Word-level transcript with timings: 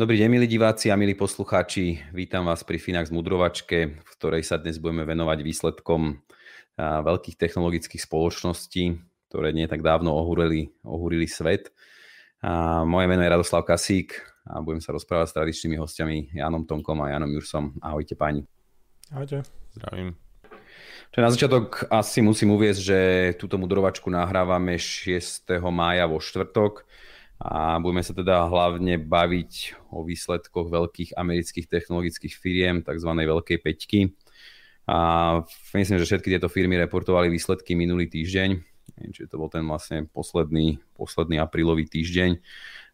Dobrý 0.00 0.16
deň, 0.16 0.32
milí 0.32 0.48
diváci 0.48 0.88
a 0.88 0.96
milí 0.96 1.12
poslucháči. 1.12 2.00
Vítam 2.16 2.48
vás 2.48 2.64
pri 2.64 2.80
Finax 2.80 3.12
Mudrovačke, 3.12 4.00
v 4.00 4.10
ktorej 4.16 4.48
sa 4.48 4.56
dnes 4.56 4.80
budeme 4.80 5.04
venovať 5.04 5.44
výsledkom 5.44 6.24
veľkých 6.80 7.36
technologických 7.36 8.08
spoločností, 8.08 8.96
ktoré 9.28 9.52
nie 9.52 9.68
tak 9.68 9.84
dávno 9.84 10.16
ohúrili, 10.16 10.72
ohúrili 10.88 11.28
svet. 11.28 11.68
A 12.40 12.80
moje 12.88 13.12
meno 13.12 13.20
je 13.20 13.28
Radoslav 13.28 13.68
Kasík 13.68 14.24
a 14.48 14.64
budem 14.64 14.80
sa 14.80 14.96
rozprávať 14.96 15.26
s 15.28 15.36
tradičnými 15.36 15.76
hostiami 15.76 16.32
Janom 16.32 16.64
Tonkom 16.64 16.96
a 17.04 17.12
Janom 17.12 17.36
Jursom. 17.36 17.76
Ahojte 17.84 18.16
páni. 18.16 18.48
Ahojte. 19.12 19.44
Zdravím. 19.76 20.16
Čo 21.12 21.18
na 21.20 21.28
začiatok 21.28 21.92
asi 21.92 22.24
musím 22.24 22.56
uviezť, 22.56 22.80
že 22.80 22.98
túto 23.36 23.60
mudrovačku 23.60 24.08
nahrávame 24.08 24.80
6. 24.80 25.60
mája 25.68 26.08
vo 26.08 26.24
štvrtok 26.24 26.88
a 27.40 27.80
budeme 27.80 28.04
sa 28.04 28.12
teda 28.12 28.44
hlavne 28.46 29.00
baviť 29.00 29.80
o 29.96 30.04
výsledkoch 30.04 30.68
veľkých 30.68 31.16
amerických 31.16 31.66
technologických 31.72 32.34
firiem, 32.36 32.84
tzv. 32.84 33.10
veľkej 33.16 33.58
peťky. 33.64 34.12
A 34.84 35.40
myslím, 35.72 35.96
že 35.96 36.08
všetky 36.08 36.36
tieto 36.36 36.52
firmy 36.52 36.76
reportovali 36.76 37.32
výsledky 37.32 37.72
minulý 37.72 38.12
týždeň 38.12 38.70
čiže 39.08 39.30
to 39.30 39.40
bol 39.40 39.48
ten 39.48 39.64
vlastne 39.64 40.04
posledný, 40.10 40.82
posledný 40.98 41.38
aprílový 41.38 41.86
týždeň 41.86 42.36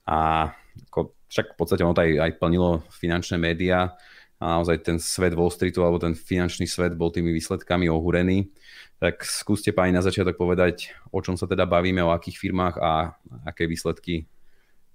a 0.07 0.51
ako, 0.93 1.17
však 1.27 1.47
v 1.55 1.59
podstate 1.59 1.83
ono 1.83 1.97
to 1.97 2.05
aj, 2.05 2.13
aj 2.21 2.33
plnilo 2.39 2.85
finančné 2.93 3.41
médiá 3.41 3.97
a 4.37 4.61
naozaj 4.61 4.85
ten 4.85 4.97
svet 5.01 5.33
Wall 5.33 5.51
Streetu 5.51 5.81
alebo 5.83 5.97
ten 5.97 6.13
finančný 6.13 6.69
svet 6.69 6.93
bol 6.95 7.09
tými 7.09 7.33
výsledkami 7.33 7.89
ohúrený. 7.89 8.53
Tak 9.01 9.25
skúste 9.25 9.73
páni 9.73 9.97
na 9.97 10.05
začiatok 10.05 10.37
povedať, 10.37 10.93
o 11.09 11.21
čom 11.25 11.37
sa 11.37 11.49
teda 11.49 11.65
bavíme, 11.65 12.05
o 12.05 12.13
akých 12.13 12.37
firmách 12.37 12.77
a 12.81 13.17
aké 13.49 13.65
výsledky 13.65 14.29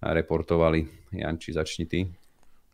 reportovali. 0.02 0.90
Janči, 1.14 1.54
začni 1.54 1.86
ty. 1.86 2.10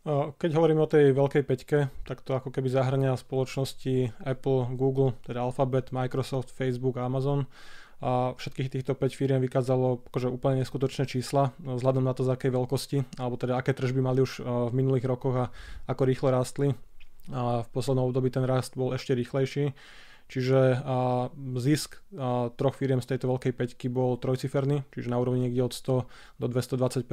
Keď 0.08 0.50
hovorím 0.56 0.80
o 0.80 0.88
tej 0.88 1.12
veľkej 1.12 1.44
peťke, 1.44 1.78
tak 2.08 2.24
to 2.24 2.32
ako 2.32 2.48
keby 2.48 2.72
zahrania 2.72 3.12
spoločnosti 3.12 4.16
Apple, 4.24 4.72
Google, 4.72 5.12
teda 5.28 5.44
Alphabet, 5.44 5.92
Microsoft, 5.92 6.48
Facebook 6.48 6.96
a 6.96 7.04
Amazon 7.04 7.44
a 7.98 8.30
všetkých 8.38 8.70
týchto 8.70 8.94
5 8.94 9.10
firiem 9.18 9.42
vykázalo 9.42 10.06
akože 10.06 10.30
úplne 10.30 10.62
neskutočné 10.62 11.10
čísla 11.10 11.50
no, 11.58 11.74
vzhľadom 11.74 12.06
na 12.06 12.14
to, 12.14 12.22
z 12.22 12.30
akej 12.30 12.54
veľkosti, 12.54 12.98
alebo 13.18 13.34
teda 13.34 13.58
aké 13.58 13.74
tržby 13.74 13.98
mali 13.98 14.22
už 14.22 14.38
e, 14.38 14.42
v 14.46 14.72
minulých 14.72 15.10
rokoch 15.10 15.34
a 15.34 15.44
ako 15.90 16.02
rýchlo 16.06 16.30
rástli. 16.30 16.78
A 17.34 17.66
v 17.66 17.68
poslednom 17.74 18.06
období 18.08 18.30
ten 18.30 18.46
rast 18.46 18.78
bol 18.78 18.94
ešte 18.94 19.18
rýchlejší. 19.18 19.74
Čiže 20.28 20.84
zisk 21.56 22.04
troch 22.60 22.76
firiem 22.76 23.00
z 23.00 23.16
tejto 23.16 23.32
veľkej 23.32 23.52
peťky 23.56 23.88
bol 23.88 24.20
trojciferný, 24.20 24.84
čiže 24.92 25.08
na 25.08 25.16
úrovni 25.16 25.48
niekde 25.48 25.64
od 25.64 25.72
100 25.72 26.04
do 26.36 26.46
220 26.52 27.08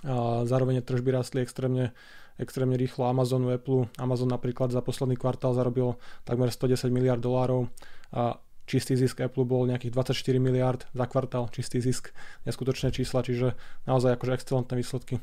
a 0.00 0.48
zároveň 0.48 0.80
tržby 0.80 1.12
rastli 1.12 1.44
extrémne, 1.44 1.92
extrémne 2.40 2.74
rýchlo 2.74 3.04
Amazonu, 3.04 3.52
Apple. 3.52 3.92
Amazon 4.00 4.32
napríklad 4.32 4.72
za 4.72 4.80
posledný 4.80 5.20
kvartál 5.20 5.52
zarobil 5.52 6.00
takmer 6.24 6.48
110 6.48 6.88
miliard 6.88 7.20
dolárov 7.20 7.68
a 8.10 8.40
čistý 8.64 8.96
zisk 8.96 9.20
Apple 9.20 9.44
bol 9.44 9.68
nejakých 9.68 9.92
24 9.92 10.40
miliard 10.40 10.88
za 10.90 11.04
kvartál, 11.04 11.52
čistý 11.52 11.84
zisk, 11.84 12.16
neskutočné 12.48 12.90
čísla, 12.96 13.20
čiže 13.20 13.54
naozaj 13.84 14.16
akože 14.16 14.40
excelentné 14.40 14.74
výsledky. 14.80 15.20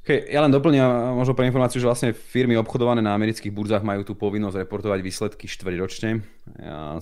Okay, 0.00 0.32
ja 0.32 0.40
len 0.40 0.48
doplňam 0.48 1.12
možno 1.12 1.36
pre 1.36 1.44
informáciu, 1.44 1.76
že 1.76 1.84
vlastne 1.84 2.16
firmy 2.16 2.56
obchodované 2.56 3.04
na 3.04 3.12
amerických 3.12 3.52
burzách 3.52 3.84
majú 3.84 4.00
tú 4.00 4.16
povinnosť 4.16 4.64
reportovať 4.64 5.00
výsledky 5.04 5.44
štvrťročne. 5.44 6.24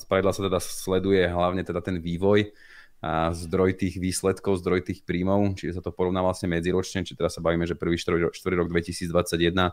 Spravidla 0.03 0.35
sa 0.35 0.43
teda 0.43 0.59
sleduje 0.59 1.23
hlavne 1.31 1.63
teda 1.63 1.79
ten 1.79 2.03
vývoj 2.03 2.51
a 2.99 3.31
zdroj 3.31 3.79
tých 3.79 4.03
výsledkov, 4.03 4.59
zdroj 4.59 4.83
tých 4.83 5.07
príjmov, 5.07 5.55
čiže 5.55 5.79
sa 5.79 5.83
to 5.87 5.95
porovná 5.95 6.19
vlastne 6.27 6.51
medziročne, 6.51 7.07
či 7.07 7.15
teraz 7.15 7.39
sa 7.39 7.41
bavíme, 7.41 7.63
že 7.63 7.79
prvý 7.79 7.95
štvrť 7.95 8.55
rok 8.59 8.67
2021 8.67 9.71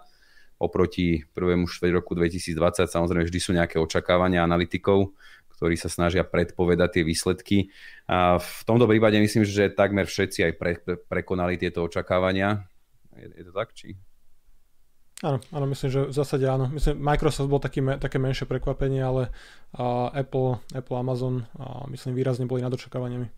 oproti 0.62 1.26
prvému 1.34 1.66
štvrť 1.66 1.92
roku 1.98 2.14
2020. 2.14 2.86
Samozrejme, 2.86 3.26
vždy 3.26 3.40
sú 3.42 3.52
nejaké 3.58 3.82
očakávania 3.82 4.46
analytikov, 4.46 5.18
ktorí 5.58 5.74
sa 5.80 5.90
snažia 5.90 6.22
predpovedať 6.22 7.02
tie 7.02 7.04
výsledky. 7.04 7.58
A 8.06 8.38
v 8.38 8.62
tomto 8.70 8.86
prípade 8.86 9.18
myslím, 9.18 9.48
že 9.48 9.74
takmer 9.74 10.06
všetci 10.06 10.40
aj 10.46 10.52
pre, 10.62 10.78
prekonali 11.10 11.58
tieto 11.58 11.82
očakávania. 11.82 12.70
Je, 13.16 13.28
je 13.32 13.44
to 13.48 13.54
tak, 13.56 13.72
či? 13.76 13.96
Áno, 15.24 15.40
áno, 15.56 15.66
myslím, 15.72 15.90
že 15.90 16.02
v 16.12 16.14
zásade 16.14 16.44
áno. 16.44 16.68
Myslím, 16.68 17.00
Microsoft 17.00 17.48
bol 17.48 17.64
taký, 17.64 17.80
také 17.98 18.20
menšie 18.20 18.44
prekvapenie, 18.44 19.00
ale 19.00 19.32
a 19.72 20.12
Apple, 20.12 20.60
Apple, 20.76 20.98
Amazon 21.00 21.48
a 21.56 21.88
myslím 21.88 22.20
výrazne 22.20 22.44
boli 22.44 22.60
nad 22.60 22.76
očakávaniami. 22.76 23.32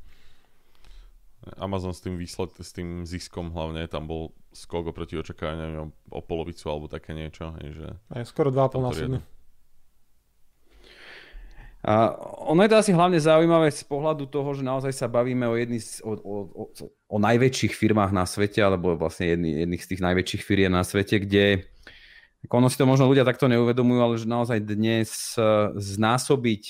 Amazon 1.62 1.94
s 1.94 2.02
tým 2.02 2.18
výsled, 2.18 2.50
s 2.60 2.74
tým 2.74 3.06
ziskom 3.06 3.54
hlavne, 3.54 3.86
tam 3.88 4.10
bol 4.10 4.34
skok 4.52 4.90
oproti 4.90 5.16
očakávaniam 5.22 5.94
o, 6.12 6.18
o 6.18 6.20
polovicu 6.26 6.66
alebo 6.68 6.90
také 6.90 7.14
niečo. 7.14 7.54
Že 7.62 7.94
Aj 8.10 8.26
skoro 8.26 8.50
2,5 8.50 8.82
násobne. 8.82 9.20
A 11.86 12.10
ono 12.50 12.66
je 12.66 12.72
to 12.74 12.82
asi 12.82 12.92
hlavne 12.92 13.22
zaujímavé 13.22 13.70
z 13.70 13.86
pohľadu 13.86 14.26
toho, 14.28 14.50
že 14.58 14.66
naozaj 14.66 14.92
sa 14.98 15.06
bavíme 15.06 15.46
o, 15.46 15.54
jedný 15.54 15.78
z, 15.78 16.02
o, 16.02 16.18
o, 16.18 16.64
o, 16.90 17.18
najväčších 17.22 17.78
firmách 17.78 18.10
na 18.10 18.26
svete, 18.26 18.66
alebo 18.66 18.98
vlastne 18.98 19.38
jedný, 19.38 19.62
jedných 19.62 19.84
z 19.86 19.90
tých 19.94 20.02
najväčších 20.02 20.44
firiem 20.44 20.74
na 20.74 20.82
svete, 20.82 21.22
kde 21.22 21.70
ono 22.50 22.68
si 22.72 22.80
to 22.82 22.90
možno 22.90 23.06
ľudia 23.06 23.28
takto 23.28 23.46
neuvedomujú, 23.46 24.00
ale 24.02 24.16
že 24.18 24.26
naozaj 24.26 24.60
dnes 24.66 25.38
e, 25.38 25.44
znásobiť, 25.78 26.64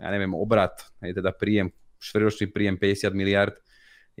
ja 0.00 0.08
neviem, 0.08 0.32
obrad, 0.32 0.88
je 1.04 1.12
teda 1.12 1.36
príjem, 1.36 1.74
štvrťročný 2.00 2.46
príjem 2.48 2.76
50 2.80 3.12
miliard, 3.12 3.54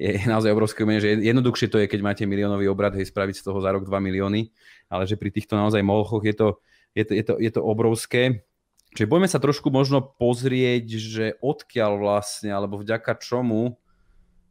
je 0.00 0.20
naozaj 0.24 0.52
obrovské 0.52 0.84
umenie, 0.84 1.04
že 1.04 1.20
jednoduchšie 1.20 1.68
to 1.68 1.80
je, 1.80 1.86
keď 1.88 2.00
máte 2.00 2.24
miliónový 2.24 2.68
obrad, 2.72 2.96
hej, 2.96 3.08
spraviť 3.08 3.40
z 3.40 3.44
toho 3.44 3.58
za 3.60 3.70
rok 3.72 3.84
2 3.84 3.92
milióny, 4.00 4.48
ale 4.88 5.04
že 5.04 5.20
pri 5.20 5.28
týchto 5.28 5.60
naozaj 5.60 5.84
molchoch 5.84 6.24
je 6.24 6.34
to, 6.36 6.48
je 6.96 7.04
to, 7.04 7.12
je 7.14 7.24
to, 7.24 7.34
je 7.36 7.50
to 7.52 7.60
obrovské. 7.60 8.49
Čiže 8.90 9.06
budeme 9.06 9.30
sa 9.30 9.38
trošku 9.38 9.70
možno 9.70 10.02
pozrieť, 10.02 10.86
že 10.98 11.24
odkiaľ 11.38 12.02
vlastne, 12.02 12.50
alebo 12.50 12.82
vďaka 12.82 13.22
čomu 13.22 13.78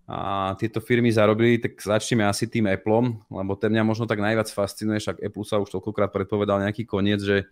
a 0.10 0.56
tieto 0.58 0.82
firmy 0.82 1.14
zarobili, 1.14 1.62
tak 1.62 1.78
začneme 1.78 2.26
asi 2.26 2.50
tým 2.50 2.66
Appleom, 2.66 3.20
lebo 3.30 3.54
ten 3.60 3.70
mňa 3.70 3.84
možno 3.86 4.10
tak 4.10 4.24
najviac 4.24 4.50
fascinuje, 4.50 4.98
však 4.98 5.22
Apple 5.22 5.46
sa 5.46 5.62
už 5.62 5.70
toľkokrát 5.70 6.10
predpovedal 6.10 6.66
nejaký 6.66 6.88
koniec, 6.88 7.22
že 7.22 7.46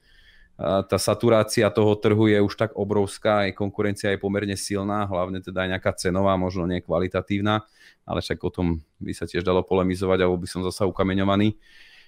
tá 0.58 0.98
saturácia 0.98 1.70
toho 1.70 1.94
trhu 2.02 2.34
je 2.34 2.42
už 2.42 2.58
tak 2.58 2.74
obrovská, 2.74 3.46
aj 3.46 3.54
konkurencia 3.54 4.10
je 4.10 4.18
pomerne 4.18 4.58
silná, 4.58 5.06
hlavne 5.06 5.38
teda 5.38 5.70
aj 5.70 5.70
nejaká 5.78 5.92
cenová, 6.02 6.34
možno 6.34 6.66
nie 6.66 6.82
kvalitatívna, 6.82 7.62
ale 8.10 8.20
však 8.26 8.42
o 8.42 8.50
tom 8.50 8.68
by 8.98 9.14
sa 9.14 9.30
tiež 9.30 9.46
dalo 9.46 9.62
polemizovať, 9.62 10.26
alebo 10.26 10.42
by 10.42 10.50
som 10.50 10.66
zasa 10.66 10.90
ukameňovaný. 10.90 11.62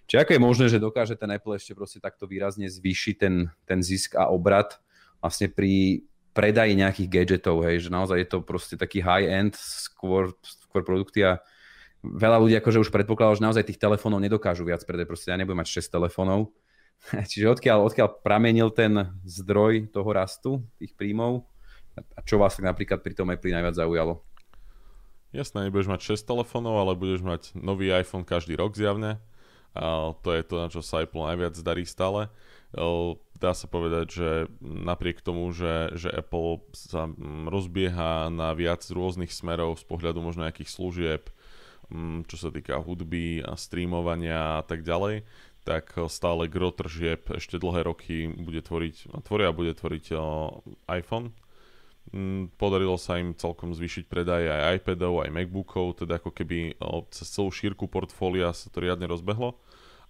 Či 0.09 0.17
ako 0.17 0.31
je 0.33 0.41
možné, 0.41 0.65
že 0.73 0.81
dokáže 0.81 1.13
ten 1.13 1.29
Apple 1.29 1.53
ešte 1.53 1.77
proste 1.77 2.01
takto 2.01 2.25
výrazne 2.25 2.65
zvýšiť 2.65 3.15
ten, 3.21 3.53
ten 3.69 3.79
zisk 3.85 4.17
a 4.17 4.33
obrad 4.33 4.81
vlastne 5.21 5.53
pri 5.53 6.01
predaji 6.33 6.73
nejakých 6.73 7.09
gadgetov, 7.13 7.61
hej, 7.61 7.85
že 7.85 7.89
naozaj 7.93 8.17
je 8.25 8.27
to 8.29 8.39
proste 8.41 8.75
taký 8.81 9.05
high-end, 9.05 9.53
skôr, 9.59 10.33
skôr 10.41 10.81
produkty 10.81 11.21
a 11.21 11.37
veľa 12.01 12.41
ľudí 12.41 12.55
akože 12.57 12.81
už 12.81 12.89
predpokladalo, 12.89 13.37
že 13.37 13.45
naozaj 13.45 13.69
tých 13.69 13.81
telefónov 13.81 14.23
nedokážu 14.23 14.65
viac 14.65 14.81
predať, 14.81 15.05
proste 15.05 15.29
ja 15.29 15.37
nebudem 15.37 15.61
mať 15.61 15.83
6 15.83 15.93
telefónov, 15.93 16.49
Čiže 17.31 17.51
odkiaľ, 17.59 17.87
odkiaľ 17.87 18.07
pramenil 18.21 18.69
ten 18.75 19.15
zdroj 19.23 19.91
toho 19.91 20.09
rastu, 20.11 20.51
tých 20.77 20.93
príjmov 20.95 21.47
a 22.15 22.19
čo 22.23 22.39
vás 22.39 22.55
tak 22.55 22.67
napríklad 22.67 23.03
pri 23.03 23.13
tom 23.15 23.27
Apple 23.31 23.51
najviac 23.51 23.75
zaujalo? 23.75 24.23
Jasné, 25.29 25.69
nebudeš 25.69 25.91
mať 25.91 26.17
6 26.17 26.25
telefónov, 26.25 26.79
ale 26.79 26.97
budeš 26.97 27.21
mať 27.21 27.53
nový 27.53 27.93
iPhone 27.93 28.25
každý 28.25 28.57
rok 28.57 28.73
zjavne. 28.73 29.21
A 29.77 30.13
to 30.25 30.29
je 30.33 30.41
to, 30.45 30.55
na 30.57 30.67
čo 30.67 30.81
sa 30.81 31.05
Apple 31.05 31.25
najviac 31.25 31.55
darí 31.61 31.85
stále. 31.85 32.29
Dá 33.39 33.55
sa 33.55 33.71
povedať, 33.71 34.07
že 34.11 34.29
napriek 34.59 35.23
tomu, 35.23 35.47
že, 35.55 35.95
že 35.95 36.11
Apple 36.11 36.59
sa 36.75 37.07
mm, 37.07 37.47
rozbieha 37.47 38.27
na 38.27 38.51
viac 38.51 38.83
rôznych 38.83 39.31
smerov 39.31 39.79
z 39.79 39.87
pohľadu 39.87 40.19
možno 40.19 40.43
nejakých 40.43 40.67
služieb, 40.67 41.23
mm, 41.87 42.27
čo 42.27 42.35
sa 42.35 42.51
týka 42.51 42.75
hudby 42.83 43.39
a 43.39 43.55
streamovania 43.55 44.59
a 44.59 44.63
tak 44.67 44.83
ďalej, 44.83 45.23
tak 45.63 45.95
stále 46.11 46.51
gro 46.51 46.75
tržieb 46.75 47.31
ešte 47.31 47.55
dlhé 47.55 47.87
roky 47.87 48.27
bude 48.27 48.59
tvoriť, 48.59 49.23
tvoria 49.23 49.55
bude 49.55 49.71
tvoriť 49.71 50.05
iPhone. 50.91 51.31
Mm, 52.09 52.49
podarilo 52.57 52.97
sa 52.97 53.21
im 53.21 53.37
celkom 53.37 53.69
zvýšiť 53.77 54.09
predaj 54.09 54.41
aj 54.49 54.81
iPadov, 54.81 55.21
aj 55.21 55.29
MacBookov, 55.29 56.01
teda 56.01 56.17
ako 56.17 56.33
keby 56.33 56.73
cez 57.13 57.29
celú 57.29 57.53
šírku 57.53 57.85
portfólia 57.85 58.49
sa 58.49 58.73
to 58.73 58.81
riadne 58.81 59.05
rozbehlo, 59.05 59.53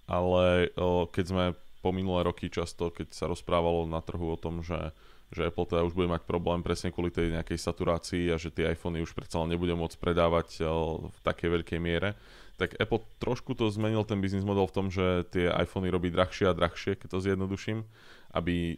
ale 0.07 0.72
keď 1.12 1.25
sme 1.28 1.46
po 1.84 1.92
minulé 1.92 2.24
roky 2.24 2.48
často, 2.48 2.92
keď 2.92 3.12
sa 3.12 3.28
rozprávalo 3.28 3.84
na 3.84 4.00
trhu 4.00 4.31
o 4.31 4.40
tom, 4.40 4.63
že, 4.63 4.96
že 5.31 5.51
Apple 5.51 5.68
teda 5.68 5.84
už 5.84 5.96
bude 5.96 6.07
mať 6.07 6.24
problém 6.24 6.63
presne 6.63 6.92
kvôli 6.92 7.12
tej 7.12 7.36
nejakej 7.36 7.60
saturácii 7.60 8.31
a 8.31 8.40
že 8.40 8.51
tie 8.51 8.72
iPhony 8.72 9.04
už 9.04 9.12
predsa 9.12 9.44
len 9.44 9.51
nebude 9.51 9.75
môcť 9.75 10.00
predávať 10.00 10.63
v 11.04 11.19
takej 11.19 11.51
veľkej 11.51 11.80
miere, 11.84 12.16
tak 12.56 12.80
Apple 12.80 13.04
trošku 13.24 13.56
to 13.60 13.68
zmenil 13.72 14.07
ten 14.07 14.19
biznis 14.19 14.44
model 14.48 14.68
v 14.68 14.75
tom, 14.75 14.88
že 14.88 15.28
tie 15.31 15.51
iPhony 15.51 15.92
robí 15.92 16.12
drahšie 16.12 16.48
a 16.48 16.56
drahšie, 16.56 16.96
keď 16.96 17.07
to 17.12 17.19
zjednoduším 17.24 17.88
aby 18.29 18.77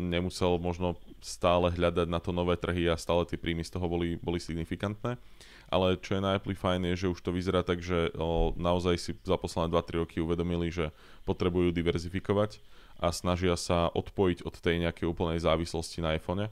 nemusel 0.00 0.56
možno 0.56 0.96
stále 1.20 1.68
hľadať 1.72 2.08
na 2.08 2.20
to 2.20 2.32
nové 2.32 2.56
trhy 2.56 2.88
a 2.88 2.96
stále 2.96 3.28
tie 3.28 3.36
príjmy 3.36 3.64
z 3.64 3.76
toho 3.76 3.86
boli, 3.88 4.16
boli 4.16 4.40
signifikantné. 4.40 5.20
Ale 5.66 5.98
čo 5.98 6.14
je 6.16 6.22
na 6.22 6.38
fajn 6.38 6.94
je, 6.94 7.06
že 7.06 7.10
už 7.10 7.18
to 7.20 7.34
vyzerá 7.34 7.66
tak, 7.66 7.82
že 7.82 8.14
naozaj 8.54 8.94
si 9.02 9.12
za 9.26 9.34
posledné 9.34 9.74
2-3 9.74 10.02
roky 10.06 10.16
uvedomili, 10.22 10.70
že 10.70 10.94
potrebujú 11.26 11.74
diverzifikovať 11.74 12.62
a 13.02 13.10
snažia 13.10 13.58
sa 13.58 13.90
odpojiť 13.90 14.46
od 14.46 14.54
tej 14.56 14.86
nejakej 14.86 15.10
úplnej 15.10 15.42
závislosti 15.42 16.00
na 16.00 16.14
iPhone 16.14 16.48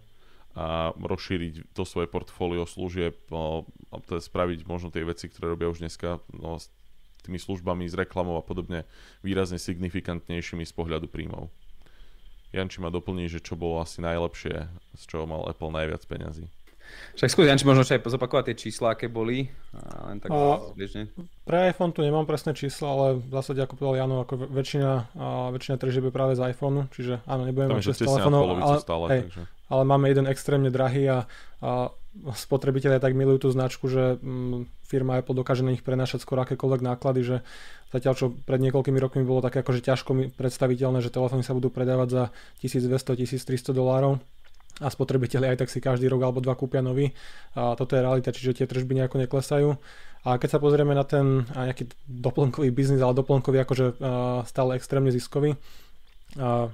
a 0.55 0.95
rozšíriť 0.95 1.75
to 1.75 1.83
svoje 1.83 2.07
portfólio 2.07 2.63
služieb, 2.67 3.19
o, 3.31 3.67
teda 4.07 4.23
spraviť 4.23 4.67
možno 4.67 4.91
tie 4.91 5.03
veci, 5.03 5.27
ktoré 5.27 5.51
robia 5.51 5.67
už 5.67 5.83
dneska 5.83 6.23
no, 6.31 6.63
s 6.63 6.71
tými 7.27 7.43
službami, 7.43 7.91
s 7.91 7.99
reklamou 7.99 8.39
a 8.39 8.45
podobne 8.45 8.87
výrazne 9.25 9.59
signifikantnejšími 9.59 10.63
z 10.63 10.75
pohľadu 10.75 11.11
príjmov. 11.11 11.51
Janči 12.55 12.79
ma 12.79 12.89
doplní, 12.95 13.27
že 13.27 13.43
čo 13.43 13.59
bolo 13.59 13.83
asi 13.83 13.99
najlepšie, 13.99 14.71
z 14.95 15.03
čoho 15.11 15.27
mal 15.27 15.43
Apple 15.51 15.75
najviac 15.75 16.07
peňazí. 16.07 16.47
Však 17.15 17.31
skús, 17.31 17.47
Janči, 17.47 17.67
možno 17.67 17.87
aj 17.87 18.03
zopakovať 18.03 18.45
tie 18.51 18.57
čísla, 18.67 18.95
aké 18.95 19.07
boli. 19.07 19.51
A 19.75 20.11
len 20.11 20.19
tak 20.19 20.31
a, 20.31 20.59
Pre 21.47 21.59
iPhone 21.71 21.95
tu 21.95 22.03
nemám 22.03 22.27
presné 22.27 22.55
čísla, 22.55 22.87
ale 22.91 23.07
v 23.19 23.31
zásade, 23.31 23.63
ako 23.63 23.75
povedal 23.79 24.07
Jano, 24.07 24.17
ako 24.23 24.35
väčšina, 24.51 24.93
a 25.15 25.27
väčšina 25.55 25.77
tržieb 25.79 26.11
je 26.11 26.13
práve 26.15 26.39
z 26.39 26.55
iPhoneu, 26.55 26.91
čiže 26.91 27.23
áno, 27.27 27.47
nebudeme 27.47 27.79
mať 27.79 27.95
6 27.95 28.07
telefónov, 28.07 28.43
ale, 28.59 28.79
stále, 28.83 29.05
hej, 29.11 29.21
takže. 29.31 29.43
ale 29.71 29.83
máme 29.87 30.07
jeden 30.11 30.27
extrémne 30.27 30.71
drahý 30.71 31.07
a, 31.11 31.19
a 31.63 31.71
spotrebitelia 32.35 33.03
tak 33.03 33.19
milujú 33.19 33.47
tú 33.47 33.49
značku, 33.51 33.91
že 33.91 34.19
mm, 34.23 34.87
firma 34.87 35.19
Apple 35.19 35.35
dokáže 35.35 35.67
na 35.67 35.75
nich 35.75 35.83
prenášať 35.83 36.23
skoro 36.23 36.47
akékoľvek 36.47 36.83
náklady, 36.83 37.21
že 37.27 37.37
zatiaľ 37.95 38.15
čo 38.19 38.27
pred 38.35 38.59
niekoľkými 38.59 38.99
rokmi 38.99 39.23
bolo 39.23 39.39
také 39.39 39.63
akože 39.63 39.87
ťažko 39.87 40.35
predstaviteľné, 40.35 40.99
že 40.99 41.15
telefóny 41.15 41.47
sa 41.47 41.55
budú 41.55 41.71
predávať 41.71 42.09
za 42.11 42.23
1200-1300 42.67 43.71
dolárov 43.71 44.19
a 44.83 44.91
spotrebitelia 44.91 45.55
aj 45.55 45.63
tak 45.63 45.71
si 45.71 45.79
každý 45.79 46.11
rok 46.11 46.27
alebo 46.27 46.43
dva 46.43 46.59
kúpia 46.59 46.83
nový. 46.83 47.15
A 47.55 47.79
toto 47.79 47.95
je 47.95 48.03
realita, 48.03 48.35
čiže 48.35 48.59
tie 48.59 48.67
tržby 48.67 48.99
nejako 48.99 49.23
neklesajú. 49.23 49.79
A 50.27 50.41
keď 50.43 50.57
sa 50.57 50.59
pozrieme 50.59 50.99
na 50.99 51.07
ten 51.07 51.47
nejaký 51.47 51.95
doplnkový 52.11 52.75
biznis, 52.75 52.99
ale 52.99 53.15
doplnkový 53.15 53.63
akože 53.63 53.87
stále 54.51 54.75
extrémne 54.75 55.15
ziskový, 55.15 55.55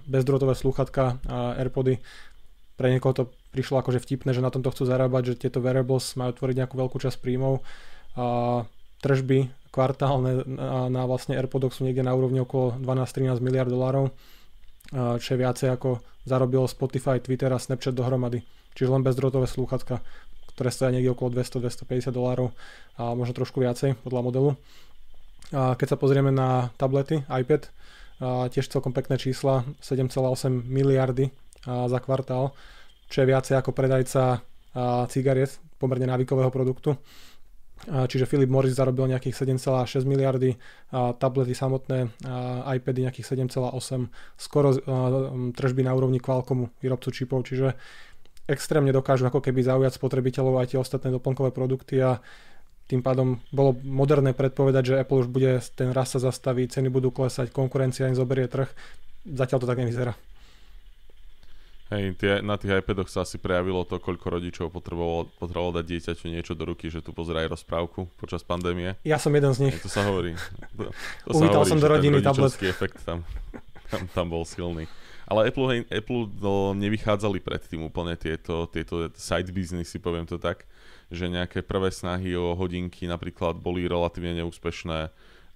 bezdrôtové 0.09 0.57
slúchatka, 0.57 1.21
Airpody, 1.61 2.01
pre 2.81 2.89
niekoho 2.89 3.13
to 3.13 3.25
prišlo 3.53 3.85
akože 3.85 4.01
vtipné, 4.01 4.33
že 4.33 4.41
na 4.41 4.49
tomto 4.49 4.73
chcú 4.73 4.89
zarábať, 4.89 5.35
že 5.35 5.45
tieto 5.45 5.61
wearables 5.61 6.17
majú 6.17 6.33
tvoriť 6.33 6.57
nejakú 6.65 6.81
veľkú 6.81 6.97
časť 6.97 7.21
príjmov. 7.21 7.61
A 8.17 8.65
tržby 9.05 9.53
kvartálne 9.71 10.43
na, 10.47 10.91
na 10.91 11.03
vlastne 11.07 11.39
AirPodoch 11.39 11.75
sú 11.75 11.87
niekde 11.87 12.03
na 12.03 12.15
úrovni 12.15 12.43
okolo 12.43 12.79
12-13 12.83 13.39
miliard 13.39 13.71
dolárov, 13.71 14.11
čo 14.93 15.29
je 15.35 15.39
viacej 15.39 15.69
ako 15.71 16.03
zarobilo 16.27 16.67
Spotify, 16.67 17.23
Twitter 17.23 17.51
a 17.55 17.63
Snapchat 17.63 17.95
dohromady. 17.95 18.43
Čiže 18.75 18.91
len 18.91 19.07
bezdrôtové 19.07 19.47
slúchatka, 19.47 20.03
ktoré 20.55 20.69
stojí 20.75 20.99
niekde 20.99 21.15
okolo 21.15 21.39
200-250 21.39 22.11
dolárov 22.11 22.51
a 22.99 23.15
možno 23.15 23.33
trošku 23.35 23.63
viacej 23.63 23.99
podľa 24.03 24.21
modelu. 24.23 24.51
A 25.51 25.75
keď 25.75 25.95
sa 25.95 25.99
pozrieme 25.99 26.31
na 26.31 26.71
tablety, 26.79 27.23
iPad, 27.27 27.71
a 28.21 28.53
tiež 28.53 28.69
celkom 28.69 28.93
pekné 28.93 29.17
čísla, 29.17 29.65
7,8 29.81 30.53
miliardy 30.69 31.33
za 31.65 31.99
kvartál, 32.05 32.53
čo 33.09 33.25
je 33.25 33.31
viacej 33.33 33.57
ako 33.57 33.73
predajca 33.73 34.45
cigariet, 35.09 35.57
pomerne 35.81 36.05
návykového 36.05 36.53
produktu. 36.53 37.01
Čiže 37.89 38.29
Philip 38.29 38.53
Morris 38.53 38.77
zarobil 38.77 39.09
nejakých 39.09 39.57
7,6 39.57 40.05
miliardy, 40.05 40.61
tablety 40.93 41.57
samotné, 41.57 42.13
iPady 42.77 43.09
nejakých 43.09 43.41
7,8, 43.41 44.13
skoro 44.37 44.77
tržby 45.57 45.89
na 45.89 45.97
úrovni 45.97 46.21
Qualcommu, 46.21 46.77
výrobcu 46.85 47.09
čipov, 47.09 47.49
čiže 47.49 47.73
extrémne 48.45 48.93
dokážu 48.93 49.25
ako 49.25 49.41
keby 49.41 49.65
zaujať 49.65 49.97
spotrebiteľov 49.97 50.61
aj 50.61 50.67
tie 50.75 50.79
ostatné 50.83 51.09
doplnkové 51.09 51.57
produkty 51.57 52.05
a 52.05 52.21
tým 52.91 53.01
pádom 53.01 53.39
bolo 53.55 53.79
moderné 53.87 54.35
predpovedať, 54.35 54.83
že 54.83 54.99
Apple 55.01 55.23
už 55.23 55.31
bude, 55.31 55.63
ten 55.79 55.95
raz 55.95 56.13
sa 56.13 56.21
zastaví, 56.21 56.67
ceny 56.67 56.91
budú 56.91 57.15
klesať, 57.15 57.55
konkurencia 57.55 58.11
im 58.11 58.19
zoberie 58.19 58.51
trh. 58.51 58.67
Zatiaľ 59.25 59.63
to 59.63 59.71
tak 59.71 59.79
nevyzerá. 59.79 60.19
Hej, 61.91 62.23
tie, 62.23 62.39
na 62.39 62.55
tých 62.55 62.87
iPadoch 62.87 63.11
sa 63.11 63.27
asi 63.27 63.35
prejavilo 63.35 63.83
to, 63.83 63.99
koľko 63.99 64.31
rodičov 64.31 64.71
potrebovalo, 64.71 65.27
potrebovalo 65.43 65.83
dať 65.83 65.85
dieťaťu 65.91 66.31
niečo 66.31 66.55
do 66.55 66.71
ruky, 66.71 66.87
že 66.87 67.03
tu 67.03 67.11
pozeraj 67.11 67.51
rozprávku 67.51 68.07
počas 68.15 68.47
pandémie. 68.47 68.95
Ja 69.03 69.19
som 69.19 69.35
jeden 69.35 69.51
z 69.51 69.59
nich. 69.67 69.75
Hej, 69.75 69.83
to 69.83 69.91
sa 69.91 70.07
hovorí. 70.07 70.39
To, 70.79 70.95
to 71.27 71.35
Uvítal 71.35 71.67
sa 71.67 71.67
hovorí, 71.67 71.71
som 71.75 71.79
do 71.83 71.89
rodiny 71.91 72.23
tablet. 72.23 72.55
efekt 72.63 73.03
tam, 73.03 73.27
tam, 73.91 74.07
tam 74.07 74.27
bol 74.31 74.47
silný. 74.47 74.87
Ale 75.27 75.51
Apple, 75.51 75.67
hej, 75.67 75.81
Apple 75.91 76.31
no, 76.39 76.79
nevychádzali 76.79 77.43
predtým 77.43 77.83
úplne 77.83 78.15
tieto, 78.15 78.71
tieto 78.71 79.11
side 79.19 79.51
businessy, 79.51 79.99
poviem 79.99 80.31
to 80.31 80.39
tak, 80.39 80.71
že 81.11 81.27
nejaké 81.27 81.67
prvé 81.67 81.91
snahy 81.91 82.39
o 82.39 82.55
hodinky 82.55 83.11
napríklad 83.11 83.59
boli 83.59 83.91
relatívne 83.91 84.39
neúspešné 84.39 85.11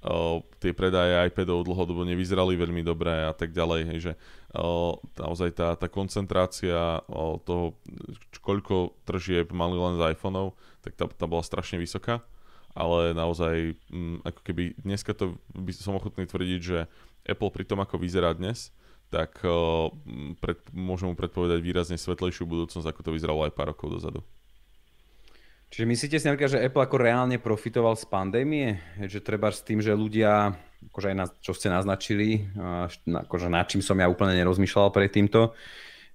Uh, 0.05 0.45
tie 0.61 0.77
predaje 0.77 1.17
iPadov 1.33 1.65
dlhodobo 1.65 2.05
nevyzerali 2.05 2.61
veľmi 2.61 2.85
dobre 2.85 3.25
a 3.25 3.33
tak 3.33 3.57
ďalej, 3.57 3.81
hej, 3.89 3.99
že 4.05 4.13
naozaj 5.19 5.51
tá, 5.59 5.75
tá 5.75 5.87
koncentrácia 5.91 7.03
toho, 7.43 7.75
koľko 8.39 8.95
tržieb 9.03 9.51
mali 9.51 9.75
len 9.75 9.99
z 9.99 10.15
iPhoneov, 10.15 10.55
tak 10.85 10.95
tá, 10.95 11.11
tá 11.11 11.27
bola 11.27 11.43
strašne 11.43 11.83
vysoká, 11.83 12.23
ale 12.75 13.15
naozaj 13.15 13.75
um, 13.91 14.23
ako 14.23 14.41
keby 14.47 14.79
dneska 14.79 15.15
to 15.15 15.39
by 15.55 15.71
som 15.75 15.99
ochotný 15.99 16.27
tvrdiť, 16.27 16.61
že 16.63 16.79
Apple 17.27 17.51
pri 17.51 17.65
tom, 17.67 17.83
ako 17.83 17.99
vyzerá 17.99 18.35
dnes, 18.35 18.71
tak 19.11 19.43
uh, 19.43 19.91
pred, 20.43 20.59
môžem 20.71 21.11
mu 21.11 21.15
predpovedať 21.19 21.59
výrazne 21.63 21.99
svetlejšiu 21.99 22.47
budúcnosť, 22.47 22.87
ako 22.87 23.01
to 23.03 23.15
vyzeralo 23.15 23.47
aj 23.47 23.55
pár 23.55 23.75
rokov 23.75 23.91
dozadu. 23.91 24.23
Čiže 25.75 25.91
myslíte 25.91 26.17
si 26.23 26.27
napríklad, 26.31 26.55
že 26.55 26.63
Apple 26.63 26.87
ako 26.87 26.97
reálne 27.03 27.35
profitoval 27.43 27.99
z 27.99 28.07
pandémie? 28.07 28.79
Že 28.95 29.19
treba 29.27 29.51
s 29.51 29.59
tým, 29.59 29.83
že 29.83 29.91
ľudia, 29.91 30.55
akože 30.91 31.07
aj 31.13 31.17
na, 31.17 31.27
čo 31.41 31.53
ste 31.55 31.69
naznačili, 31.71 32.49
akože 33.05 33.49
nad 33.49 33.69
čím 33.71 33.81
som 33.81 33.97
ja 33.97 34.11
úplne 34.11 34.35
nerozmýšľal 34.37 34.91
pred 34.91 35.13
týmto, 35.13 35.55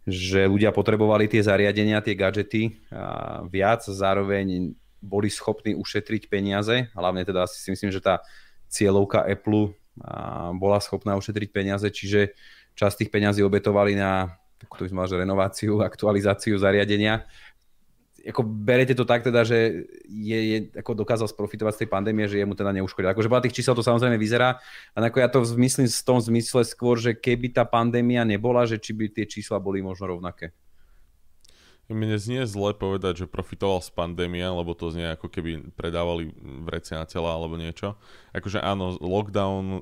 že 0.08 0.50
ľudia 0.50 0.74
potrebovali 0.74 1.30
tie 1.30 1.46
zariadenia, 1.46 2.02
tie 2.02 2.18
gadžety 2.18 2.78
viac, 3.52 3.86
zároveň 3.86 4.74
boli 5.00 5.32
schopní 5.32 5.78
ušetriť 5.78 6.28
peniaze. 6.28 6.92
Hlavne 6.92 7.24
teda 7.24 7.48
si 7.48 7.72
myslím, 7.72 7.94
že 7.94 8.04
tá 8.04 8.20
cieľovka 8.68 9.24
Apple 9.24 9.76
bola 10.56 10.80
schopná 10.80 11.16
ušetriť 11.20 11.50
peniaze, 11.52 11.88
čiže 11.88 12.36
časť 12.76 13.06
tých 13.06 13.12
peniazí 13.12 13.44
obetovali 13.44 13.96
na 13.96 14.40
to 14.60 14.68
by 14.68 14.92
som 14.92 15.00
mal, 15.00 15.08
že 15.08 15.16
renováciu, 15.16 15.80
aktualizáciu 15.80 16.60
zariadenia 16.60 17.24
ako 18.28 18.42
berete 18.44 18.96
to 18.96 19.08
tak 19.08 19.24
teda, 19.24 19.48
že 19.48 19.88
je, 20.08 20.40
je 20.40 20.58
ako 20.76 20.92
dokázal 20.98 21.28
sprofitovať 21.32 21.74
z 21.76 21.80
tej 21.86 21.90
pandémie, 21.90 22.28
že 22.28 22.40
jemu 22.40 22.56
teda 22.58 22.76
neuškodil. 22.76 23.12
Akože 23.12 23.32
podľa 23.32 23.46
tých 23.48 23.58
čísel 23.62 23.76
to 23.76 23.86
samozrejme 23.86 24.20
vyzerá, 24.20 24.60
a 24.94 24.98
ako 25.00 25.18
ja 25.20 25.30
to 25.32 25.40
myslím 25.60 25.88
v 25.88 26.06
tom 26.06 26.20
zmysle 26.20 26.62
skôr, 26.68 27.00
že 27.00 27.16
keby 27.16 27.56
tá 27.56 27.64
pandémia 27.64 28.28
nebola, 28.28 28.68
že 28.68 28.80
či 28.80 28.92
by 28.92 29.12
tie 29.12 29.26
čísla 29.26 29.58
boli 29.58 29.80
možno 29.80 30.12
rovnaké. 30.12 30.52
Mne 31.89 32.22
znie 32.22 32.46
zle 32.46 32.77
povedať, 32.77 33.25
že 33.25 33.25
profitoval 33.25 33.81
z 33.81 33.89
pandémie, 33.89 34.46
lebo 34.46 34.77
to 34.77 34.93
znie 34.93 35.10
ako 35.10 35.25
keby 35.25 35.74
predávali 35.74 36.29
vrece 36.62 36.93
na 36.93 37.01
tela 37.10 37.34
alebo 37.34 37.58
niečo. 37.58 37.98
Akože 38.29 38.62
áno, 38.62 38.93
lockdown 39.01 39.81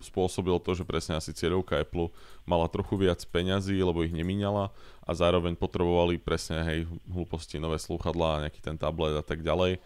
spôsobil 0.00 0.56
to, 0.64 0.72
že 0.72 0.88
presne 0.88 1.20
asi 1.20 1.36
cieľovka 1.36 1.84
Apple 1.84 2.08
mala 2.48 2.64
trochu 2.72 2.96
viac 2.96 3.20
peňazí, 3.28 3.76
lebo 3.76 4.00
ich 4.08 4.16
nemíňala 4.16 4.72
a 5.04 5.10
zároveň 5.12 5.52
potrebovali 5.52 6.16
presne 6.16 6.64
hej, 6.64 6.88
hlúposti, 7.12 7.60
nové 7.60 7.76
slúchadlá, 7.76 8.48
nejaký 8.48 8.64
ten 8.64 8.80
tablet 8.80 9.12
a 9.12 9.20
tak 9.20 9.44
ďalej. 9.44 9.84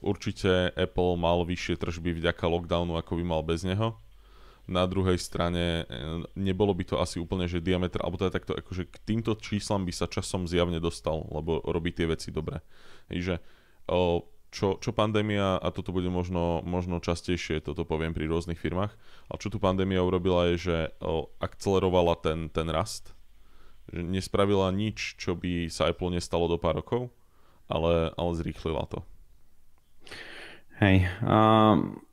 Určite 0.00 0.72
Apple 0.72 1.20
mal 1.20 1.44
vyššie 1.44 1.76
tržby 1.84 2.16
vďaka 2.16 2.48
lockdownu, 2.48 2.96
ako 2.96 3.20
by 3.20 3.24
mal 3.28 3.44
bez 3.44 3.60
neho 3.60 3.92
na 4.70 4.86
druhej 4.86 5.18
strane 5.18 5.82
e, 5.82 6.22
nebolo 6.38 6.70
by 6.74 6.84
to 6.86 6.96
asi 7.02 7.18
úplne, 7.18 7.50
že 7.50 7.64
diametr, 7.64 7.98
alebo 7.98 8.18
teda 8.18 8.30
takto, 8.30 8.54
akože 8.54 8.86
k 8.86 8.96
týmto 9.02 9.34
číslam 9.34 9.82
by 9.82 9.92
sa 9.94 10.06
časom 10.06 10.46
zjavne 10.46 10.78
dostal, 10.78 11.26
lebo 11.30 11.58
robí 11.66 11.90
tie 11.90 12.06
veci 12.06 12.30
dobre. 12.30 12.62
Takže 13.10 13.42
čo, 14.52 14.76
čo 14.78 14.90
pandémia, 14.92 15.56
a 15.56 15.68
toto 15.72 15.90
bude 15.96 16.12
možno, 16.12 16.60
možno 16.62 17.00
častejšie, 17.00 17.64
toto 17.64 17.88
poviem 17.88 18.12
pri 18.12 18.28
rôznych 18.28 18.60
firmách, 18.60 18.92
ale 19.32 19.40
čo 19.40 19.48
tu 19.48 19.56
pandémia 19.56 20.04
urobila 20.04 20.52
je, 20.52 20.56
že 20.70 20.76
akcelerovala 21.40 22.20
ten, 22.20 22.52
ten 22.52 22.68
rast, 22.68 23.16
že 23.88 24.04
nespravila 24.04 24.68
nič, 24.70 25.16
čo 25.16 25.34
by 25.34 25.72
sa 25.72 25.88
Apple 25.88 26.12
nestalo 26.14 26.46
do 26.46 26.60
pár 26.60 26.78
rokov, 26.84 27.08
ale, 27.66 28.12
ale 28.14 28.30
zrýchlila 28.36 28.84
to. 28.92 29.00
Hej. 30.84 31.08
Um, 31.24 32.04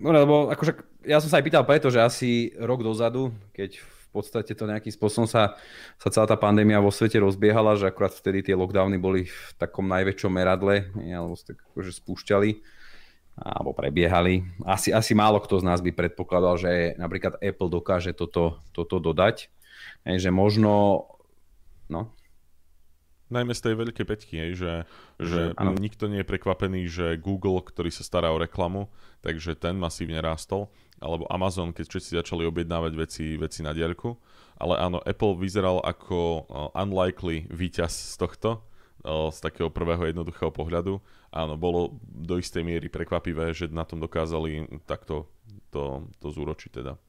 no, 0.00 0.08
lebo 0.10 0.48
akože 0.48 0.89
ja 1.04 1.18
som 1.20 1.28
sa 1.32 1.40
aj 1.40 1.46
pýtal 1.46 1.64
preto, 1.64 1.88
že 1.88 2.00
asi 2.00 2.52
rok 2.58 2.84
dozadu, 2.84 3.32
keď 3.56 3.80
v 3.80 4.08
podstate 4.10 4.52
to 4.58 4.66
nejakým 4.66 4.90
spôsobom 4.90 5.30
sa, 5.30 5.54
sa 5.94 6.08
celá 6.10 6.26
tá 6.26 6.34
pandémia 6.34 6.82
vo 6.82 6.90
svete 6.90 7.22
rozbiehala, 7.22 7.78
že 7.78 7.86
akurát 7.86 8.10
vtedy 8.10 8.42
tie 8.42 8.58
lockdowny 8.58 8.98
boli 8.98 9.30
v 9.30 9.50
takom 9.54 9.86
najväčšom 9.86 10.32
meradle, 10.34 10.90
alebo 11.14 11.38
tak 11.38 11.62
akože 11.70 11.94
spúšťali 11.94 12.50
alebo 13.40 13.72
prebiehali. 13.72 14.44
Asi, 14.68 14.92
asi 14.92 15.16
málo 15.16 15.40
kto 15.40 15.64
z 15.64 15.64
nás 15.64 15.80
by 15.80 15.96
predpokladal, 15.96 16.60
že 16.60 16.98
napríklad 17.00 17.40
Apple 17.40 17.72
dokáže 17.72 18.12
toto, 18.12 18.60
toto 18.76 19.00
dodať. 19.00 19.48
že 20.04 20.28
možno... 20.28 21.06
No. 21.88 22.12
Najmä 23.30 23.54
z 23.54 23.62
tej 23.62 23.74
veľkej 23.78 24.06
peťky, 24.10 24.36
že, 24.58 24.90
že 25.22 25.54
nikto 25.78 26.10
nie 26.10 26.20
je 26.20 26.28
prekvapený, 26.28 26.90
že 26.90 27.06
Google, 27.14 27.62
ktorý 27.62 27.88
sa 27.94 28.02
stará 28.02 28.34
o 28.34 28.42
reklamu, 28.42 28.90
takže 29.22 29.54
ten 29.54 29.78
masívne 29.78 30.18
rástol, 30.18 30.66
alebo 31.00 31.24
Amazon, 31.32 31.72
keď 31.72 31.84
všetci 31.88 32.10
začali 32.20 32.44
objednávať 32.44 32.92
veci, 32.92 33.40
veci 33.40 33.64
na 33.64 33.72
diaľku. 33.72 34.12
Ale 34.60 34.76
áno, 34.76 35.00
Apple 35.00 35.40
vyzeral 35.40 35.80
ako 35.80 36.44
unlikely 36.76 37.48
víťaz 37.48 38.12
z 38.12 38.14
tohto, 38.20 38.60
z 39.08 39.38
takého 39.40 39.72
prvého 39.72 40.12
jednoduchého 40.12 40.52
pohľadu. 40.52 41.00
Áno, 41.32 41.56
bolo 41.56 41.96
do 42.04 42.36
istej 42.36 42.60
miery 42.60 42.92
prekvapivé, 42.92 43.56
že 43.56 43.72
na 43.72 43.88
tom 43.88 43.96
dokázali 43.96 44.68
takto 44.84 45.24
to, 45.72 46.04
to 46.20 46.28
zúročiť 46.28 46.70
teda. 46.76 47.00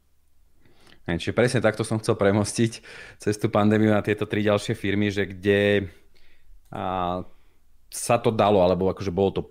Čiže 1.11 1.35
presne 1.35 1.59
takto 1.59 1.83
som 1.83 1.99
chcel 1.99 2.15
premostiť 2.15 2.71
cez 3.19 3.35
tú 3.35 3.51
pandémiu 3.51 3.91
na 3.91 4.05
tieto 4.05 4.23
tri 4.23 4.45
ďalšie 4.47 4.77
firmy, 4.77 5.11
že 5.11 5.27
kde 5.27 5.91
a, 6.71 7.25
sa 7.91 8.15
to 8.21 8.31
dalo, 8.31 8.63
alebo 8.63 8.87
akože 8.87 9.11
bolo 9.11 9.31
to 9.35 9.43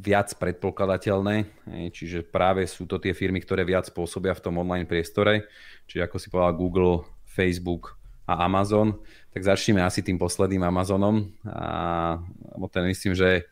viac 0.00 0.32
predpokladateľné, 0.40 1.44
čiže 1.92 2.24
práve 2.24 2.64
sú 2.64 2.88
to 2.88 2.96
tie 2.96 3.12
firmy, 3.12 3.44
ktoré 3.44 3.68
viac 3.68 3.92
pôsobia 3.92 4.32
v 4.32 4.40
tom 4.40 4.56
online 4.56 4.88
priestore, 4.88 5.44
čiže 5.84 6.08
ako 6.08 6.16
si 6.16 6.32
povedal 6.32 6.56
Google, 6.56 7.04
Facebook, 7.28 8.00
a 8.30 8.46
Amazon, 8.46 8.94
tak 9.34 9.42
začneme 9.42 9.82
asi 9.82 10.06
tým 10.06 10.14
posledným 10.14 10.62
Amazonom. 10.62 11.34
A 11.50 12.22
ten 12.70 12.86
myslím, 12.86 13.18
že 13.18 13.50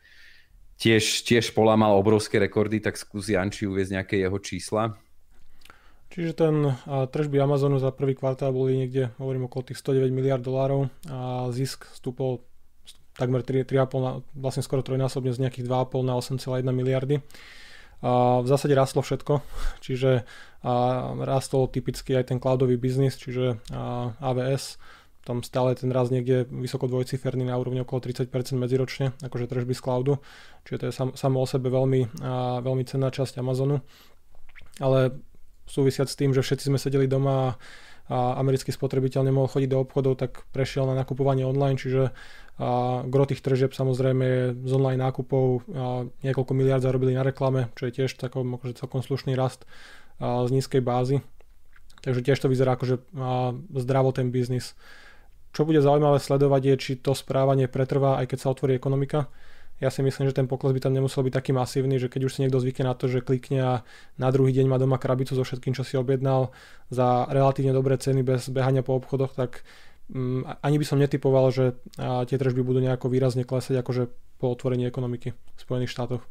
tiež, 0.79 1.27
tiež 1.27 1.51
polamal 1.51 1.99
obrovské 1.99 2.39
rekordy, 2.39 2.79
tak 2.79 2.95
skúsi 2.95 3.35
Anči 3.35 3.67
uvieť 3.67 3.99
nejaké 3.99 4.15
jeho 4.15 4.39
čísla. 4.39 4.95
Čiže 6.09 6.31
ten 6.31 6.55
tržby 6.87 7.43
Amazonu 7.43 7.77
za 7.77 7.91
prvý 7.91 8.15
kvartál 8.15 8.55
boli 8.55 8.79
niekde, 8.79 9.11
hovorím, 9.19 9.51
okolo 9.51 9.67
tých 9.67 9.83
109 9.83 10.15
miliard 10.15 10.41
dolárov 10.41 10.87
a 11.11 11.51
zisk 11.51 11.85
stúpol 11.91 12.41
takmer 13.19 13.43
3,5, 13.43 14.23
vlastne 14.33 14.63
skoro 14.63 14.79
trojnásobne 14.79 15.35
z 15.35 15.43
nejakých 15.43 15.67
2,5 15.67 16.07
na 16.07 16.15
8,1 16.15 16.63
miliardy. 16.71 17.19
A 17.99 18.39
v 18.39 18.47
zásade 18.47 18.71
rastlo 18.79 19.03
všetko, 19.03 19.43
čiže 19.85 20.23
a 20.59 20.75
rastol 21.23 21.71
typicky 21.71 22.15
aj 22.15 22.35
ten 22.35 22.39
cloudový 22.39 22.75
biznis, 22.75 23.15
čiže 23.15 23.63
a 23.71 24.11
AWS, 24.19 24.75
tam 25.23 25.39
stále 25.43 25.75
ten 25.75 25.91
raz 25.91 26.11
niekde 26.11 26.47
vysoko 26.51 26.87
dvojciferný 26.87 27.47
na 27.47 27.55
úrovni 27.55 27.83
okolo 27.83 28.03
30% 28.03 28.31
medziročne, 28.59 29.15
akože 29.23 29.45
tržby 29.47 29.71
z 29.75 29.81
cloudu, 29.83 30.13
čiže 30.67 30.77
to 30.79 30.85
je 30.89 30.93
sam, 30.95 31.09
samo 31.15 31.43
o 31.43 31.47
sebe 31.47 31.71
veľmi, 31.71 32.23
a, 32.23 32.59
veľmi 32.59 32.83
cenná 32.83 33.07
časť 33.07 33.39
Amazonu. 33.39 33.79
Ale 34.79 35.15
súvisiac 35.67 36.11
s 36.11 36.17
tým, 36.19 36.35
že 36.35 36.43
všetci 36.43 36.71
sme 36.71 36.79
sedeli 36.79 37.07
doma 37.07 37.59
a 38.09 38.41
americký 38.41 38.73
spotrebiteľ 38.73 39.21
nemohol 39.21 39.53
chodiť 39.53 39.69
do 39.69 39.85
obchodov, 39.85 40.17
tak 40.17 40.41
prešiel 40.49 40.89
na 40.89 40.97
nakupovanie 40.97 41.45
online, 41.45 41.77
čiže 41.77 42.09
a 42.59 43.01
gro 43.07 43.23
tých 43.23 43.39
tržieb 43.39 43.71
samozrejme 43.71 44.59
z 44.59 44.71
online 44.75 44.99
nákupov, 44.99 45.63
a 45.71 46.03
niekoľko 46.27 46.51
miliard 46.51 46.83
zarobili 46.83 47.15
na 47.15 47.23
reklame, 47.23 47.71
čo 47.79 47.87
je 47.87 48.03
tiež 48.03 48.19
takom, 48.19 48.59
akože 48.59 48.75
celkom 48.75 48.99
slušný 48.99 49.31
rast 49.39 49.63
a 50.19 50.43
z 50.43 50.59
nízkej 50.59 50.83
bázy. 50.83 51.23
Takže 52.03 52.19
tiež 52.19 52.39
to 52.39 52.51
vyzerá 52.51 52.75
akože 52.75 52.99
zdravo 53.79 54.11
ten 54.11 54.27
biznis. 54.31 54.75
Čo 55.55 55.63
bude 55.63 55.79
zaujímavé 55.79 56.19
sledovať 56.19 56.61
je, 56.61 56.75
či 56.77 56.91
to 56.99 57.15
správanie 57.15 57.71
pretrvá, 57.71 58.19
aj 58.19 58.35
keď 58.35 58.37
sa 58.43 58.51
otvorí 58.51 58.75
ekonomika. 58.75 59.31
Ja 59.79 59.87
si 59.87 60.03
myslím, 60.03 60.27
že 60.27 60.35
ten 60.35 60.43
pokles 60.43 60.75
by 60.75 60.83
tam 60.83 60.91
nemusel 60.91 61.23
byť 61.23 61.33
taký 61.39 61.51
masívny, 61.55 61.95
že 61.95 62.11
keď 62.11 62.27
už 62.27 62.35
si 62.35 62.43
niekto 62.43 62.59
zvykne 62.59 62.91
na 62.91 62.95
to, 62.99 63.07
že 63.07 63.23
klikne 63.23 63.59
a 63.63 63.73
na 64.19 64.27
druhý 64.27 64.51
deň 64.51 64.67
má 64.67 64.75
doma 64.75 64.99
krabicu 64.99 65.39
so 65.39 65.47
všetkým, 65.47 65.71
čo 65.71 65.87
si 65.87 65.95
objednal 65.95 66.51
za 66.91 67.23
relatívne 67.31 67.71
dobré 67.71 67.95
ceny 67.95 68.19
bez 68.19 68.51
behania 68.51 68.83
po 68.83 68.99
obchodoch, 68.99 69.39
tak 69.39 69.63
ani 70.65 70.77
by 70.81 70.85
som 70.85 70.97
netypoval, 70.97 71.53
že 71.53 71.77
tie 71.99 72.37
tržby 72.37 72.65
budú 72.65 72.81
nejako 72.81 73.13
výrazne 73.13 73.45
klesať 73.45 73.85
akože 73.85 74.09
po 74.41 74.49
otvorení 74.55 74.89
ekonomiky 74.89 75.35
v 75.35 75.59
Spojených 75.59 75.93
štátoch. 75.93 76.23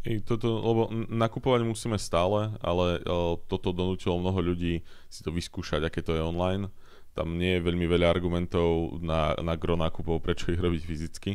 I 0.00 0.24
toto, 0.24 0.48
lebo 0.64 0.88
nakupovať 1.12 1.60
musíme 1.68 2.00
stále, 2.00 2.56
ale 2.64 3.04
toto 3.44 3.76
donútilo 3.76 4.16
mnoho 4.16 4.40
ľudí 4.40 4.80
si 5.12 5.20
to 5.20 5.28
vyskúšať, 5.28 5.84
aké 5.84 6.00
to 6.00 6.16
je 6.16 6.24
online. 6.24 6.72
Tam 7.12 7.36
nie 7.36 7.60
je 7.60 7.66
veľmi 7.68 7.84
veľa 7.84 8.08
argumentov 8.08 8.96
na, 9.04 9.36
na 9.44 9.52
gro 9.60 9.76
nákupov, 9.76 10.24
prečo 10.24 10.48
ich 10.48 10.62
robiť 10.62 10.82
fyzicky. 10.88 11.32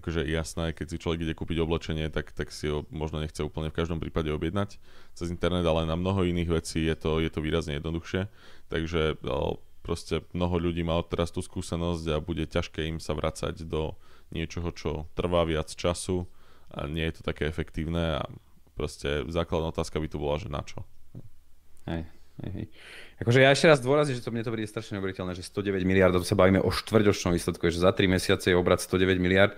Akože 0.00 0.28
jasné, 0.28 0.76
keď 0.76 0.86
si 0.92 1.00
človek 1.00 1.24
ide 1.24 1.32
kúpiť 1.36 1.60
oblečenie, 1.60 2.08
tak, 2.08 2.32
tak 2.32 2.52
si 2.52 2.68
ho 2.68 2.88
možno 2.88 3.20
nechce 3.20 3.40
úplne 3.40 3.72
v 3.72 3.76
každom 3.80 4.00
prípade 4.00 4.28
objednať 4.28 4.76
cez 5.16 5.28
internet, 5.28 5.64
ale 5.64 5.88
na 5.88 5.96
mnoho 5.96 6.24
iných 6.24 6.52
vecí 6.52 6.84
je 6.84 6.96
to, 6.96 7.20
je 7.20 7.28
to 7.32 7.40
výrazne 7.40 7.76
jednoduchšie. 7.80 8.28
Takže 8.68 9.20
proste 9.86 10.26
mnoho 10.34 10.58
ľudí 10.58 10.82
má 10.82 10.98
teraz 11.06 11.30
tú 11.30 11.38
skúsenosť 11.38 12.04
a 12.10 12.18
bude 12.18 12.50
ťažké 12.50 12.90
im 12.90 12.98
sa 12.98 13.14
vracať 13.14 13.62
do 13.62 13.94
niečoho, 14.34 14.74
čo 14.74 15.06
trvá 15.14 15.46
viac 15.46 15.70
času 15.70 16.26
a 16.74 16.90
nie 16.90 17.06
je 17.06 17.22
to 17.22 17.22
také 17.22 17.46
efektívne 17.46 18.18
a 18.18 18.26
proste 18.74 19.22
základná 19.30 19.70
otázka 19.70 20.02
by 20.02 20.08
tu 20.10 20.18
bola, 20.18 20.42
že 20.42 20.50
na 20.50 20.66
čo. 20.66 20.82
Hej, 21.86 22.02
hej. 22.42 22.66
Akože 23.22 23.38
ja 23.38 23.54
ešte 23.54 23.70
raz 23.70 23.78
dôrazím, 23.78 24.18
že 24.18 24.26
to 24.26 24.34
mne 24.34 24.42
to 24.42 24.50
bude 24.50 24.66
strašne 24.66 24.98
neuveriteľné, 24.98 25.38
že 25.38 25.46
109 25.46 25.86
miliard, 25.86 26.10
to 26.18 26.26
sa 26.26 26.34
bavíme 26.34 26.58
o 26.58 26.74
štvrťročnom 26.74 27.38
výsledku, 27.38 27.70
že 27.70 27.78
za 27.78 27.94
3 27.94 28.10
mesiace 28.10 28.50
je 28.50 28.58
obrad 28.58 28.82
109 28.82 29.22
miliard. 29.22 29.54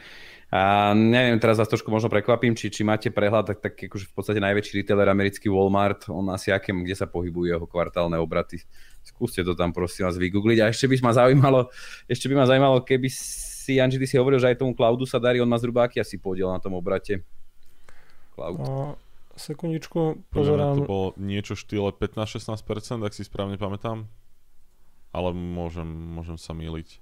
A 0.48 0.96
neviem, 0.96 1.36
teraz 1.36 1.60
vás 1.60 1.68
trošku 1.68 1.92
možno 1.92 2.08
prekvapím, 2.08 2.56
či, 2.56 2.72
či 2.72 2.80
máte 2.80 3.12
prehľad, 3.12 3.52
tak, 3.52 3.58
tak 3.60 3.74
akože 3.76 4.08
v 4.08 4.14
podstate 4.16 4.40
najväčší 4.40 4.80
retailer 4.80 5.12
americký 5.12 5.52
Walmart, 5.52 6.08
on 6.08 6.32
asi 6.32 6.48
aké, 6.48 6.72
kde 6.72 6.96
sa 6.96 7.04
pohybujú 7.04 7.52
jeho 7.52 7.66
kvartálne 7.68 8.16
obraty. 8.16 8.64
Skúste 9.08 9.40
to 9.40 9.56
tam 9.56 9.72
prosím 9.72 10.04
vás 10.04 10.20
vygoogliť. 10.20 10.58
A 10.60 10.68
ešte 10.68 10.84
by 10.84 11.00
ma 11.00 11.12
zaujímalo, 11.16 11.72
ešte 12.04 12.28
by 12.28 12.34
ma 12.36 12.44
zaujímalo, 12.44 12.84
keby 12.84 13.08
si, 13.08 13.80
Anži, 13.80 13.96
ty 13.96 14.04
si 14.04 14.20
hovoril, 14.20 14.36
že 14.36 14.52
aj 14.52 14.60
tomu 14.60 14.76
cloudu 14.76 15.08
sa 15.08 15.16
darí, 15.16 15.40
on 15.40 15.48
má 15.48 15.56
zhruba 15.56 15.88
aký 15.88 16.04
asi 16.04 16.20
podiel 16.20 16.52
na 16.52 16.60
tom 16.60 16.76
obrate? 16.76 17.24
Cloud. 18.36 18.60
A, 18.60 18.68
sekundičku, 19.40 20.28
pozerám. 20.28 20.84
To 20.84 20.84
bolo 20.84 21.08
niečo 21.16 21.56
štýle 21.56 21.96
15-16%, 21.96 23.00
ak 23.00 23.16
si 23.16 23.24
správne 23.24 23.56
pamätám. 23.56 24.04
Ale 25.08 25.32
môžem, 25.32 25.88
môžem 25.88 26.36
sa 26.36 26.52
míliť. 26.52 27.00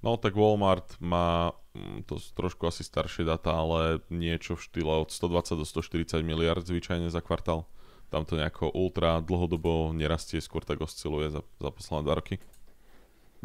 No 0.00 0.16
tak 0.16 0.32
Walmart 0.32 0.96
má 0.96 1.52
mm, 1.76 2.08
to 2.08 2.16
trošku 2.16 2.64
asi 2.64 2.80
staršie 2.80 3.28
data, 3.28 3.52
ale 3.52 4.00
niečo 4.08 4.56
v 4.56 4.64
štýle 4.64 5.04
od 5.04 5.12
120 5.12 5.60
do 5.60 5.66
140 5.68 6.24
miliard 6.24 6.64
zvyčajne 6.64 7.12
za 7.12 7.20
kvartál. 7.20 7.68
Tam 8.10 8.26
to 8.26 8.34
nejako 8.34 8.74
ultra 8.74 9.22
dlhodobo 9.22 9.94
nerastie, 9.94 10.42
skôr 10.42 10.66
tak 10.66 10.82
osciluje 10.82 11.30
za, 11.30 11.40
za 11.62 11.70
posledné 11.70 12.02
dva 12.02 12.14
roky. 12.18 12.36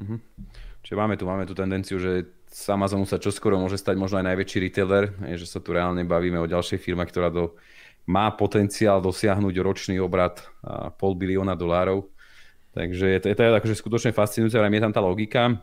Mhm. 0.02 0.18
Čiže 0.86 0.96
máme 1.02 1.16
tu, 1.18 1.26
máme 1.26 1.46
tu 1.50 1.58
tendenciu, 1.58 1.98
že 1.98 2.30
z 2.46 2.66
Amazonu 2.70 3.10
sa 3.10 3.18
čoskoro 3.18 3.58
môže 3.58 3.82
stať 3.82 3.98
možno 3.98 4.22
aj 4.22 4.30
najväčší 4.30 4.58
retailer, 4.70 5.10
že 5.34 5.50
sa 5.50 5.58
tu 5.58 5.74
reálne 5.74 6.06
bavíme 6.06 6.38
o 6.38 6.46
ďalšej 6.46 6.78
firme, 6.78 7.02
ktorá 7.04 7.34
do, 7.34 7.58
má 8.06 8.30
potenciál 8.32 9.02
dosiahnuť 9.02 9.56
ročný 9.66 9.98
obrad 9.98 10.46
pol 11.02 11.18
bilióna 11.18 11.58
dolárov. 11.58 12.06
Takže 12.78 13.06
je 13.08 13.20
to, 13.24 13.28
je 13.32 13.36
to 13.36 13.44
akože 13.50 13.76
skutočne 13.82 14.12
fascinujúce, 14.14 14.56
ale 14.62 14.70
je 14.70 14.84
tam 14.86 14.94
tá 14.94 15.02
logika. 15.02 15.58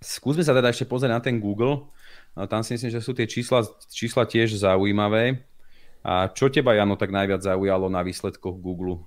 Skúsme 0.00 0.40
sa 0.40 0.56
teda 0.56 0.72
ešte 0.72 0.88
pozrieť 0.88 1.12
na 1.12 1.20
ten 1.20 1.36
Google. 1.36 1.92
Tam 2.34 2.64
si 2.64 2.74
myslím, 2.74 2.90
že 2.90 3.04
sú 3.04 3.12
tie 3.14 3.28
čísla, 3.28 3.62
čísla 3.92 4.24
tiež 4.26 4.58
zaujímavé. 4.58 5.44
A 6.04 6.28
čo 6.28 6.52
teba, 6.52 6.76
Jano, 6.76 7.00
tak 7.00 7.08
najviac 7.08 7.40
zaujalo 7.40 7.88
na 7.88 8.04
výsledkoch 8.04 8.60
Google? 8.60 9.00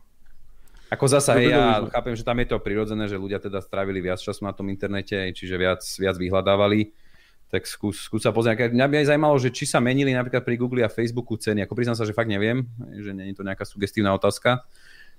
Ako 0.90 1.06
zasa, 1.06 1.36
hej, 1.38 1.52
ja 1.52 1.84
chápem, 1.92 2.16
že 2.16 2.24
tam 2.24 2.40
je 2.40 2.48
to 2.48 2.64
prirodzené, 2.64 3.12
že 3.12 3.20
ľudia 3.20 3.38
teda 3.44 3.60
strávili 3.60 4.00
viac 4.00 4.18
času 4.18 4.48
na 4.48 4.56
tom 4.56 4.72
internete, 4.72 5.14
čiže 5.36 5.60
viac, 5.60 5.84
viac 5.84 6.16
vyhľadávali. 6.16 6.96
Tak 7.48 7.64
skús, 7.64 8.08
skús 8.08 8.24
sa 8.24 8.32
pozrieť. 8.34 8.72
Mňa 8.76 8.88
by 8.88 8.96
aj 9.04 9.08
zaujímalo, 9.12 9.36
že 9.40 9.54
či 9.54 9.64
sa 9.64 9.80
menili 9.80 10.12
napríklad 10.12 10.44
pri 10.44 10.56
Google 10.60 10.84
a 10.84 10.92
Facebooku 10.92 11.40
ceny. 11.40 11.64
Ako 11.64 11.76
priznám 11.76 11.96
sa, 11.96 12.04
že 12.04 12.16
fakt 12.16 12.28
neviem, 12.28 12.68
že 13.00 13.16
nie 13.16 13.32
je 13.32 13.40
to 13.40 13.48
nejaká 13.48 13.64
sugestívna 13.64 14.12
otázka. 14.16 14.68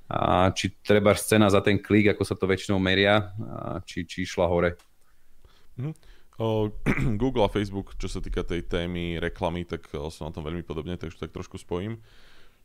A 0.09 0.49
či 0.57 0.73
treba 0.81 1.13
scéna 1.13 1.53
za 1.53 1.61
ten 1.61 1.77
klik, 1.77 2.13
ako 2.13 2.25
sa 2.25 2.33
to 2.37 2.49
väčšinou 2.49 2.81
meria, 2.81 3.33
a 3.37 3.81
či, 3.85 4.09
či 4.09 4.25
išla 4.25 4.49
hore. 4.49 4.77
Mm. 5.77 5.93
Google 7.23 7.45
a 7.47 7.51
Facebook, 7.51 7.99
čo 7.99 8.07
sa 8.07 8.23
týka 8.23 8.47
tej 8.47 8.63
témy 8.63 9.19
reklamy, 9.19 9.67
tak 9.67 9.91
som 10.15 10.31
na 10.31 10.35
tom 10.35 10.47
veľmi 10.47 10.63
podobne, 10.63 10.95
takže 10.95 11.19
tak 11.19 11.35
trošku 11.35 11.59
spojím. 11.59 11.99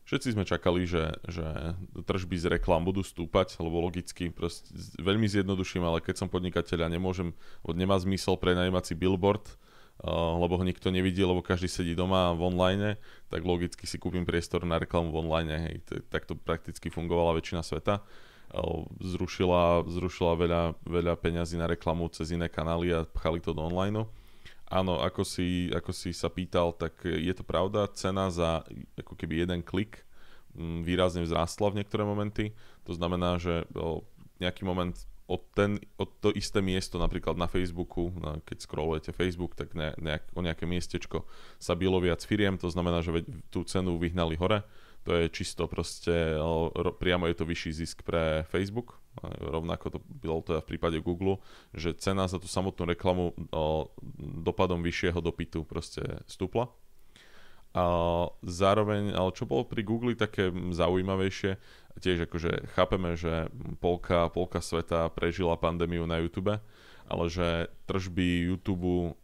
Všetci 0.03 0.35
sme 0.35 0.43
čakali, 0.43 0.83
že, 0.83 1.15
že 1.31 1.79
tržby 1.95 2.35
z 2.35 2.59
reklam 2.59 2.83
budú 2.83 2.99
stúpať, 3.07 3.55
lebo 3.63 3.79
logicky, 3.79 4.27
proste, 4.27 4.67
veľmi 4.99 5.31
zjednoduším, 5.31 5.87
ale 5.87 6.03
keď 6.03 6.19
som 6.19 6.27
podnikateľ 6.27 6.85
a 6.85 6.89
nemôžem, 6.91 7.31
nemá 7.63 7.95
zmysel 7.95 8.35
prenajímať 8.35 8.83
si 8.83 8.93
billboard, 8.99 9.47
uh, 9.47 10.35
lebo 10.43 10.59
ho 10.59 10.63
nikto 10.67 10.91
nevidí, 10.91 11.23
lebo 11.23 11.39
každý 11.39 11.71
sedí 11.71 11.95
doma 11.95 12.35
v 12.35 12.51
online, 12.51 12.99
tak 13.31 13.47
logicky 13.47 13.87
si 13.87 13.95
kúpim 13.95 14.27
priestor 14.27 14.67
na 14.67 14.75
reklamu 14.75 15.07
v 15.15 15.23
online. 15.23 15.49
Hej. 15.71 15.75
Tak 16.11 16.27
to 16.27 16.35
prakticky 16.35 16.91
fungovala 16.91 17.39
väčšina 17.39 17.63
sveta. 17.63 18.03
Zrušila, 19.01 19.89
zrušila 19.89 20.33
veľa, 20.37 20.61
veľa 20.85 21.13
peňazí 21.17 21.57
na 21.57 21.65
reklamu 21.65 22.05
cez 22.13 22.29
iné 22.29 22.45
kanály 22.45 22.93
a 22.93 23.01
pchali 23.01 23.41
to 23.41 23.51
do 23.51 23.65
online. 23.65 24.05
Áno, 24.69 25.01
ako 25.01 25.25
si, 25.25 25.69
ako 25.73 25.93
si 25.93 26.13
sa 26.13 26.29
pýtal, 26.29 26.73
tak 26.73 27.05
je 27.05 27.33
to 27.33 27.41
pravda. 27.45 27.89
Cena 27.93 28.29
za 28.29 28.61
ako 28.97 29.17
keby 29.17 29.45
jeden 29.45 29.61
klik 29.65 30.05
mm, 30.53 30.85
výrazne 30.85 31.25
vzrástla 31.25 31.73
v 31.73 31.77
niektoré 31.81 32.05
momenty. 32.05 32.53
To 32.85 32.93
znamená, 32.93 33.41
že 33.41 33.65
nejaký 34.41 34.65
moment 34.65 34.97
od, 35.27 35.41
ten, 35.55 35.79
od 35.95 36.09
to 36.19 36.29
isté 36.35 36.59
miesto 36.59 36.99
napríklad 36.99 37.39
na 37.39 37.47
Facebooku, 37.47 38.11
na, 38.19 38.43
keď 38.43 38.57
scrollujete 38.67 39.15
Facebook, 39.15 39.55
tak 39.55 39.71
ne, 39.71 39.95
nejak, 39.95 40.23
o 40.35 40.43
nejaké 40.43 40.67
miestečko 40.67 41.23
sa 41.57 41.73
bylo 41.79 41.97
viac 42.03 42.19
firiem, 42.27 42.59
to 42.59 42.67
znamená, 42.67 42.99
že 42.99 43.23
tú 43.47 43.63
cenu 43.63 43.95
vyhnali 43.95 44.35
hore. 44.35 44.67
To 45.03 45.11
je 45.19 45.27
čisto 45.27 45.67
proste, 45.67 46.39
priamo 46.99 47.27
je 47.27 47.35
to 47.35 47.43
vyšší 47.43 47.71
zisk 47.75 48.07
pre 48.07 48.47
Facebook, 48.47 49.03
rovnako 49.23 49.85
to 49.89 49.99
bylo 50.07 50.39
teda 50.39 50.59
v 50.63 50.69
prípade 50.75 50.97
Google, 51.03 51.43
že 51.75 51.91
cena 51.99 52.27
za 52.31 52.39
tú 52.39 52.47
samotnú 52.47 52.87
reklamu 52.87 53.35
dopadom 54.47 54.79
vyššieho 54.79 55.19
dopytu 55.19 55.67
proste 55.67 56.23
stúpla. 56.23 56.71
A 57.73 57.85
zároveň, 58.45 59.17
ale 59.17 59.33
čo 59.33 59.49
bolo 59.49 59.65
pri 59.65 59.81
Google 59.81 60.13
také 60.13 60.53
zaujímavejšie, 60.53 61.57
tiež 61.97 62.29
akože 62.29 62.69
chápeme, 62.77 63.17
že 63.17 63.49
polka, 63.81 64.29
polka 64.29 64.61
sveta 64.61 65.09
prežila 65.09 65.57
pandémiu 65.57 66.05
na 66.05 66.21
YouTube, 66.21 66.61
ale 67.09 67.25
že 67.33 67.73
tržby 67.89 68.45
YouTube 68.45 69.17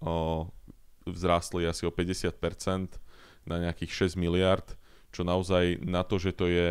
vzrástli 1.05 1.69
asi 1.69 1.85
o 1.85 1.93
50% 1.93 2.97
na 3.45 3.69
nejakých 3.69 4.09
6 4.09 4.17
miliard, 4.17 4.75
čo 5.09 5.25
naozaj 5.25 5.81
na 5.81 6.05
to, 6.05 6.21
že 6.21 6.31
to 6.35 6.45
je 6.49 6.67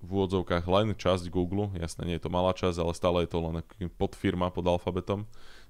v 0.00 0.08
úvodzovkách 0.12 0.64
len 0.68 0.92
časť 0.92 1.32
Google, 1.32 1.72
jasne 1.76 2.04
nie 2.04 2.16
je 2.20 2.24
to 2.24 2.30
malá 2.30 2.52
časť, 2.52 2.78
ale 2.78 2.92
stále 2.92 3.24
je 3.24 3.30
to 3.32 3.38
len 3.40 3.64
podfirma 3.96 4.52
pod 4.52 4.68
alfabetom, 4.68 5.24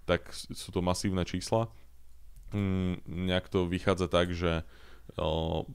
tak 0.05 0.29
sú 0.33 0.75
to 0.75 0.83
masívne 0.83 1.23
čísla. 1.23 1.71
Mm, 2.51 3.03
nejak 3.07 3.51
to 3.51 3.67
vychádza 3.67 4.07
tak, 4.11 4.35
že 4.35 4.67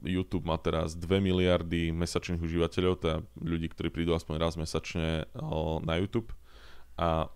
YouTube 0.03 0.43
má 0.43 0.59
teraz 0.59 0.93
2 0.93 1.23
miliardy 1.23 1.95
mesačných 1.95 2.43
užívateľov, 2.43 2.93
teda 2.99 3.15
ľudí, 3.39 3.71
ktorí 3.71 3.87
prídu 3.87 4.11
aspoň 4.11 4.35
raz 4.37 4.59
mesačne 4.59 5.25
na 5.81 5.93
YouTube 5.97 6.35
a 6.99 7.31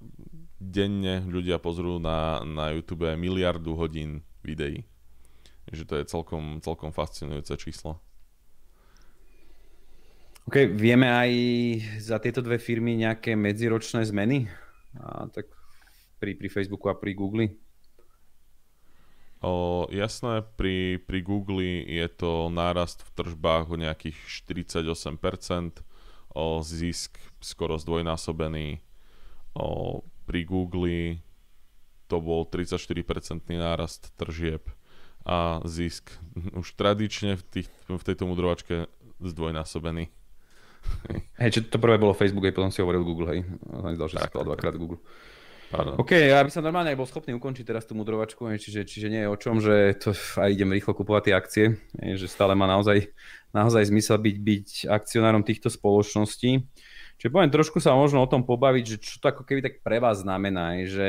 denne 0.60 1.24
ľudia 1.26 1.58
pozrú 1.58 1.98
na, 1.98 2.44
na 2.44 2.76
YouTube 2.76 3.08
miliardu 3.16 3.74
hodín 3.80 4.28
videí. 4.44 4.84
Takže 5.66 5.84
to 5.88 5.94
je 5.98 6.04
celkom, 6.06 6.62
celkom 6.62 6.92
fascinujúce 6.94 7.58
číslo. 7.58 8.05
OK, 10.46 10.70
vieme 10.78 11.10
aj 11.10 11.32
za 12.06 12.22
tieto 12.22 12.38
dve 12.46 12.62
firmy 12.62 12.94
nejaké 12.94 13.34
medziročné 13.34 14.06
zmeny? 14.06 14.46
A, 14.94 15.26
tak 15.34 15.50
pri, 16.22 16.38
pri 16.38 16.54
Facebooku 16.54 16.86
a 16.86 16.94
pri 16.94 17.18
Google? 17.18 17.58
O, 19.42 19.90
jasné, 19.90 20.46
pri, 20.54 21.02
pri 21.02 21.26
Google 21.26 21.82
je 21.90 22.06
to 22.14 22.54
nárast 22.54 23.02
v 23.02 23.10
tržbách 23.18 23.74
o 23.74 23.76
nejakých 23.82 24.22
48%, 24.46 25.82
o 26.38 26.62
zisk 26.62 27.18
skoro 27.42 27.82
zdvojnásobený. 27.82 28.86
O, 29.58 30.06
pri 30.30 30.46
Google 30.46 31.26
to 32.06 32.22
bol 32.22 32.46
34% 32.46 33.50
nárast 33.50 34.14
tržieb 34.14 34.70
a 35.26 35.58
zisk 35.66 36.14
už 36.54 36.78
tradične 36.78 37.34
v, 37.34 37.44
tých, 37.50 37.70
v 37.90 38.04
tejto 38.06 38.30
mudrovačke 38.30 38.86
zdvojnásobený. 39.26 40.25
Hej, 41.36 41.50
čo 41.52 41.60
to 41.68 41.78
prvé 41.78 42.00
bolo 42.00 42.18
Facebook, 42.18 42.48
aj 42.48 42.56
potom 42.56 42.72
si 42.72 42.82
hovoril 42.82 43.04
Google, 43.06 43.28
hej. 43.32 43.40
Zdal, 43.96 44.08
že 44.10 44.18
si 44.18 44.30
dvakrát 44.32 44.76
Google. 44.80 45.00
Pardon. 45.66 45.98
OK, 45.98 46.14
ja 46.14 46.40
by 46.46 46.52
som 46.54 46.62
normálne 46.62 46.94
aj 46.94 47.00
bol 47.02 47.10
schopný 47.10 47.34
ukončiť 47.36 47.66
teraz 47.66 47.90
tú 47.90 47.98
mudrovačku, 47.98 48.46
hej, 48.54 48.62
čiže, 48.62 48.86
čiže 48.86 49.08
nie 49.10 49.22
je 49.26 49.30
o 49.30 49.38
čom, 49.38 49.58
že 49.58 49.98
to 49.98 50.14
aj 50.38 50.54
idem 50.54 50.70
rýchlo 50.70 50.94
kupovať 50.94 51.22
tie 51.26 51.34
akcie, 51.34 51.66
hej, 52.00 52.22
že 52.22 52.30
stále 52.30 52.54
má 52.54 52.70
naozaj, 52.70 53.10
naozaj 53.50 53.90
zmysel 53.90 54.22
byť, 54.22 54.38
byť 54.40 54.68
akcionárom 54.88 55.42
týchto 55.42 55.74
spoločností. 55.74 56.64
Čiže 57.18 57.34
poviem 57.34 57.50
trošku 57.50 57.82
sa 57.82 57.98
možno 57.98 58.22
o 58.22 58.30
tom 58.30 58.46
pobaviť, 58.46 58.84
že 58.86 58.98
čo 59.02 59.18
to 59.18 59.34
ako 59.34 59.42
keby 59.42 59.66
tak 59.66 59.82
pre 59.82 59.98
vás 59.98 60.22
znamená, 60.22 60.78
hej, 60.78 60.84
že 60.94 61.08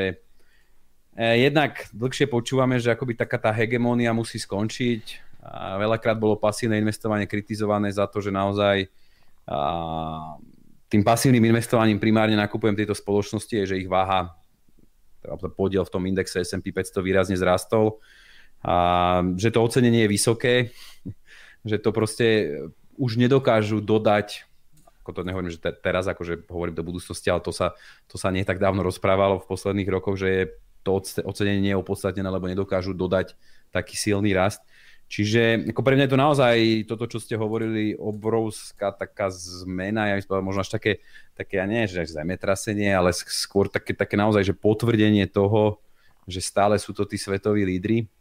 eh, 1.15 1.47
jednak 1.47 1.87
dlhšie 1.93 2.25
počúvame, 2.25 2.81
že 2.81 2.91
akoby 2.91 3.13
taká 3.13 3.37
tá 3.37 3.53
hegemónia 3.53 4.11
musí 4.11 4.41
skončiť. 4.41 5.29
A 5.47 5.79
veľakrát 5.79 6.19
bolo 6.19 6.35
pasívne 6.35 6.75
investovanie 6.75 7.23
kritizované 7.23 7.87
za 7.87 8.03
to, 8.03 8.19
že 8.19 8.35
naozaj 8.35 8.83
a 8.83 9.06
tým 10.87 11.03
pasívnym 11.03 11.43
investovaním 11.51 11.99
primárne 11.99 12.35
nakupujem 12.35 12.75
tieto 12.75 12.95
spoločnosti, 12.95 13.53
je, 13.63 13.75
že 13.75 13.79
ich 13.79 13.87
váha, 13.87 14.35
teda 15.23 15.35
podiel 15.51 15.83
v 15.83 15.93
tom 15.93 16.03
indexe 16.07 16.43
S&P 16.43 16.71
500 16.71 17.03
výrazne 17.03 17.35
zrastol 17.39 17.99
a 18.63 19.21
že 19.35 19.51
to 19.51 19.63
ocenenie 19.63 20.07
je 20.07 20.13
vysoké, 20.13 20.55
že 21.69 21.79
to 21.79 21.89
proste 21.91 22.59
už 22.97 23.19
nedokážu 23.19 23.79
dodať 23.79 24.47
ako 25.07 25.23
to 25.23 25.23
nehovorím, 25.23 25.55
že 25.55 25.63
te, 25.63 25.71
teraz 25.71 26.03
akože 26.11 26.51
hovorím 26.51 26.75
do 26.75 26.83
budúcnosti, 26.83 27.31
ale 27.31 27.39
to 27.39 27.55
sa, 27.55 27.71
to 28.11 28.19
sa 28.19 28.27
nie 28.27 28.43
tak 28.43 28.59
dávno 28.59 28.83
rozprávalo 28.83 29.39
v 29.39 29.47
posledných 29.47 29.87
rokoch, 29.87 30.19
že 30.19 30.27
je 30.27 30.43
to 30.83 30.99
ocenenie 31.23 31.63
nie 31.63 31.71
je 31.71 31.79
opodstatnené, 31.79 32.27
lebo 32.27 32.51
nedokážu 32.51 32.91
dodať 32.91 33.39
taký 33.71 33.95
silný 33.95 34.35
rast. 34.35 34.59
Čiže 35.07 35.71
ako 35.71 35.81
pre 35.87 35.95
mňa 35.95 36.05
je 36.05 36.13
to 36.13 36.19
naozaj 36.19 36.55
toto, 36.83 37.07
čo 37.07 37.23
ste 37.23 37.39
hovorili, 37.39 37.95
obrovská 37.95 38.91
taká 38.91 39.31
zmena, 39.31 40.11
ja 40.11 40.19
myslím, 40.19 40.43
možno 40.43 40.67
až 40.67 40.75
také, 40.75 40.99
také 41.31 41.63
ja 41.63 41.65
nie, 41.65 41.87
že 41.87 42.03
až 42.03 42.11
zemetrasenie, 42.11 42.91
ale 42.91 43.15
skôr 43.15 43.71
také, 43.71 43.95
také 43.95 44.19
naozaj, 44.19 44.51
že 44.51 44.53
potvrdenie 44.53 45.23
toho, 45.31 45.79
že 46.27 46.43
stále 46.43 46.75
sú 46.75 46.91
to 46.91 47.07
tí 47.07 47.15
svetoví 47.15 47.63
lídry. 47.63 48.11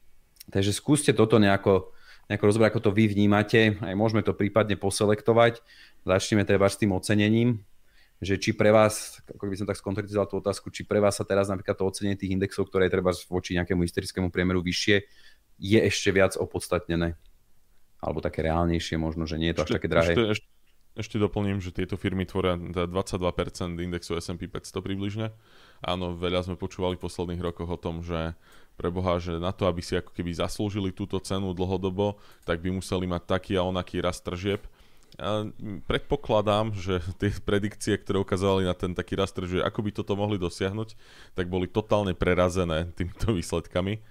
Takže 0.47 0.71
skúste 0.71 1.11
toto 1.11 1.43
nejako, 1.43 1.91
nejako 2.31 2.45
rozbrať, 2.55 2.69
ako 2.71 2.81
to 2.87 2.91
vy 2.95 3.11
vnímate, 3.11 3.83
aj 3.83 3.95
môžeme 3.99 4.23
to 4.23 4.31
prípadne 4.31 4.79
poselektovať. 4.79 5.59
Začneme 6.07 6.47
teda 6.47 6.71
s 6.71 6.79
tým 6.79 6.95
ocenením, 6.95 7.67
že 8.23 8.39
či 8.39 8.55
pre 8.55 8.71
vás, 8.71 9.21
ako 9.27 9.43
by 9.51 9.59
som 9.59 9.67
tak 9.67 9.77
skonkretizoval 9.83 10.31
tú 10.31 10.39
otázku, 10.39 10.71
či 10.71 10.87
pre 10.87 11.03
vás 11.03 11.19
sa 11.19 11.27
teraz 11.27 11.51
napríklad 11.51 11.77
to 11.77 11.85
ocenenie 11.85 12.15
tých 12.15 12.31
indexov, 12.31 12.71
ktoré 12.71 12.87
je 12.87 12.95
treba 12.95 13.11
voči 13.11 13.59
nejakému 13.59 13.83
historickému 13.83 14.31
priemeru 14.31 14.63
vyššie, 14.63 15.03
je 15.57 15.81
ešte 15.81 16.13
viac 16.13 16.37
opodstatnené. 16.37 17.17
Alebo 18.01 18.21
také 18.21 18.45
reálnejšie 18.45 19.01
možno, 19.01 19.25
že 19.25 19.41
nie 19.41 19.51
je 19.53 19.57
to 19.57 19.65
ešte, 19.65 19.73
až 19.73 19.77
také 19.81 19.89
drahé. 19.89 20.13
Ešte, 20.13 20.25
ešte, 20.37 20.49
ešte 20.97 21.17
doplním, 21.21 21.61
že 21.61 21.73
tieto 21.73 21.97
firmy 22.01 22.25
tvoria 22.29 22.57
22% 22.57 23.77
indexu 23.81 24.17
S&P 24.17 24.49
500 24.49 24.81
približne. 24.81 25.27
Áno, 25.85 26.17
veľa 26.17 26.49
sme 26.49 26.57
počúvali 26.57 26.97
v 26.97 27.05
posledných 27.05 27.41
rokoch 27.41 27.69
o 27.69 27.79
tom, 27.81 28.01
že 28.01 28.37
pre 28.77 28.93
Boha, 28.93 29.17
že 29.17 29.41
na 29.41 29.53
to, 29.53 29.69
aby 29.69 29.81
si 29.81 29.97
ako 29.97 30.13
keby 30.13 30.37
zaslúžili 30.37 30.93
túto 30.93 31.17
cenu 31.21 31.57
dlhodobo, 31.57 32.21
tak 32.45 32.61
by 32.61 32.73
museli 32.73 33.09
mať 33.09 33.23
taký 33.25 33.53
a 33.57 33.65
onaký 33.65 34.05
rast 34.05 34.25
tržieb. 34.25 34.65
Ja 35.17 35.49
predpokladám, 35.89 36.77
že 36.77 37.01
tie 37.21 37.33
predikcie, 37.41 37.97
ktoré 37.97 38.21
ukázali 38.21 38.69
na 38.69 38.77
ten 38.77 38.93
taký 38.93 39.17
rast 39.17 39.33
tržieb, 39.33 39.65
ako 39.65 39.81
by 39.81 39.91
toto 39.97 40.13
mohli 40.13 40.37
dosiahnuť, 40.37 40.93
tak 41.33 41.49
boli 41.49 41.65
totálne 41.69 42.13
prerazené 42.13 42.93
týmito 42.93 43.33
výsledkami 43.33 44.05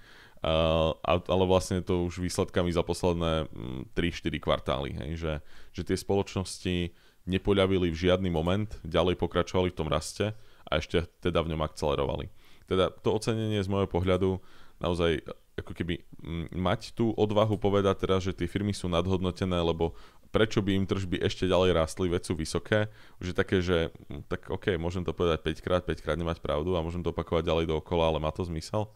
ale 0.44 1.44
vlastne 1.48 1.80
to 1.80 2.06
už 2.06 2.20
výsledkami 2.20 2.70
za 2.70 2.84
posledné 2.84 3.48
3-4 3.96 3.96
mm, 3.96 4.36
kvartály, 4.42 4.90
hej, 4.94 5.10
že, 5.16 5.32
že 5.72 5.82
tie 5.82 5.96
spoločnosti 5.96 6.92
nepoľavili 7.26 7.90
v 7.90 8.00
žiadny 8.06 8.30
moment, 8.30 8.70
ďalej 8.86 9.18
pokračovali 9.18 9.74
v 9.74 9.78
tom 9.78 9.88
raste 9.90 10.36
a 10.66 10.72
ešte 10.78 11.08
teda 11.18 11.42
v 11.42 11.56
ňom 11.56 11.62
akcelerovali. 11.66 12.30
Teda 12.66 12.90
to 12.90 13.14
ocenenie 13.14 13.58
z 13.62 13.70
môjho 13.70 13.90
pohľadu 13.90 14.38
naozaj 14.78 15.22
ako 15.56 15.72
keby 15.72 16.04
mať 16.52 16.92
tú 16.92 17.16
odvahu 17.16 17.56
povedať 17.56 18.04
teraz, 18.04 18.20
že 18.28 18.36
tie 18.36 18.44
firmy 18.44 18.76
sú 18.76 18.92
nadhodnotené, 18.92 19.56
lebo 19.56 19.96
prečo 20.30 20.60
by 20.60 20.74
im 20.74 20.84
tržby 20.84 21.22
ešte 21.22 21.46
ďalej 21.46 21.76
rástli, 21.76 22.06
veď 22.10 22.22
sú 22.26 22.34
vysoké, 22.36 22.90
už 23.22 23.32
je 23.32 23.36
také, 23.36 23.62
že 23.62 23.94
tak 24.26 24.50
OK, 24.50 24.74
môžem 24.76 25.06
to 25.06 25.16
povedať 25.16 25.42
5 25.42 25.64
krát, 25.64 25.82
5 25.84 26.04
krát 26.04 26.18
nemať 26.18 26.42
pravdu 26.42 26.74
a 26.76 26.84
môžem 26.84 27.00
to 27.00 27.14
opakovať 27.14 27.46
ďalej 27.46 27.66
dookola, 27.70 28.14
ale 28.14 28.18
má 28.20 28.30
to 28.34 28.44
zmysel 28.44 28.90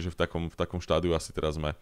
že 0.00 0.08
v 0.08 0.16
takom, 0.16 0.48
v 0.48 0.56
takom 0.56 0.80
štádiu 0.80 1.12
asi 1.12 1.34
teraz 1.36 1.60
sme. 1.60 1.76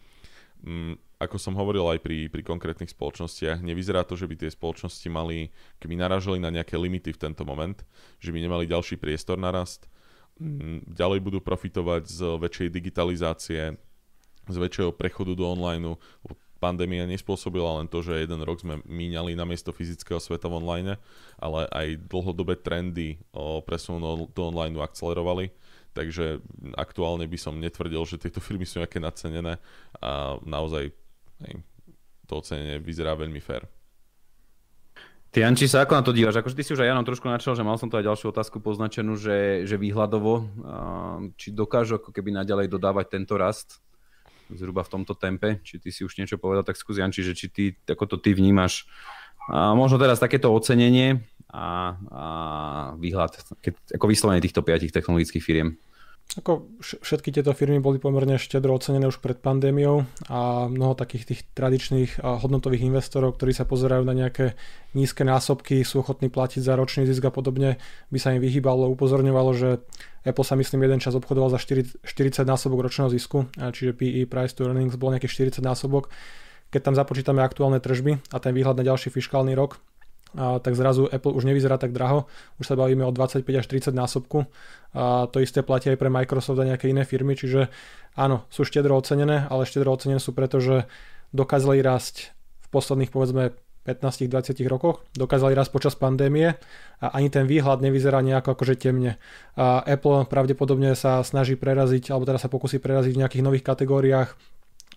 Mm, 0.61 0.99
ako 1.17 1.37
som 1.41 1.57
hovoril 1.57 1.85
aj 1.89 2.03
pri, 2.03 2.27
pri 2.29 2.43
konkrétnych 2.45 2.91
spoločnostiach, 2.93 3.63
nevyzerá 3.63 4.05
to, 4.05 4.19
že 4.19 4.27
by 4.29 4.35
tie 4.35 4.49
spoločnosti 4.51 5.07
mali, 5.09 5.49
keby 5.81 5.97
naražali 5.97 6.37
na 6.37 6.53
nejaké 6.53 6.75
limity 6.75 7.15
v 7.15 7.21
tento 7.21 7.47
moment, 7.47 7.81
že 8.21 8.29
by 8.29 8.39
nemali 8.41 8.69
ďalší 8.69 8.99
priestor 8.99 9.41
na 9.41 9.49
rast, 9.49 9.89
mm, 10.37 10.91
ďalej 10.91 11.19
budú 11.23 11.39
profitovať 11.41 12.03
z 12.05 12.19
väčšej 12.37 12.67
digitalizácie, 12.69 13.61
z 14.49 14.57
väčšieho 14.57 14.91
prechodu 14.93 15.33
do 15.33 15.45
online. 15.49 15.97
Pandémia 16.61 17.09
nespôsobila 17.09 17.81
len 17.81 17.89
to, 17.89 18.05
že 18.05 18.21
jeden 18.21 18.45
rok 18.45 18.61
sme 18.61 18.85
míňali 18.85 19.33
na 19.33 19.49
miesto 19.49 19.73
fyzického 19.73 20.21
sveta 20.21 20.45
v 20.45 20.61
online, 20.61 20.93
ale 21.41 21.65
aj 21.73 22.05
dlhodobé 22.05 22.61
trendy 22.61 23.17
presun 23.65 24.29
do 24.29 24.41
online 24.45 24.77
akcelerovali. 24.77 25.49
Takže 25.91 26.39
aktuálne 26.77 27.25
by 27.25 27.35
som 27.35 27.59
netvrdil, 27.59 27.99
že 28.05 28.21
tieto 28.21 28.39
firmy 28.39 28.63
sú 28.63 28.79
nejaké 28.79 29.01
nadcenené 29.01 29.57
a 29.99 30.37
naozaj 30.45 30.93
to 32.29 32.33
ocenenie 32.39 32.79
vyzerá 32.79 33.17
veľmi 33.17 33.41
fér. 33.43 33.67
Ty 35.31 35.47
Janči 35.47 35.67
sa 35.67 35.87
ako 35.87 35.95
na 35.95 36.03
to 36.03 36.11
dívaš? 36.11 36.43
Akože 36.43 36.59
ty 36.59 36.63
si 36.63 36.75
už 36.75 36.83
aj 36.83 36.91
Janom 36.91 37.07
trošku 37.07 37.27
načal, 37.27 37.55
že 37.55 37.63
mal 37.63 37.79
som 37.79 37.87
tu 37.87 37.95
aj 37.95 38.03
ďalšiu 38.03 38.35
otázku 38.35 38.59
poznačenú, 38.59 39.15
že, 39.15 39.63
že 39.63 39.79
výhľadovo, 39.79 40.47
či 41.39 41.55
dokážu 41.55 41.99
ako 41.99 42.11
keby 42.11 42.35
naďalej 42.35 42.67
dodávať 42.67 43.15
tento 43.15 43.39
rast 43.39 43.79
zhruba 44.57 44.83
v 44.83 44.91
tomto 44.99 45.13
tempe, 45.15 45.59
či 45.61 45.77
ty 45.79 45.91
si 45.91 46.03
už 46.03 46.17
niečo 46.17 46.39
povedal, 46.39 46.65
tak 46.65 46.79
skús 46.79 46.97
Janči, 46.97 47.23
že 47.23 47.33
či 47.37 47.47
ty, 47.47 47.63
ako 47.87 48.15
to 48.15 48.17
ty 48.19 48.35
vnímaš 48.35 48.87
a 49.49 49.73
možno 49.73 49.97
teraz 49.97 50.21
takéto 50.21 50.53
ocenenie 50.53 51.25
a, 51.49 51.97
a 52.13 52.25
výhľad, 53.01 53.33
keď, 53.57 53.73
ako 53.97 54.05
vyslovene 54.05 54.43
týchto 54.43 54.61
piatich 54.61 54.93
technologických 54.93 55.41
firiem. 55.41 55.81
Ako 56.31 56.63
všetky 56.79 57.35
tieto 57.35 57.51
firmy 57.51 57.83
boli 57.83 57.99
pomerne 57.99 58.39
štedro 58.39 58.71
ocenené 58.71 59.03
už 59.03 59.19
pred 59.19 59.35
pandémiou 59.35 60.07
a 60.31 60.71
mnoho 60.71 60.95
takých 60.95 61.27
tých 61.27 61.41
tradičných 61.51 62.23
hodnotových 62.23 62.87
investorov, 62.87 63.35
ktorí 63.35 63.51
sa 63.51 63.67
pozerajú 63.67 64.07
na 64.07 64.15
nejaké 64.15 64.55
nízke 64.95 65.27
násobky, 65.27 65.83
sú 65.83 65.99
ochotní 65.99 66.31
platiť 66.31 66.63
za 66.63 66.79
ročný 66.79 67.03
zisk 67.03 67.27
a 67.27 67.35
podobne, 67.35 67.83
by 68.15 68.19
sa 68.19 68.31
im 68.31 68.39
vyhýbalo, 68.39 68.87
upozorňovalo, 68.95 69.51
že 69.51 69.83
Apple 70.23 70.47
sa 70.47 70.55
myslím 70.55 70.87
jeden 70.87 71.03
čas 71.03 71.19
obchodoval 71.19 71.51
za 71.51 71.59
40 71.59 71.99
násobok 72.47 72.87
ročného 72.87 73.11
zisku, 73.11 73.51
čiže 73.59 73.91
PE, 73.91 74.23
price 74.31 74.55
to 74.55 74.63
earnings, 74.63 74.95
bol 74.95 75.11
nejaký 75.11 75.27
40 75.27 75.59
násobok. 75.59 76.07
Keď 76.71 76.79
tam 76.79 76.95
započítame 76.95 77.43
aktuálne 77.43 77.83
tržby 77.83 78.31
a 78.31 78.39
ten 78.39 78.55
výhľad 78.55 78.79
na 78.79 78.87
ďalší 78.87 79.11
fiskálny 79.11 79.51
rok, 79.51 79.83
tak 80.35 80.73
zrazu 80.79 81.11
Apple 81.11 81.35
už 81.35 81.43
nevyzerá 81.43 81.75
tak 81.75 81.91
draho, 81.91 82.25
už 82.59 82.71
sa 82.71 82.79
bavíme 82.79 83.03
o 83.03 83.11
25 83.11 83.43
až 83.51 83.65
30 83.67 83.91
násobku 83.91 84.47
a 84.95 85.27
to 85.27 85.43
isté 85.43 85.63
platí 85.63 85.91
aj 85.91 85.99
pre 85.99 86.11
Microsoft 86.11 86.59
a 86.59 86.67
nejaké 86.67 86.87
iné 86.87 87.03
firmy, 87.03 87.35
čiže 87.35 87.67
áno, 88.15 88.47
sú 88.47 88.63
štedro 88.63 88.95
ocenené, 88.95 89.47
ale 89.51 89.67
štedro 89.67 89.91
ocenené 89.91 90.19
sú 90.23 90.31
preto, 90.31 90.63
že 90.63 90.87
dokázali 91.35 91.79
rásť 91.83 92.35
v 92.63 92.67
posledných 92.71 93.11
povedzme 93.11 93.55
15-20 93.81 94.61
rokoch, 94.69 95.01
dokázali 95.17 95.57
raz 95.57 95.65
počas 95.65 95.97
pandémie 95.97 96.53
a 97.01 97.07
ani 97.17 97.33
ten 97.33 97.49
výhľad 97.49 97.81
nevyzerá 97.81 98.21
nejako 98.21 98.53
akože 98.53 98.77
temne. 98.77 99.17
A 99.57 99.81
Apple 99.81 100.29
pravdepodobne 100.29 100.93
sa 100.93 101.25
snaží 101.25 101.57
preraziť, 101.57 102.13
alebo 102.13 102.29
teda 102.29 102.37
sa 102.37 102.45
pokusí 102.45 102.77
preraziť 102.77 103.13
v 103.17 103.21
nejakých 103.25 103.45
nových 103.45 103.65
kategóriách. 103.65 104.37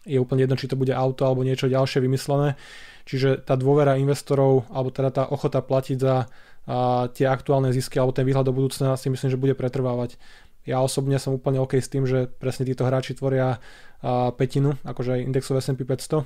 Je 0.04 0.20
úplne 0.20 0.44
jedno, 0.44 0.56
či 0.56 0.68
to 0.68 0.76
bude 0.76 0.92
auto 0.92 1.24
alebo 1.24 1.44
niečo 1.44 1.68
ďalšie 1.68 2.04
vymyslené. 2.04 2.60
Čiže 3.04 3.44
tá 3.44 3.56
dôvera 3.56 4.00
investorov, 4.00 4.68
alebo 4.72 4.88
teda 4.88 5.10
tá 5.12 5.22
ochota 5.28 5.60
platiť 5.60 5.96
za 6.00 6.24
a, 6.24 7.08
tie 7.12 7.28
aktuálne 7.28 7.72
zisky, 7.72 8.00
alebo 8.00 8.16
ten 8.16 8.24
výhľad 8.24 8.48
do 8.48 8.56
budúcna 8.56 8.96
si 8.96 9.12
myslím, 9.12 9.28
že 9.32 9.40
bude 9.40 9.56
pretrvávať. 9.56 10.16
Ja 10.64 10.80
osobne 10.80 11.20
som 11.20 11.36
úplne 11.36 11.60
OK 11.60 11.76
s 11.76 11.92
tým, 11.92 12.08
že 12.08 12.24
presne 12.28 12.64
títo 12.64 12.88
hráči 12.88 13.12
tvoria 13.16 13.60
a, 14.00 14.32
petinu, 14.32 14.76
akože 14.84 15.20
aj 15.20 15.20
indexov 15.24 15.60
S&P 15.60 15.84
500. 15.84 16.24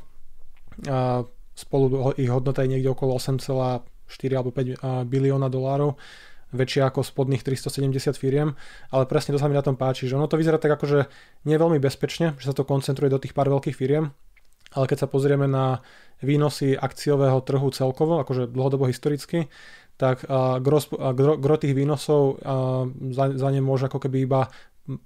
A, 0.87 1.27
spolu 1.59 2.15
ich 2.15 2.31
hodnota 2.31 2.63
je 2.63 2.79
niekde 2.79 2.95
okolo 2.95 3.19
8,4 3.19 3.83
alebo 4.39 4.55
5 4.55 5.07
bilióna 5.11 5.51
dolárov 5.51 5.99
väčšia 6.55 6.89
ako 6.89 7.05
spodných 7.05 7.45
370 7.45 8.17
firiem, 8.17 8.57
ale 8.89 9.05
presne 9.05 9.37
to 9.37 9.41
sa 9.41 9.49
mi 9.49 9.57
na 9.57 9.65
tom 9.65 9.77
páči, 9.77 10.09
že 10.09 10.17
ono 10.17 10.31
to 10.31 10.41
vyzerá 10.41 10.57
tak 10.57 10.77
akože 10.81 11.09
nie 11.45 11.57
veľmi 11.61 11.77
bezpečne, 11.77 12.37
že 12.41 12.51
sa 12.51 12.55
to 12.57 12.65
koncentruje 12.65 13.13
do 13.13 13.21
tých 13.21 13.37
pár 13.37 13.53
veľkých 13.53 13.77
firiem, 13.77 14.11
ale 14.73 14.85
keď 14.89 15.05
sa 15.05 15.09
pozrieme 15.09 15.49
na 15.49 15.85
výnosy 16.25 16.75
akciového 16.75 17.41
trhu 17.45 17.69
celkovo, 17.73 18.21
akože 18.25 18.49
dlhodobo 18.49 18.89
historicky, 18.89 19.49
tak 19.99 20.23
gro, 20.63 20.79
gro, 21.15 21.35
gro 21.37 21.57
tých 21.59 21.75
výnosov 21.75 22.39
za, 23.11 23.25
za 23.35 23.49
ne 23.51 23.59
môže 23.59 23.91
ako 23.91 23.99
keby 24.07 24.31
iba 24.31 24.47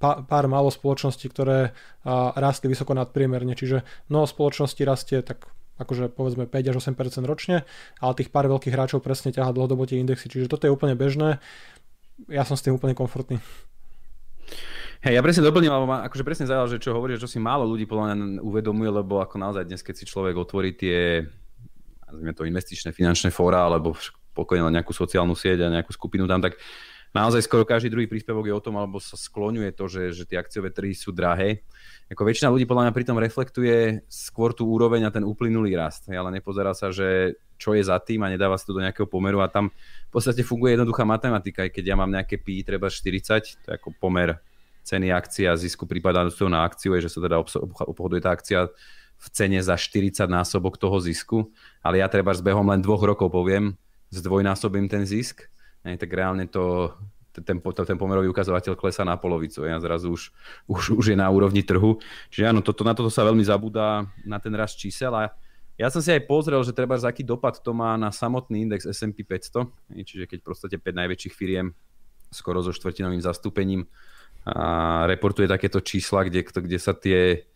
pár, 0.00 0.46
málo 0.46 0.70
spoločností, 0.70 1.26
ktoré 1.32 1.72
rastli 2.38 2.70
vysoko 2.70 2.94
nadpriemerne. 2.94 3.56
Čiže 3.56 3.82
mnoho 4.12 4.28
spoločností 4.28 4.84
rastie 4.86 5.24
tak 5.24 5.48
akože 5.80 6.12
povedzme 6.12 6.44
5 6.44 6.70
až 6.72 6.76
8% 6.80 7.24
ročne, 7.24 7.64
ale 8.00 8.12
tých 8.18 8.28
pár 8.28 8.48
veľkých 8.48 8.72
hráčov 8.72 9.00
presne 9.00 9.32
ťaha 9.32 9.56
dlhodobo 9.56 9.88
tie 9.88 10.00
indexy. 10.00 10.28
Čiže 10.28 10.52
toto 10.52 10.68
je 10.68 10.74
úplne 10.74 10.92
bežné. 10.92 11.40
Ja 12.28 12.44
som 12.44 12.56
s 12.56 12.64
tým 12.64 12.76
úplne 12.76 12.92
komfortný. 12.92 13.40
Hej, 15.02 15.18
ja 15.18 15.22
presne 15.24 15.42
doplním, 15.42 15.74
lebo 15.74 15.90
ma 15.90 16.06
akože 16.06 16.22
presne 16.22 16.46
zaujal, 16.46 16.70
že 16.70 16.78
čo 16.78 16.94
hovoríš, 16.94 17.26
čo 17.26 17.30
si 17.30 17.42
málo 17.42 17.66
ľudí 17.66 17.90
podľa 17.90 18.14
mňa 18.14 18.16
uvedomuje, 18.38 18.86
lebo 18.86 19.18
ako 19.18 19.34
naozaj 19.34 19.66
dnes, 19.66 19.82
keď 19.82 19.94
si 19.98 20.04
človek 20.06 20.38
otvorí 20.38 20.78
tie 20.78 21.26
to 22.36 22.46
investičné 22.46 22.94
finančné 22.94 23.34
fóra, 23.34 23.66
alebo 23.66 23.98
pokojne 24.36 24.62
na 24.62 24.78
nejakú 24.78 24.94
sociálnu 24.94 25.34
sieť 25.34 25.66
a 25.66 25.74
nejakú 25.74 25.90
skupinu 25.90 26.28
tam, 26.30 26.38
tak 26.38 26.54
naozaj 27.12 27.44
skoro 27.44 27.68
každý 27.68 27.92
druhý 27.92 28.08
príspevok 28.08 28.48
je 28.48 28.54
o 28.56 28.64
tom, 28.64 28.80
alebo 28.80 29.00
sa 29.00 29.16
skloňuje 29.16 29.70
to, 29.76 29.84
že, 29.88 30.02
že 30.12 30.24
tie 30.24 30.40
akciové 30.40 30.72
trhy 30.72 30.96
sú 30.96 31.12
drahé. 31.12 31.64
Ako 32.08 32.24
väčšina 32.24 32.52
ľudí 32.52 32.64
podľa 32.64 32.88
mňa 32.88 32.96
pritom 32.96 33.16
reflektuje 33.20 34.04
skôr 34.08 34.52
tú 34.52 34.68
úroveň 34.68 35.08
a 35.08 35.14
ten 35.14 35.24
uplynulý 35.24 35.76
rast, 35.76 36.08
ale 36.08 36.28
nepozerá 36.32 36.72
sa, 36.72 36.92
že 36.92 37.36
čo 37.60 37.78
je 37.78 37.84
za 37.84 37.96
tým 38.02 38.26
a 38.26 38.32
nedáva 38.32 38.58
sa 38.58 38.66
to 38.66 38.74
do 38.74 38.82
nejakého 38.82 39.06
pomeru 39.06 39.38
a 39.38 39.46
tam 39.46 39.70
v 39.70 40.10
podstate 40.10 40.42
funguje 40.42 40.74
jednoduchá 40.74 41.06
matematika, 41.06 41.62
aj 41.62 41.70
keď 41.70 41.94
ja 41.94 41.96
mám 41.96 42.10
nejaké 42.10 42.42
PI 42.42 42.66
treba 42.66 42.90
40, 42.90 43.62
to 43.62 43.66
je 43.70 43.74
ako 43.78 43.94
pomer 44.02 44.42
ceny 44.82 45.14
akcie 45.14 45.46
a 45.46 45.54
zisku 45.54 45.86
prípadajúceho 45.86 46.50
na 46.50 46.66
akciu 46.66 46.98
je, 46.98 47.06
že 47.06 47.12
sa 47.14 47.22
teda 47.22 47.38
obchoduje 47.86 48.18
tá 48.18 48.34
akcia 48.34 48.66
v 49.22 49.28
cene 49.30 49.62
za 49.62 49.78
40 49.78 50.26
násobok 50.26 50.74
toho 50.74 50.98
zisku, 50.98 51.54
ale 51.78 52.02
ja 52.02 52.10
treba 52.10 52.34
s 52.34 52.42
behom 52.42 52.66
len 52.66 52.82
dvoch 52.82 53.06
rokov 53.06 53.30
poviem, 53.30 53.78
zdvojnásobím 54.10 54.90
ten 54.90 55.06
zisk, 55.06 55.46
ne, 55.84 55.98
tak 55.98 56.10
reálne 56.10 56.46
to, 56.46 56.94
ten, 57.34 57.58
ten 57.62 57.98
pomerový 57.98 58.28
ukazovateľ 58.28 58.76
klesá 58.76 59.02
na 59.02 59.16
polovicu 59.16 59.64
a 59.64 59.80
zrazu 59.80 60.12
už, 60.12 60.22
už, 60.74 60.82
už 60.98 61.04
je 61.12 61.16
na 61.16 61.28
úrovni 61.32 61.64
trhu. 61.64 61.98
Čiže 62.28 62.52
áno, 62.52 62.60
toto, 62.60 62.84
na 62.84 62.92
toto 62.92 63.08
sa 63.08 63.26
veľmi 63.26 63.42
zabúda 63.42 64.06
na 64.22 64.38
ten 64.38 64.52
rast 64.52 64.76
čísel 64.76 65.12
a 65.14 65.32
ja 65.80 65.88
som 65.88 66.04
si 66.04 66.12
aj 66.12 66.28
pozrel, 66.28 66.60
že 66.62 66.76
treba 66.76 67.00
aký 67.00 67.24
dopad 67.24 67.58
to 67.58 67.72
má 67.72 67.96
na 67.96 68.12
samotný 68.12 68.68
index 68.68 68.84
S&P 68.84 69.24
500, 69.24 70.04
čiže 70.04 70.24
keď 70.28 70.38
v 70.44 70.46
podstate 70.46 70.76
5 70.76 71.00
najväčších 71.00 71.34
firiem 71.34 71.72
skoro 72.28 72.60
so 72.60 72.76
štvrtinovým 72.76 73.24
zastúpením 73.24 73.88
a 74.42 75.06
reportuje 75.06 75.46
takéto 75.46 75.80
čísla, 75.80 76.26
kde, 76.26 76.42
kde 76.44 76.78
sa 76.78 76.92
tie, 76.92 77.46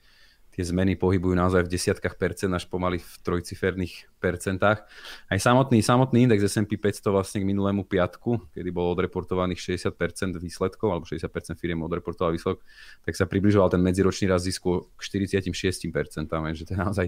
tie 0.57 0.65
zmeny 0.65 0.97
pohybujú 0.97 1.37
naozaj 1.37 1.69
v 1.69 1.73
desiatkách 1.77 2.17
percent 2.17 2.49
až 2.57 2.65
pomaly 2.65 2.97
v 2.97 3.13
trojciferných 3.21 4.09
percentách. 4.17 4.89
Aj 5.29 5.39
samotný, 5.39 5.85
samotný 5.85 6.25
index 6.25 6.49
S&P 6.49 6.81
500 6.81 7.13
vlastne 7.13 7.39
k 7.45 7.49
minulému 7.53 7.85
piatku, 7.85 8.57
kedy 8.57 8.73
bolo 8.73 8.97
odreportovaných 8.97 9.85
60% 9.85 10.41
výsledkov, 10.41 10.89
alebo 10.89 11.05
60% 11.05 11.61
firiem 11.61 11.85
odreportoval 11.85 12.33
výsledok, 12.33 12.65
tak 13.05 13.13
sa 13.13 13.29
približoval 13.29 13.69
ten 13.69 13.85
medziročný 13.85 14.33
rast 14.33 14.49
zisku 14.49 14.89
k 14.97 15.01
46%, 15.05 16.25
že 16.57 16.65
to 16.65 16.73
je 16.73 16.81
naozaj 16.81 17.07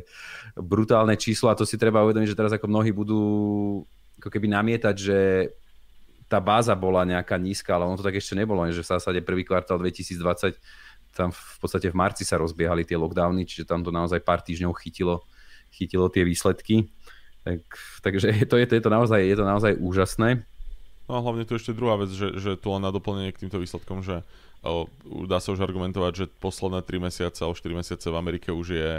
brutálne 0.60 1.16
číslo 1.16 1.48
a 1.48 1.56
to 1.56 1.64
si 1.64 1.80
treba 1.80 2.04
uvedomiť, 2.04 2.28
že 2.28 2.36
teraz 2.36 2.52
ako 2.52 2.68
mnohí 2.68 2.92
budú 2.92 3.24
ako 4.20 4.28
keby 4.28 4.52
namietať, 4.52 4.94
že 5.00 5.18
tá 6.28 6.44
báza 6.44 6.76
bola 6.76 7.08
nejaká 7.08 7.40
nízka, 7.40 7.72
ale 7.72 7.88
ono 7.88 7.96
to 7.96 8.04
tak 8.04 8.20
ešte 8.20 8.36
nebolo, 8.36 8.60
že 8.68 8.84
v 8.84 8.92
zásade 8.92 9.24
prvý 9.24 9.48
kvartál 9.48 9.80
2020 9.80 10.60
tam 11.14 11.34
v 11.34 11.56
podstate 11.60 11.88
v 11.90 11.98
marci 11.98 12.22
sa 12.22 12.40
rozbiehali 12.40 12.86
tie 12.86 12.98
lockdowny, 12.98 13.44
čiže 13.44 13.68
tam 13.68 13.82
to 13.82 13.90
naozaj 13.90 14.22
pár 14.22 14.40
týždňov 14.44 14.72
chytilo, 14.78 15.24
chytilo 15.72 16.06
tie 16.12 16.22
výsledky. 16.22 16.88
Tak, 17.42 17.64
takže 18.04 18.28
je 18.34 18.46
to, 18.46 18.56
je, 18.60 18.66
to, 18.68 18.74
je, 18.76 18.82
to 18.82 18.90
naozaj, 18.90 19.20
je 19.20 19.36
to 19.36 19.44
naozaj 19.46 19.72
úžasné. 19.80 20.44
No 21.08 21.16
a 21.16 21.24
hlavne 21.24 21.48
tu 21.48 21.56
ešte 21.56 21.72
druhá 21.72 21.96
vec, 21.96 22.12
že, 22.12 22.36
že 22.36 22.60
tu 22.60 22.68
len 22.68 22.84
na 22.84 22.92
doplnenie 22.92 23.32
k 23.32 23.48
týmto 23.48 23.56
výsledkom, 23.56 24.04
že 24.04 24.20
o, 24.60 24.84
dá 25.24 25.40
sa 25.40 25.56
už 25.56 25.64
argumentovať, 25.64 26.12
že 26.12 26.24
posledné 26.28 26.84
3 26.84 27.08
mesiace 27.08 27.40
alebo 27.40 27.56
4 27.56 27.80
mesiace 27.80 28.06
v 28.12 28.20
Amerike 28.20 28.52
už 28.52 28.66
je, 28.76 28.90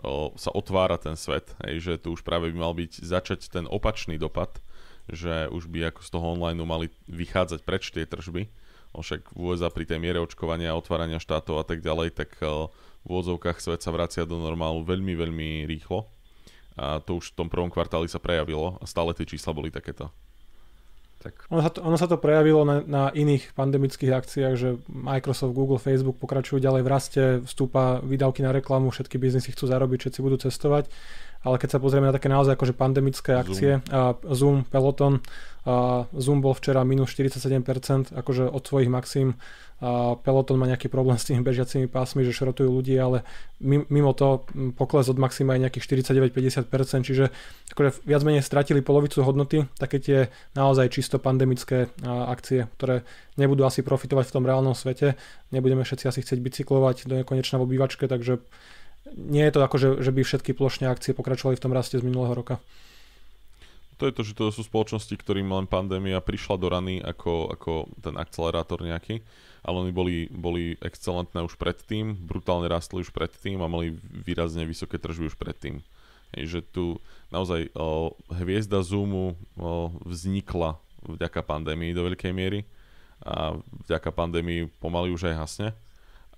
o, 0.00 0.32
sa 0.40 0.48
otvára 0.56 0.96
ten 0.96 1.12
svet, 1.12 1.52
hej, 1.68 1.84
že 1.84 1.92
tu 2.00 2.16
už 2.16 2.24
práve 2.24 2.48
by 2.48 2.56
mal 2.56 2.72
byť 2.72 3.04
začať 3.04 3.52
ten 3.52 3.68
opačný 3.68 4.16
dopad, 4.16 4.56
že 5.12 5.52
už 5.52 5.68
by 5.68 5.92
ako 5.92 6.00
z 6.00 6.08
toho 6.08 6.26
online 6.40 6.64
mali 6.64 6.88
vychádzať 7.04 7.60
preč 7.68 7.92
tie 7.92 8.08
tržby. 8.08 8.48
Však 8.96 9.36
v 9.36 9.54
USA 9.54 9.68
pri 9.68 9.84
tej 9.84 9.98
miere 10.00 10.18
očkovania, 10.18 10.74
otvárania 10.74 11.22
štátov 11.22 11.60
a 11.60 11.64
tak 11.64 11.84
ďalej, 11.84 12.16
tak 12.16 12.34
eh, 12.40 12.48
v 13.04 13.06
úvodzovkách 13.06 13.58
svet 13.62 13.80
sa 13.80 13.94
vracia 13.94 14.28
do 14.28 14.36
normálu 14.40 14.84
veľmi, 14.84 15.14
veľmi 15.14 15.48
rýchlo. 15.68 16.08
A 16.78 17.02
to 17.02 17.18
už 17.18 17.34
v 17.34 17.36
tom 17.42 17.48
prvom 17.50 17.70
kvartáli 17.70 18.06
sa 18.06 18.22
prejavilo 18.22 18.78
a 18.78 18.84
stále 18.86 19.10
tie 19.10 19.26
čísla 19.26 19.50
boli 19.50 19.74
takéto. 19.74 20.14
Tak. 21.18 21.50
Ono, 21.50 21.58
sa 21.58 21.70
to, 21.74 21.82
ono 21.82 21.98
sa 21.98 22.06
to 22.06 22.14
prejavilo 22.14 22.62
na, 22.62 22.78
na 22.86 23.04
iných 23.10 23.50
pandemických 23.58 24.14
akciách, 24.14 24.54
že 24.54 24.78
Microsoft, 24.86 25.50
Google, 25.50 25.82
Facebook 25.82 26.22
pokračujú 26.22 26.62
ďalej 26.62 26.82
v 26.86 26.90
raste, 26.90 27.22
vstúpa 27.42 27.98
výdavky 28.06 28.46
na 28.46 28.54
reklamu, 28.54 28.94
všetky 28.94 29.18
biznisy 29.18 29.50
chcú 29.50 29.66
zarobiť, 29.66 29.98
všetci 29.98 30.20
budú 30.22 30.38
cestovať 30.38 30.86
ale 31.42 31.56
keď 31.56 31.76
sa 31.76 31.82
pozrieme 31.82 32.10
na 32.10 32.14
také 32.14 32.26
naozaj 32.26 32.58
akože 32.58 32.74
pandemické 32.74 33.38
akcie, 33.38 33.78
Zoom, 33.88 34.16
Zoom 34.34 34.56
Peloton, 34.66 35.22
Zoom 36.16 36.38
bol 36.40 36.56
včera 36.56 36.82
minus 36.82 37.12
47%, 37.14 38.16
akože 38.16 38.48
od 38.48 38.62
svojich 38.64 38.90
maxim 38.90 39.36
a 39.78 40.18
Peloton 40.18 40.58
má 40.58 40.66
nejaký 40.66 40.90
problém 40.90 41.14
s 41.14 41.30
tými 41.30 41.46
bežiacimi 41.46 41.86
pásmi, 41.86 42.26
že 42.26 42.34
šrotujú 42.34 42.66
ľudí, 42.66 42.98
ale 42.98 43.22
mimo 43.62 44.10
to 44.10 44.42
pokles 44.74 45.06
od 45.06 45.22
maxima 45.22 45.54
je 45.54 45.70
nejakých 45.70 46.02
49-50%, 46.02 47.06
čiže 47.06 47.30
akože 47.78 48.02
viac 48.02 48.22
menej 48.26 48.42
stratili 48.42 48.82
polovicu 48.82 49.22
hodnoty, 49.22 49.70
také 49.78 50.02
tie 50.02 50.18
naozaj 50.58 50.90
čisto 50.90 51.22
pandemické 51.22 51.94
akcie, 52.02 52.66
ktoré 52.74 53.06
nebudú 53.38 53.62
asi 53.62 53.86
profitovať 53.86 54.26
v 54.26 54.34
tom 54.34 54.42
reálnom 54.42 54.74
svete, 54.74 55.14
nebudeme 55.54 55.86
všetci 55.86 56.10
asi 56.10 56.26
chcieť 56.26 56.42
bicyklovať 56.42 57.06
do 57.06 57.14
nekonečna 57.22 57.62
v 57.62 57.66
obývačke, 57.70 58.10
takže 58.10 58.42
nie 59.14 59.44
je 59.46 59.52
to 59.54 59.60
ako, 59.64 59.76
že, 59.78 59.88
že 60.04 60.10
by 60.12 60.20
všetky 60.26 60.52
plošne 60.52 60.90
akcie 60.90 61.16
pokračovali 61.16 61.56
v 61.56 61.64
tom 61.64 61.72
raste 61.72 61.96
z 61.96 62.04
minulého 62.04 62.34
roka. 62.34 62.60
To 63.98 64.06
je 64.06 64.14
to, 64.14 64.22
že 64.22 64.38
to 64.38 64.54
sú 64.54 64.62
spoločnosti, 64.62 65.10
ktorým 65.10 65.50
len 65.50 65.66
pandémia 65.66 66.22
prišla 66.22 66.54
do 66.54 66.70
rany 66.70 67.02
ako, 67.02 67.50
ako 67.50 67.72
ten 67.98 68.14
akcelerátor 68.14 68.86
nejaký, 68.86 69.26
ale 69.66 69.76
oni 69.82 69.92
boli, 69.92 70.16
boli 70.30 70.78
excelentné 70.78 71.42
už 71.42 71.58
predtým, 71.58 72.14
brutálne 72.14 72.70
rastli 72.70 73.02
už 73.02 73.10
predtým 73.10 73.58
a 73.58 73.66
mali 73.66 73.98
výrazne 73.98 74.62
vysoké 74.62 75.02
tržby 75.02 75.34
už 75.34 75.36
predtým. 75.36 75.82
Hej, 76.36 76.44
že 76.46 76.60
tu 76.62 77.02
naozaj 77.34 77.74
o, 77.74 78.14
hviezda 78.30 78.86
Zoomu 78.86 79.34
o, 79.58 79.90
vznikla 80.06 80.78
vďaka 81.02 81.42
pandémii 81.42 81.90
do 81.90 82.06
veľkej 82.06 82.30
miery 82.30 82.62
a 83.24 83.58
vďaka 83.88 84.14
pandémii 84.14 84.70
pomaly 84.78 85.10
už 85.10 85.34
aj 85.34 85.34
hasne 85.34 85.68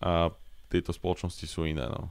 a 0.01 0.33
tieto 0.73 0.97
spoločnosti 0.97 1.45
sú 1.45 1.69
iné. 1.69 1.85
No. 1.91 2.09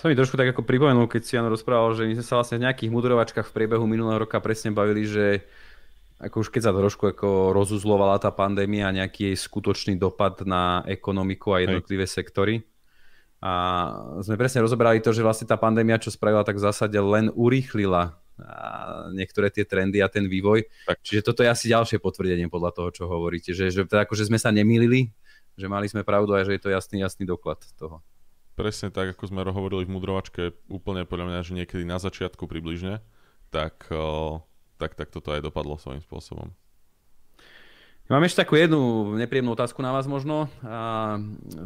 To 0.00 0.08
mi 0.08 0.16
trošku 0.16 0.40
tak 0.40 0.56
ako 0.56 0.64
pripomenul, 0.64 1.04
keď 1.04 1.22
si 1.22 1.36
Jan 1.36 1.52
rozprával, 1.52 1.92
že 1.92 2.08
my 2.08 2.16
sme 2.16 2.24
sa 2.24 2.40
vlastne 2.40 2.56
v 2.56 2.64
nejakých 2.64 2.90
mudrovačkách 2.90 3.46
v 3.52 3.54
priebehu 3.54 3.84
minulého 3.84 4.24
roka 4.24 4.40
presne 4.40 4.72
bavili, 4.72 5.04
že 5.04 5.44
ako 6.22 6.46
už 6.46 6.48
keď 6.48 6.62
sa 6.70 6.72
trošku 6.72 7.12
ako 7.12 7.52
rozuzlovala 7.52 8.16
tá 8.22 8.30
pandémia, 8.32 8.94
nejaký 8.94 9.34
jej 9.34 9.36
skutočný 9.36 9.98
dopad 9.98 10.46
na 10.48 10.80
ekonomiku 10.88 11.58
a 11.58 11.62
jednotlivé 11.66 12.08
Hej. 12.08 12.14
sektory. 12.14 12.54
A 13.42 13.52
sme 14.22 14.38
presne 14.38 14.62
rozoberali 14.62 15.02
to, 15.02 15.10
že 15.10 15.26
vlastne 15.26 15.50
tá 15.50 15.58
pandémia, 15.58 15.98
čo 15.98 16.14
spravila, 16.14 16.46
tak 16.46 16.62
v 16.62 16.66
zásade 16.70 16.94
len 16.94 17.26
urýchlila 17.34 18.22
niektoré 19.12 19.50
tie 19.50 19.66
trendy 19.66 19.98
a 19.98 20.08
ten 20.08 20.30
vývoj. 20.30 20.66
Tak. 20.88 20.98
Čiže 21.02 21.26
toto 21.26 21.42
je 21.42 21.50
asi 21.50 21.66
ďalšie 21.70 21.98
potvrdenie 21.98 22.46
podľa 22.46 22.70
toho, 22.74 22.88
čo 22.94 23.04
hovoríte. 23.10 23.50
Že, 23.50 23.70
že, 23.70 23.80
teda 23.86 24.06
ako, 24.06 24.14
že 24.14 24.30
sme 24.30 24.38
sa 24.38 24.54
nemýlili, 24.54 25.10
že 25.58 25.66
mali 25.66 25.90
sme 25.90 26.06
pravdu 26.06 26.32
a 26.32 26.46
že 26.46 26.56
je 26.56 26.62
to 26.62 26.70
jasný, 26.70 27.02
jasný 27.02 27.26
doklad 27.26 27.60
toho 27.76 28.00
presne 28.54 28.92
tak, 28.92 29.16
ako 29.16 29.28
sme 29.28 29.44
hovorili 29.44 29.88
v 29.88 29.94
mudrovačke, 29.96 30.42
úplne 30.68 31.08
podľa 31.08 31.26
mňa, 31.28 31.40
že 31.44 31.56
niekedy 31.56 31.84
na 31.84 32.00
začiatku 32.00 32.44
približne, 32.48 33.00
tak, 33.52 33.88
tak, 34.80 34.92
tak 34.96 35.08
toto 35.12 35.32
aj 35.32 35.44
dopadlo 35.44 35.76
svojím 35.76 36.00
spôsobom. 36.04 36.52
Mám 38.10 38.26
ešte 38.26 38.42
takú 38.42 38.58
jednu 38.58 39.14
nepríjemnú 39.14 39.54
otázku 39.54 39.78
na 39.78 39.94
vás 39.94 40.10
možno. 40.10 40.50
A 40.66 41.16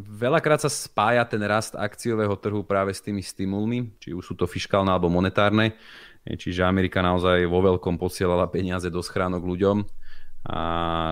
veľakrát 0.04 0.60
sa 0.62 0.70
spája 0.70 1.24
ten 1.24 1.40
rast 1.42 1.72
akciového 1.72 2.36
trhu 2.36 2.60
práve 2.60 2.92
s 2.92 3.00
tými 3.00 3.24
stimulmi, 3.24 3.90
či 3.98 4.12
už 4.12 4.22
sú 4.22 4.34
to 4.36 4.44
fiskálne 4.44 4.92
alebo 4.92 5.08
monetárne. 5.08 5.74
Čiže 6.22 6.62
Amerika 6.62 7.00
naozaj 7.00 7.48
vo 7.50 7.64
veľkom 7.64 7.96
posielala 7.96 8.46
peniaze 8.52 8.86
do 8.92 9.00
schránok 9.00 9.42
ľuďom 9.42 9.86
a 10.46 10.60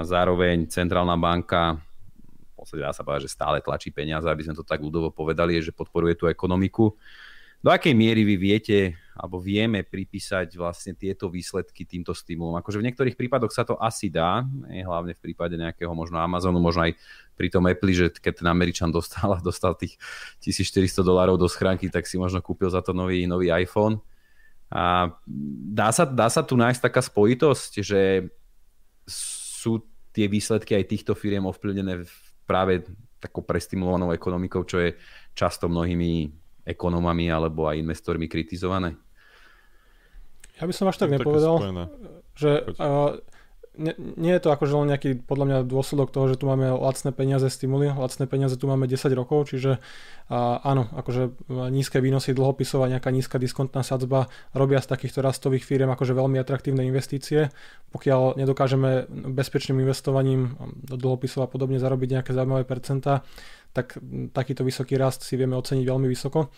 zároveň 0.06 0.70
centrálna 0.70 1.18
banka 1.18 1.82
podstate 2.64 2.82
dá 2.82 2.92
sa 2.96 3.04
povedať, 3.04 3.28
že 3.28 3.36
stále 3.36 3.60
tlačí 3.60 3.92
peniaze, 3.92 4.24
aby 4.24 4.42
sme 4.42 4.56
to 4.56 4.64
tak 4.64 4.80
ľudovo 4.80 5.12
povedali, 5.12 5.60
že 5.60 5.70
podporuje 5.70 6.16
tú 6.16 6.24
ekonomiku. 6.26 6.96
Do 7.64 7.72
akej 7.72 7.96
miery 7.96 8.28
vy 8.28 8.36
viete 8.36 8.92
alebo 9.16 9.40
vieme 9.40 9.80
pripísať 9.80 10.52
vlastne 10.60 10.92
tieto 10.92 11.32
výsledky 11.32 11.88
týmto 11.88 12.12
stimulom? 12.12 12.60
Akože 12.60 12.76
v 12.76 12.92
niektorých 12.92 13.16
prípadoch 13.16 13.56
sa 13.56 13.64
to 13.64 13.80
asi 13.80 14.12
dá, 14.12 14.44
hlavne 14.68 15.16
v 15.16 15.20
prípade 15.24 15.56
nejakého 15.56 15.88
možno 15.96 16.20
Amazonu, 16.20 16.60
možno 16.60 16.84
aj 16.84 16.92
pri 17.32 17.48
tom 17.48 17.64
Apple, 17.64 17.96
že 17.96 18.12
keď 18.12 18.44
ten 18.44 18.48
Američan 18.52 18.92
dostal, 18.92 19.40
dostal 19.48 19.72
tých 19.80 19.96
1400 20.44 21.00
dolárov 21.00 21.40
do 21.40 21.48
schránky, 21.48 21.88
tak 21.88 22.04
si 22.04 22.20
možno 22.20 22.44
kúpil 22.44 22.68
za 22.68 22.84
to 22.84 22.92
nový, 22.92 23.24
nový 23.24 23.48
iPhone. 23.48 23.96
A 24.68 25.16
dá 25.72 25.88
sa, 25.88 26.04
dá 26.04 26.28
sa 26.28 26.44
tu 26.44 26.60
nájsť 26.60 26.84
taká 26.84 27.00
spojitosť, 27.00 27.80
že 27.80 28.28
sú 29.08 29.80
tie 30.12 30.28
výsledky 30.28 30.76
aj 30.76 30.84
týchto 30.84 31.16
firiem 31.16 31.48
ovplyvnené 31.48 32.04
práve 32.44 32.84
takou 33.20 33.40
prestimulovanou 33.40 34.12
ekonomikou, 34.12 34.68
čo 34.68 34.80
je 34.84 34.96
často 35.32 35.68
mnohými 35.68 36.28
ekonomami 36.64 37.28
alebo 37.32 37.68
aj 37.68 37.80
investormi 37.80 38.28
kritizované? 38.28 38.96
Ja 40.60 40.68
by 40.68 40.74
som 40.76 40.86
až 40.86 41.02
tak 41.02 41.10
nepovedal, 41.10 41.88
že 42.38 42.62
uh, 42.78 43.18
nie, 43.74 43.94
nie 43.98 44.32
je 44.34 44.42
to 44.42 44.54
akože 44.54 44.74
len 44.74 44.88
nejaký 44.94 45.26
podľa 45.26 45.46
mňa 45.46 45.58
dôsledok 45.66 46.14
toho, 46.14 46.30
že 46.30 46.38
tu 46.38 46.46
máme 46.46 46.70
lacné 46.70 47.10
peniaze, 47.10 47.46
stimuly, 47.50 47.90
lacné 47.90 48.30
peniaze 48.30 48.54
tu 48.54 48.70
máme 48.70 48.86
10 48.86 49.10
rokov, 49.18 49.50
čiže 49.50 49.82
a, 50.30 50.62
áno, 50.62 50.86
akože 50.94 51.50
nízke 51.74 51.98
výnosy 51.98 52.32
dlhopisov 52.32 52.86
a 52.86 52.90
nejaká 52.92 53.10
nízka 53.10 53.36
diskontná 53.42 53.82
sadzba 53.82 54.30
robia 54.54 54.78
z 54.78 54.94
takýchto 54.94 55.20
rastových 55.20 55.66
firiem 55.66 55.90
akože 55.90 56.14
veľmi 56.14 56.38
atraktívne 56.38 56.86
investície. 56.86 57.50
Pokiaľ 57.90 58.38
nedokážeme 58.38 59.10
bezpečným 59.34 59.82
investovaním 59.82 60.54
do 60.86 60.94
dlhopisov 60.94 61.46
a 61.46 61.50
podobne 61.50 61.82
zarobiť 61.82 62.20
nejaké 62.20 62.30
zaujímavé 62.30 62.62
percentá, 62.62 63.26
tak 63.74 63.98
takýto 64.30 64.62
vysoký 64.62 64.94
rast 64.94 65.26
si 65.26 65.34
vieme 65.34 65.58
oceniť 65.58 65.82
veľmi 65.82 66.06
vysoko. 66.06 66.54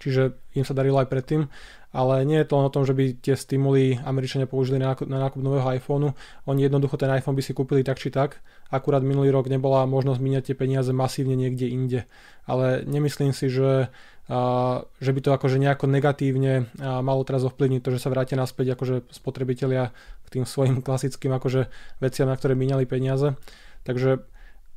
Čiže 0.00 0.56
im 0.56 0.64
sa 0.64 0.72
darilo 0.72 0.96
aj 0.96 1.12
predtým, 1.12 1.44
ale 1.90 2.22
nie 2.22 2.38
je 2.38 2.46
to 2.46 2.54
len 2.58 2.66
o 2.70 2.74
tom, 2.74 2.86
že 2.86 2.94
by 2.94 3.18
tie 3.18 3.34
stimuly 3.34 3.98
Američania 4.06 4.46
použili 4.46 4.78
na 4.78 4.94
nákup, 4.94 5.42
nového 5.42 5.66
iPhoneu, 5.74 6.14
oni 6.46 6.66
jednoducho 6.66 6.94
ten 6.94 7.10
iPhone 7.10 7.34
by 7.34 7.42
si 7.42 7.52
kúpili 7.52 7.82
tak 7.82 7.98
či 7.98 8.14
tak, 8.14 8.38
akurát 8.70 9.02
minulý 9.02 9.34
rok 9.34 9.50
nebola 9.50 9.86
možnosť 9.90 10.20
míňať 10.22 10.42
tie 10.50 10.56
peniaze 10.56 10.90
masívne 10.94 11.34
niekde 11.34 11.66
inde, 11.66 12.00
ale 12.46 12.86
nemyslím 12.86 13.34
si, 13.34 13.50
že 13.50 13.90
a, 14.30 14.86
že 15.02 15.10
by 15.10 15.20
to 15.26 15.30
akože 15.34 15.58
nejako 15.58 15.90
negatívne 15.90 16.70
a, 16.78 17.02
malo 17.02 17.26
teraz 17.26 17.42
ovplyvniť 17.42 17.82
to, 17.82 17.90
že 17.98 18.02
sa 18.06 18.14
vrátia 18.14 18.38
naspäť 18.38 18.78
akože 18.78 19.10
spotrebitelia 19.10 19.90
k 20.22 20.28
tým 20.30 20.44
svojim 20.46 20.78
klasickým 20.86 21.34
akože 21.34 21.66
veciam, 21.98 22.30
na 22.30 22.38
ktoré 22.38 22.54
míňali 22.54 22.86
peniaze. 22.86 23.34
Takže 23.82 24.29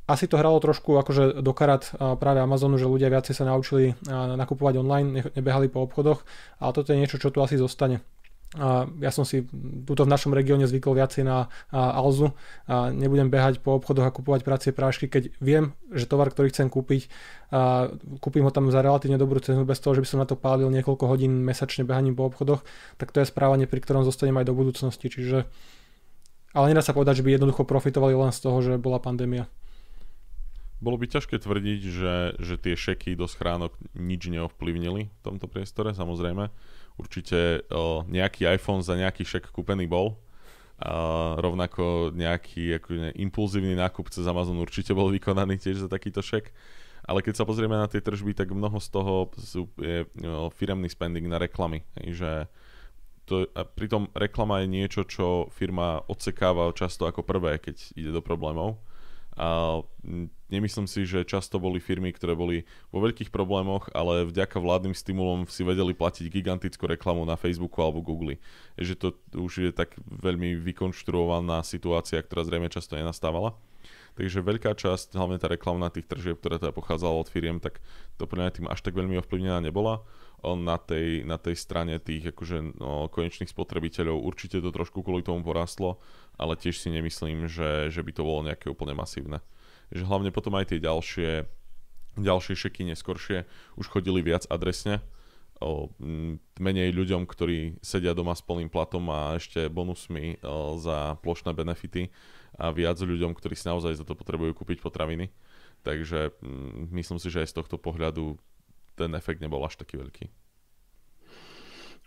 asi 0.04 0.28
to 0.28 0.36
hralo 0.36 0.60
trošku 0.60 1.00
akože 1.00 1.40
do 1.40 1.52
karat 1.56 1.88
práve 2.20 2.36
Amazonu, 2.40 2.76
že 2.76 2.84
ľudia 2.84 3.08
viacej 3.08 3.40
sa 3.40 3.48
naučili 3.48 3.96
nakupovať 4.10 4.74
online, 4.84 5.32
nebehali 5.32 5.72
po 5.72 5.80
obchodoch, 5.84 6.28
ale 6.60 6.70
toto 6.76 6.92
je 6.92 7.00
niečo, 7.00 7.16
čo 7.16 7.32
tu 7.32 7.40
asi 7.40 7.56
zostane. 7.56 8.04
Ja 9.02 9.10
som 9.10 9.26
si 9.26 9.42
túto 9.82 10.06
v 10.06 10.12
našom 10.14 10.30
regióne 10.30 10.70
zvykol 10.70 10.94
viacej 10.94 11.26
na 11.26 11.50
Alzu 11.74 12.30
a 12.70 12.94
nebudem 12.94 13.26
behať 13.26 13.58
po 13.58 13.74
obchodoch 13.74 14.06
a 14.06 14.14
kupovať 14.14 14.46
pracie 14.46 14.70
prášky, 14.70 15.10
keď 15.10 15.34
viem, 15.42 15.74
že 15.90 16.06
tovar, 16.06 16.30
ktorý 16.30 16.54
chcem 16.54 16.70
kúpiť, 16.70 17.10
a 17.50 17.90
kúpim 18.22 18.46
ho 18.46 18.54
tam 18.54 18.70
za 18.70 18.78
relatívne 18.78 19.18
dobrú 19.18 19.42
cenu 19.42 19.66
bez 19.66 19.82
toho, 19.82 19.98
že 19.98 20.06
by 20.06 20.08
som 20.08 20.22
na 20.22 20.26
to 20.30 20.38
pálil 20.38 20.70
niekoľko 20.70 21.02
hodín 21.10 21.42
mesačne 21.42 21.82
behaním 21.82 22.14
po 22.14 22.30
obchodoch, 22.30 22.62
tak 22.94 23.10
to 23.10 23.18
je 23.18 23.26
správanie, 23.26 23.66
pri 23.66 23.82
ktorom 23.82 24.06
zostanem 24.06 24.38
aj 24.38 24.46
do 24.46 24.54
budúcnosti. 24.54 25.10
Čiže 25.10 25.50
ale 26.54 26.70
nedá 26.70 26.86
sa 26.86 26.94
povedať, 26.94 27.18
že 27.18 27.26
by 27.26 27.34
jednoducho 27.34 27.66
profitovali 27.66 28.14
len 28.14 28.30
z 28.30 28.38
toho, 28.38 28.62
že 28.62 28.78
bola 28.78 29.02
pandémia. 29.02 29.50
Bolo 30.84 31.00
by 31.00 31.08
ťažké 31.08 31.40
tvrdiť, 31.40 31.80
že, 31.88 32.16
že 32.36 32.54
tie 32.60 32.76
šeky 32.76 33.16
do 33.16 33.24
schránok 33.24 33.72
nič 33.96 34.28
neovplyvnili 34.28 35.08
v 35.08 35.20
tomto 35.24 35.48
priestore, 35.48 35.96
samozrejme. 35.96 36.52
Určite 37.00 37.64
o, 37.72 38.04
nejaký 38.04 38.44
iPhone 38.44 38.84
za 38.84 38.92
nejaký 38.92 39.24
šek 39.24 39.48
kúpený 39.48 39.88
bol. 39.88 40.20
A 40.76 40.92
rovnako 41.40 42.12
nejaký 42.12 42.76
ako 42.76 42.88
ne, 43.00 43.10
impulzívny 43.16 43.72
nákup 43.72 44.12
cez 44.12 44.28
Amazon 44.28 44.60
určite 44.60 44.92
bol 44.92 45.08
vykonaný 45.08 45.56
tiež 45.56 45.80
za 45.80 45.88
takýto 45.88 46.20
šek. 46.20 46.52
Ale 47.08 47.24
keď 47.24 47.40
sa 47.40 47.48
pozrieme 47.48 47.80
na 47.80 47.88
tie 47.88 48.04
tržby, 48.04 48.36
tak 48.36 48.52
mnoho 48.52 48.76
z 48.76 48.88
toho 48.92 49.32
sú, 49.40 49.72
je 49.80 50.04
no, 50.20 50.52
firemný 50.52 50.92
spending 50.92 51.24
na 51.24 51.40
reklamy. 51.40 51.80
Že 51.96 52.44
to, 53.24 53.48
a 53.56 53.64
pritom 53.64 54.12
reklama 54.12 54.60
je 54.60 54.68
niečo, 54.68 55.08
čo 55.08 55.48
firma 55.48 56.04
odsekáva 56.12 56.68
často 56.76 57.08
ako 57.08 57.24
prvé, 57.24 57.56
keď 57.56 57.96
ide 57.96 58.12
do 58.12 58.20
problémov 58.20 58.84
a 59.34 59.82
nemyslím 60.46 60.86
si, 60.86 61.02
že 61.02 61.26
často 61.26 61.58
boli 61.58 61.82
firmy, 61.82 62.14
ktoré 62.14 62.38
boli 62.38 62.62
vo 62.94 63.02
veľkých 63.02 63.34
problémoch, 63.34 63.90
ale 63.90 64.22
vďaka 64.30 64.62
vládnym 64.62 64.94
stimulom 64.94 65.50
si 65.50 65.66
vedeli 65.66 65.90
platiť 65.90 66.30
gigantickú 66.30 66.86
reklamu 66.86 67.26
na 67.26 67.34
Facebooku 67.34 67.82
alebo 67.82 68.04
Google. 68.04 68.38
Že 68.78 68.94
to 68.94 69.08
už 69.34 69.52
je 69.66 69.70
tak 69.74 69.98
veľmi 70.06 70.54
vykonštruovaná 70.62 71.66
situácia, 71.66 72.22
ktorá 72.22 72.46
zrejme 72.46 72.70
často 72.70 72.94
nenastávala. 72.94 73.58
Takže 74.14 74.46
veľká 74.46 74.78
časť, 74.78 75.18
hlavne 75.18 75.42
tá 75.42 75.50
reklamná 75.50 75.90
tých 75.90 76.06
tržieb, 76.06 76.38
ktorá 76.38 76.62
teda 76.62 76.70
pochádzala 76.70 77.26
od 77.26 77.26
firiem, 77.26 77.58
tak 77.58 77.82
to 78.14 78.30
pre 78.30 78.46
tým 78.54 78.70
až 78.70 78.78
tak 78.78 78.94
veľmi 78.94 79.18
ovplyvnená 79.18 79.58
nebola. 79.58 80.06
Na 80.44 80.76
tej, 80.76 81.24
na 81.24 81.40
tej 81.40 81.56
strane 81.56 81.96
tých 81.96 82.30
akože, 82.30 82.76
no, 82.76 83.08
konečných 83.08 83.48
spotrebiteľov 83.48 84.28
určite 84.28 84.60
to 84.60 84.68
trošku 84.70 85.00
kvôli 85.00 85.24
tomu 85.24 85.40
porastlo, 85.40 86.04
ale 86.36 86.52
tiež 86.54 86.84
si 86.84 86.92
nemyslím, 86.92 87.48
že, 87.48 87.88
že 87.88 88.04
by 88.04 88.12
to 88.12 88.22
bolo 88.22 88.44
nejaké 88.44 88.68
úplne 88.68 88.92
masívne. 88.92 89.40
Že 89.88 90.04
hlavne 90.04 90.30
potom 90.36 90.52
aj 90.60 90.68
tie 90.68 90.84
ďalšie, 90.84 91.48
ďalšie 92.20 92.54
šeky 92.60 92.84
neskoršie 92.92 93.48
už 93.80 93.88
chodili 93.88 94.20
viac 94.20 94.44
adresne, 94.52 95.00
o, 95.64 95.88
menej 96.60 96.92
ľuďom, 96.92 97.24
ktorí 97.24 97.80
sedia 97.80 98.12
doma 98.12 98.36
s 98.36 98.44
plným 98.44 98.68
platom 98.68 99.08
a 99.08 99.40
ešte 99.40 99.72
bonusmi 99.72 100.44
za 100.78 101.16
plošné 101.24 101.56
benefity 101.56 102.12
a 102.60 102.68
viac 102.70 103.00
ľuďom, 103.00 103.32
ktorí 103.32 103.56
si 103.56 103.66
naozaj 103.66 103.96
za 103.96 104.04
to 104.04 104.12
potrebujú 104.12 104.52
kúpiť 104.52 104.84
potraviny. 104.84 105.32
Takže 105.84 106.36
myslím 106.92 107.18
si, 107.20 107.28
že 107.32 107.44
aj 107.44 107.50
z 107.50 107.56
tohto 107.60 107.76
pohľadu 107.80 108.36
ten 108.94 109.10
efekt 109.16 109.42
nebol 109.42 109.60
až 109.64 109.80
taký 109.80 109.98
veľký. 110.00 110.24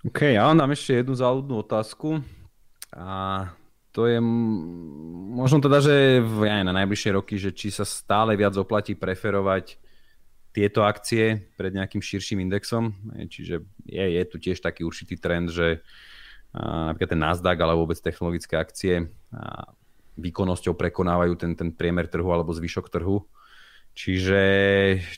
OK, 0.07 0.37
ja 0.37 0.47
vám 0.47 0.61
dám 0.61 0.71
ešte 0.71 1.01
jednu 1.01 1.17
záľudnú 1.17 1.65
otázku. 1.65 2.21
A 2.95 3.51
to 3.91 4.05
je 4.05 4.21
možno 5.33 5.57
teda, 5.57 5.81
že 5.81 6.21
v, 6.21 6.47
aj 6.47 6.63
na 6.63 6.73
najbližšie 6.73 7.17
roky, 7.17 7.35
že 7.41 7.51
či 7.51 7.73
sa 7.73 7.83
stále 7.83 8.37
viac 8.37 8.53
oplatí 8.55 8.93
preferovať 8.93 9.81
tieto 10.57 10.81
akcie 10.81 11.53
pred 11.53 11.69
nejakým 11.69 12.01
širším 12.01 12.41
indexom. 12.49 12.97
Čiže 13.13 13.61
je, 13.85 14.05
je 14.17 14.23
tu 14.25 14.41
tiež 14.41 14.57
taký 14.57 14.81
určitý 14.81 15.13
trend, 15.13 15.53
že 15.53 15.85
napríklad 16.57 17.13
ten 17.13 17.21
Nasdaq 17.21 17.61
alebo 17.61 17.85
vôbec 17.85 18.01
technologické 18.01 18.57
akcie 18.57 19.05
výkonnosťou 20.17 20.73
prekonávajú 20.73 21.37
ten, 21.37 21.53
ten 21.53 21.69
priemer 21.69 22.09
trhu 22.09 22.25
alebo 22.33 22.49
zvyšok 22.49 22.89
trhu. 22.89 23.21
Čiže 23.93 24.41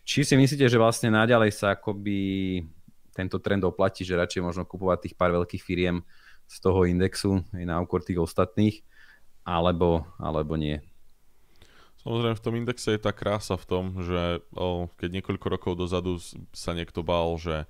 či 0.03 0.27
si 0.27 0.35
myslíte, 0.35 0.67
že 0.67 0.75
vlastne 0.75 1.07
naďalej 1.07 1.55
sa 1.55 1.79
akoby 1.79 2.59
tento 3.15 3.39
trend 3.39 3.63
oplatí, 3.63 4.03
že 4.03 4.19
radšej 4.19 4.43
možno 4.43 4.67
kupovať 4.67 5.07
tých 5.07 5.15
pár 5.15 5.31
veľkých 5.31 5.63
firiem 5.63 6.03
z 6.51 6.55
toho 6.59 6.83
indexu 6.83 7.39
aj 7.55 7.63
na 7.63 7.79
úkor 7.79 8.03
tých 8.03 8.19
ostatných, 8.19 8.83
alebo, 9.47 10.03
alebo 10.19 10.59
nie. 10.59 10.83
Samozrejme 11.99 12.35
v 12.39 12.45
tom 12.47 12.55
indexe 12.55 12.95
je 12.95 13.01
tá 13.01 13.11
krása 13.11 13.59
v 13.59 13.67
tom, 13.67 13.83
že 13.99 14.39
o, 14.55 14.87
keď 14.95 15.19
niekoľko 15.19 15.45
rokov 15.51 15.71
dozadu 15.75 16.15
sa 16.55 16.71
niekto 16.71 17.03
bál, 17.03 17.35
že 17.35 17.67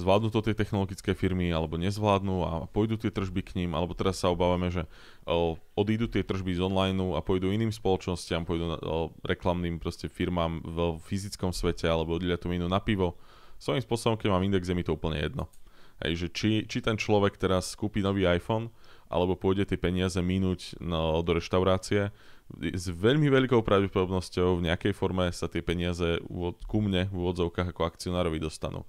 zvládnu 0.00 0.32
to 0.32 0.40
tie 0.40 0.56
technologické 0.56 1.12
firmy 1.12 1.52
alebo 1.52 1.76
nezvládnu 1.76 2.36
a 2.42 2.50
pôjdu 2.72 2.96
tie 2.96 3.12
tržby 3.12 3.44
k 3.44 3.54
ním, 3.60 3.76
alebo 3.76 3.92
teraz 3.92 4.24
sa 4.24 4.32
obávame, 4.32 4.72
že 4.72 4.88
o, 5.28 5.60
odídu 5.76 6.08
tie 6.08 6.24
tržby 6.24 6.56
z 6.56 6.64
online 6.64 6.96
a 7.12 7.20
pôjdu 7.20 7.52
iným 7.52 7.68
spoločnostiam, 7.68 8.48
pôjdu 8.48 8.64
na, 8.64 8.76
o, 8.80 9.12
reklamným 9.28 9.76
proste 9.76 10.08
firmám 10.08 10.64
v 10.64 10.96
fyzickom 11.04 11.52
svete 11.52 11.84
alebo 11.84 12.16
odília 12.16 12.40
tú 12.40 12.48
minu 12.48 12.72
na 12.72 12.80
pivo. 12.80 13.20
Svojím 13.60 13.84
spôsobom, 13.84 14.16
keď 14.16 14.32
mám 14.32 14.44
index, 14.44 14.72
je 14.72 14.76
mi 14.76 14.88
to 14.88 14.96
úplne 14.96 15.20
jedno. 15.20 15.52
Hej, 16.00 16.12
že 16.16 16.26
či, 16.32 16.50
či 16.68 16.84
ten 16.84 16.96
človek 17.00 17.40
teraz 17.40 17.72
kúpi 17.72 18.04
nový 18.04 18.28
iPhone, 18.28 18.68
alebo 19.08 19.38
pôjde 19.38 19.64
tie 19.64 19.78
peniaze 19.80 20.18
minúť 20.20 20.76
no, 20.82 21.24
do 21.24 21.38
reštaurácie, 21.38 22.12
s 22.54 22.86
veľmi 22.88 23.26
veľkou 23.26 23.58
pravdepodobnosťou 23.66 24.62
v 24.62 24.70
nejakej 24.70 24.94
forme 24.94 25.26
sa 25.34 25.50
tie 25.50 25.66
peniaze 25.66 26.22
ku 26.70 26.78
mne 26.78 27.10
v 27.10 27.16
úvodzovkách 27.18 27.74
ako 27.74 27.82
akcionárovi 27.90 28.38
dostanú. 28.38 28.86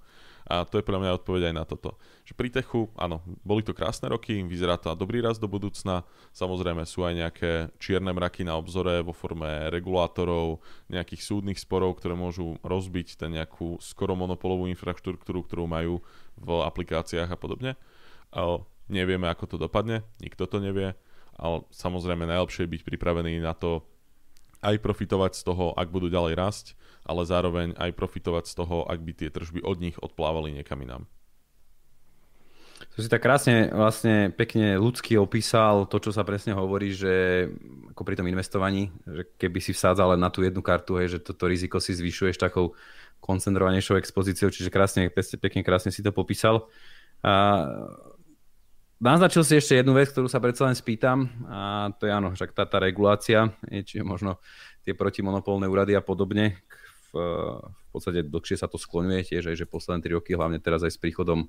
A 0.48 0.64
to 0.64 0.80
je 0.80 0.86
pre 0.86 0.96
mňa 0.96 1.20
odpoveď 1.20 1.52
aj 1.52 1.54
na 1.60 1.64
toto. 1.68 2.00
Že 2.24 2.32
pri 2.32 2.48
Techu, 2.48 2.88
áno, 2.96 3.20
boli 3.44 3.60
to 3.60 3.76
krásne 3.76 4.08
roky, 4.08 4.40
vyzerá 4.40 4.80
to 4.80 4.88
na 4.88 4.96
dobrý 4.96 5.20
raz 5.20 5.36
do 5.36 5.44
budúcna. 5.44 6.08
Samozrejme 6.32 6.88
sú 6.88 7.04
aj 7.04 7.14
nejaké 7.20 7.50
čierne 7.76 8.16
mraky 8.16 8.48
na 8.48 8.56
obzore 8.56 9.04
vo 9.04 9.12
forme 9.12 9.68
regulátorov, 9.68 10.64
nejakých 10.88 11.20
súdnych 11.20 11.60
sporov, 11.60 12.00
ktoré 12.00 12.16
môžu 12.16 12.56
rozbiť 12.64 13.20
ten 13.20 13.36
nejakú 13.36 13.76
skoro 13.84 14.16
monopolovú 14.16 14.72
infraštruktúru, 14.72 15.44
ktorú 15.44 15.68
majú 15.68 16.00
v 16.40 16.48
aplikáciách 16.64 17.28
a 17.28 17.36
podobne. 17.36 17.76
A 18.32 18.64
nevieme, 18.88 19.28
ako 19.28 19.44
to 19.52 19.56
dopadne, 19.60 20.00
nikto 20.16 20.48
to 20.48 20.64
nevie, 20.64 20.96
ale 21.38 21.64
samozrejme 21.70 22.26
najlepšie 22.26 22.66
je 22.66 22.72
byť 22.74 22.82
pripravený 22.82 23.38
na 23.38 23.54
to 23.54 23.86
aj 24.58 24.82
profitovať 24.82 25.38
z 25.38 25.42
toho, 25.46 25.70
ak 25.78 25.88
budú 25.88 26.10
ďalej 26.10 26.34
rásť, 26.34 26.66
ale 27.06 27.22
zároveň 27.22 27.78
aj 27.78 27.94
profitovať 27.94 28.44
z 28.50 28.54
toho, 28.58 28.82
ak 28.90 28.98
by 28.98 29.12
tie 29.14 29.30
tržby 29.30 29.62
od 29.62 29.78
nich 29.78 29.96
odplávali 30.02 30.50
niekam 30.50 30.82
inám. 30.82 31.06
To 32.94 33.02
si 33.02 33.10
tak 33.10 33.26
krásne, 33.26 33.70
vlastne 33.74 34.30
pekne 34.30 34.78
ľudsky 34.78 35.18
opísal 35.18 35.86
to, 35.90 35.98
čo 35.98 36.14
sa 36.14 36.22
presne 36.22 36.54
hovorí, 36.54 36.94
že 36.94 37.46
ako 37.90 38.02
pri 38.06 38.14
tom 38.18 38.30
investovaní, 38.30 38.94
že 39.02 39.26
keby 39.34 39.58
si 39.58 39.74
vsádzal 39.74 40.14
len 40.14 40.22
na 40.22 40.30
tú 40.30 40.46
jednu 40.46 40.62
kartu, 40.62 40.98
hej, 40.98 41.18
že 41.18 41.22
toto 41.22 41.50
riziko 41.50 41.82
si 41.82 41.94
zvyšuješ 41.94 42.38
takou 42.38 42.78
koncentrovanejšou 43.18 43.98
expozíciou, 43.98 44.54
čiže 44.54 44.70
krásne, 44.70 45.10
pekne 45.10 45.66
krásne 45.66 45.90
si 45.90 46.06
to 46.06 46.14
popísal. 46.14 46.70
A 47.22 47.66
Naznačil 48.98 49.46
si 49.46 49.54
ešte 49.54 49.78
jednu 49.78 49.94
vec, 49.94 50.10
ktorú 50.10 50.26
sa 50.26 50.42
predsa 50.42 50.66
len 50.66 50.74
spýtam 50.74 51.30
a 51.46 51.94
to 52.02 52.10
je 52.10 52.12
áno, 52.12 52.34
však 52.34 52.50
tá, 52.50 52.66
tá 52.66 52.82
regulácia, 52.82 53.54
čiže 53.62 54.02
možno 54.02 54.42
tie 54.82 54.90
protimonopolné 54.90 55.70
úrady 55.70 55.94
a 55.94 56.02
podobne. 56.02 56.58
V, 57.14 57.22
v 57.62 57.88
podstate 57.94 58.26
dlhšie 58.26 58.58
sa 58.58 58.66
to 58.66 58.74
skloňuje 58.74 59.22
tiež, 59.22 59.54
aj 59.54 59.56
že 59.56 59.70
posledné 59.70 60.02
3 60.02 60.18
roky, 60.18 60.34
hlavne 60.34 60.58
teraz 60.58 60.82
aj 60.82 60.92
s 60.92 60.98
príchodom 60.98 61.46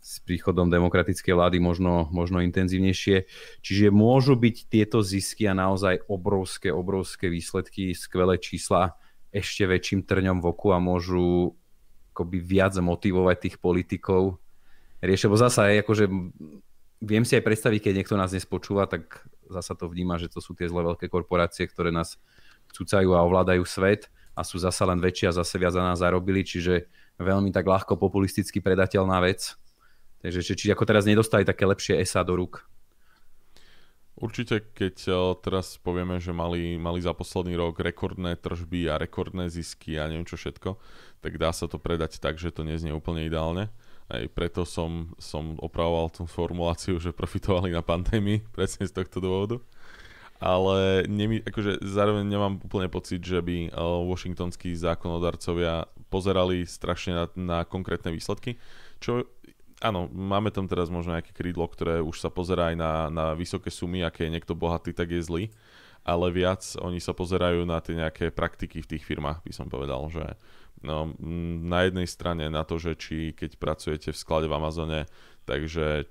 s 0.00 0.16
príchodom 0.24 0.72
demokratickej 0.72 1.36
vlády 1.36 1.60
možno, 1.60 2.08
možno 2.08 2.40
intenzívnejšie. 2.40 3.28
Čiže 3.60 3.92
môžu 3.92 4.32
byť 4.32 4.56
tieto 4.72 5.04
zisky 5.04 5.44
a 5.44 5.52
naozaj 5.52 6.08
obrovské, 6.08 6.72
obrovské 6.72 7.28
výsledky, 7.28 7.92
skvelé 7.92 8.40
čísla 8.40 8.96
ešte 9.28 9.68
väčším 9.68 10.08
trňom 10.08 10.40
v 10.40 10.48
oku 10.48 10.72
a 10.72 10.80
môžu 10.80 11.52
akoby 12.16 12.40
viac 12.40 12.72
motivovať 12.80 13.36
tých 13.44 13.56
politikov 13.60 14.40
riešiť. 15.04 15.26
Lebo 15.28 15.36
zasa 15.36 15.68
je 15.68 15.84
akože 15.84 16.04
viem 17.00 17.24
si 17.24 17.34
aj 17.34 17.44
predstaviť, 17.44 17.80
keď 17.88 17.92
niekto 17.96 18.16
nás 18.20 18.30
nespočúva, 18.30 18.84
tak 18.84 19.24
zasa 19.48 19.74
to 19.74 19.88
vníma, 19.88 20.20
že 20.20 20.30
to 20.30 20.38
sú 20.38 20.52
tie 20.54 20.68
zle 20.68 20.84
veľké 20.84 21.08
korporácie, 21.08 21.66
ktoré 21.66 21.90
nás 21.90 22.20
cúcajú 22.70 23.16
a 23.16 23.24
ovládajú 23.26 23.64
svet 23.66 24.12
a 24.36 24.46
sú 24.46 24.60
zasa 24.62 24.86
len 24.86 25.02
väčšie 25.02 25.32
a 25.32 25.36
zase 25.42 25.58
viac 25.58 25.74
za 25.74 25.82
nás 25.82 25.98
zarobili, 25.98 26.46
čiže 26.46 26.86
veľmi 27.18 27.50
tak 27.50 27.66
ľahko 27.66 27.98
populisticky 27.98 28.62
predateľná 28.62 29.18
vec. 29.20 29.58
Takže 30.20 30.40
či, 30.44 30.52
či 30.54 30.66
ako 30.70 30.84
teraz 30.84 31.08
nedostali 31.08 31.42
také 31.48 31.64
lepšie 31.64 31.98
SA 32.04 32.22
do 32.22 32.36
rúk? 32.36 32.68
Určite, 34.20 34.60
keď 34.76 34.96
eh, 35.08 35.16
teraz 35.40 35.80
povieme, 35.80 36.20
že 36.20 36.36
mali, 36.36 36.76
mali 36.76 37.00
za 37.00 37.16
posledný 37.16 37.56
rok 37.56 37.80
rekordné 37.80 38.36
tržby 38.36 38.92
a 38.92 39.00
rekordné 39.00 39.48
zisky 39.48 39.96
a 39.96 40.04
neviem 40.04 40.28
čo 40.28 40.36
všetko, 40.36 40.76
tak 41.24 41.40
dá 41.40 41.50
sa 41.56 41.64
to 41.64 41.80
predať 41.80 42.20
tak, 42.20 42.36
že 42.36 42.52
to 42.52 42.60
neznie 42.60 42.92
úplne 42.92 43.24
ideálne. 43.24 43.72
Aj 44.10 44.26
preto 44.34 44.66
som, 44.66 45.14
som 45.22 45.54
opravoval 45.62 46.10
tú 46.10 46.26
formuláciu, 46.26 46.98
že 46.98 47.14
profitovali 47.14 47.70
na 47.70 47.80
pandémii, 47.80 48.42
presne 48.50 48.90
z 48.90 48.92
tohto 48.98 49.22
dôvodu. 49.22 49.62
Ale 50.40 51.04
nemi, 51.04 51.44
akože 51.44 51.84
zároveň 51.84 52.24
nemám 52.24 52.58
úplne 52.64 52.88
pocit, 52.88 53.20
že 53.20 53.44
by 53.44 53.70
uh, 53.70 54.02
washingtonskí 54.08 54.72
zákonodarcovia 54.72 55.84
pozerali 56.08 56.64
strašne 56.64 57.12
na, 57.12 57.24
na 57.36 57.58
konkrétne 57.68 58.08
výsledky. 58.10 58.56
Čo 58.98 59.28
áno, 59.80 60.08
máme 60.12 60.52
tam 60.52 60.68
teraz 60.68 60.92
možno 60.92 61.16
nejaké 61.16 61.32
krídlo, 61.32 61.68
ktoré 61.68 62.04
už 62.04 62.20
sa 62.20 62.28
pozerá 62.28 62.72
aj 62.72 62.76
na, 62.76 62.92
na 63.08 63.26
vysoké 63.32 63.72
sumy, 63.72 64.04
aké 64.04 64.28
je 64.28 64.34
niekto 64.36 64.52
bohatý, 64.52 64.92
tak 64.92 65.12
je 65.12 65.24
zlý. 65.24 65.44
Ale 66.04 66.32
viac 66.32 66.64
oni 66.80 67.00
sa 67.00 67.12
pozerajú 67.12 67.68
na 67.68 67.80
tie 67.84 67.96
nejaké 67.96 68.32
praktiky 68.32 68.80
v 68.80 68.90
tých 68.96 69.04
firmách, 69.04 69.44
by 69.44 69.52
som 69.52 69.68
povedal, 69.68 70.08
že 70.08 70.24
No, 70.80 71.12
na 71.68 71.84
jednej 71.84 72.08
strane 72.08 72.48
na 72.48 72.64
to, 72.64 72.80
že 72.80 72.96
či 72.96 73.36
keď 73.36 73.60
pracujete 73.60 74.16
v 74.16 74.20
sklade 74.20 74.48
v 74.48 74.56
Amazone, 74.56 75.00
takže 75.44 76.08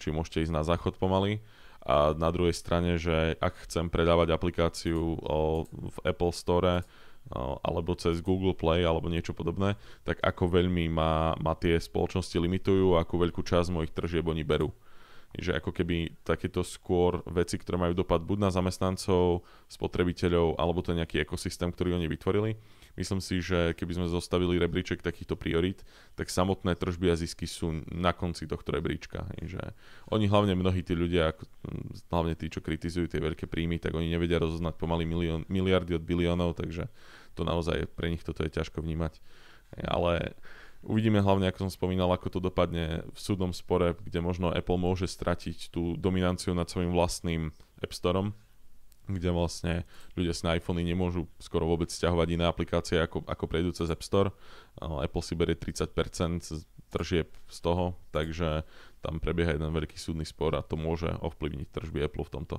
či 0.00 0.08
môžete 0.08 0.48
ísť 0.48 0.56
na 0.56 0.64
záchod 0.64 0.96
pomaly 0.96 1.44
a 1.84 2.16
na 2.16 2.32
druhej 2.32 2.56
strane, 2.56 2.96
že 2.96 3.36
ak 3.36 3.68
chcem 3.68 3.92
predávať 3.92 4.32
aplikáciu 4.32 5.20
v 5.68 5.96
Apple 6.00 6.32
Store 6.32 6.80
alebo 7.60 7.92
cez 8.00 8.24
Google 8.24 8.56
Play 8.56 8.80
alebo 8.80 9.12
niečo 9.12 9.36
podobné, 9.36 9.76
tak 10.08 10.16
ako 10.24 10.48
veľmi 10.48 10.88
ma, 10.88 11.36
ma 11.36 11.52
tie 11.52 11.76
spoločnosti 11.76 12.40
limitujú 12.40 12.96
a 12.96 13.04
akú 13.04 13.20
veľkú 13.20 13.44
časť 13.44 13.68
mojich 13.68 13.92
tržieb 13.92 14.24
oni 14.24 14.40
berú. 14.48 14.72
Že 15.36 15.60
ako 15.60 15.70
keby 15.76 16.24
takéto 16.24 16.64
skôr 16.64 17.20
veci, 17.28 17.60
ktoré 17.60 17.76
majú 17.76 17.94
dopad 17.94 18.24
buď 18.24 18.48
na 18.48 18.50
zamestnancov, 18.50 19.44
spotrebiteľov, 19.68 20.56
alebo 20.56 20.80
to 20.80 20.90
je 20.90 21.04
nejaký 21.04 21.20
ekosystém, 21.22 21.70
ktorý 21.70 22.00
oni 22.00 22.08
vytvorili, 22.08 22.56
Myslím 22.98 23.20
si, 23.22 23.38
že 23.38 23.72
keby 23.74 23.96
sme 23.96 24.06
zostavili 24.10 24.58
rebríček 24.58 25.00
takýchto 25.00 25.38
priorít, 25.38 25.86
tak 26.18 26.28
samotné 26.28 26.74
tržby 26.74 27.10
a 27.10 27.16
zisky 27.16 27.46
sú 27.46 27.82
na 27.90 28.10
konci 28.10 28.50
tohto 28.50 28.74
rebríčka. 28.74 29.30
Že 29.40 29.74
oni 30.10 30.26
hlavne 30.26 30.54
mnohí 30.58 30.82
tí 30.82 30.98
ľudia, 30.98 31.32
hlavne 32.10 32.34
tí, 32.34 32.50
čo 32.50 32.60
kritizujú 32.60 33.06
tie 33.06 33.22
veľké 33.22 33.46
príjmy, 33.46 33.78
tak 33.78 33.94
oni 33.94 34.10
nevedia 34.10 34.42
rozoznať 34.42 34.74
pomaly 34.76 35.06
milión, 35.06 35.46
miliardy 35.46 35.96
od 35.96 36.04
biliónov, 36.04 36.58
takže 36.58 36.90
to 37.38 37.46
naozaj 37.46 37.86
pre 37.94 38.10
nich 38.10 38.26
toto 38.26 38.42
je 38.42 38.50
ťažko 38.50 38.82
vnímať. 38.82 39.22
Ale 39.86 40.34
Uvidíme 40.80 41.20
hlavne, 41.20 41.44
ako 41.44 41.68
som 41.68 41.72
spomínal, 41.72 42.08
ako 42.08 42.32
to 42.32 42.40
dopadne 42.40 43.04
v 43.04 43.18
súdnom 43.20 43.52
spore, 43.52 43.92
kde 44.00 44.24
možno 44.24 44.48
Apple 44.48 44.80
môže 44.80 45.04
stratiť 45.12 45.68
tú 45.68 45.92
dominanciu 46.00 46.56
nad 46.56 46.72
svojim 46.72 46.88
vlastným 46.96 47.52
App 47.84 47.92
Storeom, 47.92 48.32
kde 49.16 49.30
vlastne 49.34 49.74
ľudia 50.14 50.34
si 50.34 50.42
na 50.46 50.54
iPhony 50.54 50.84
nemôžu 50.84 51.26
skoro 51.40 51.66
vôbec 51.66 51.90
stiahovať 51.90 52.28
iné 52.36 52.44
aplikácie, 52.46 52.98
ako, 53.00 53.26
ako 53.26 53.44
prejdú 53.46 53.70
cez 53.74 53.90
App 53.90 54.04
Store. 54.04 54.30
Apple 54.78 55.24
si 55.24 55.34
berie 55.34 55.56
30% 55.58 55.90
tržieb 56.90 57.30
z 57.46 57.58
toho, 57.62 57.94
takže 58.10 58.66
tam 59.00 59.22
prebieha 59.22 59.56
jeden 59.56 59.70
veľký 59.70 59.96
súdny 59.96 60.26
spor 60.26 60.58
a 60.58 60.66
to 60.66 60.74
môže 60.74 61.08
ovplyvniť 61.22 61.68
tržby 61.70 62.04
Apple 62.04 62.26
v 62.26 62.34
tomto. 62.42 62.56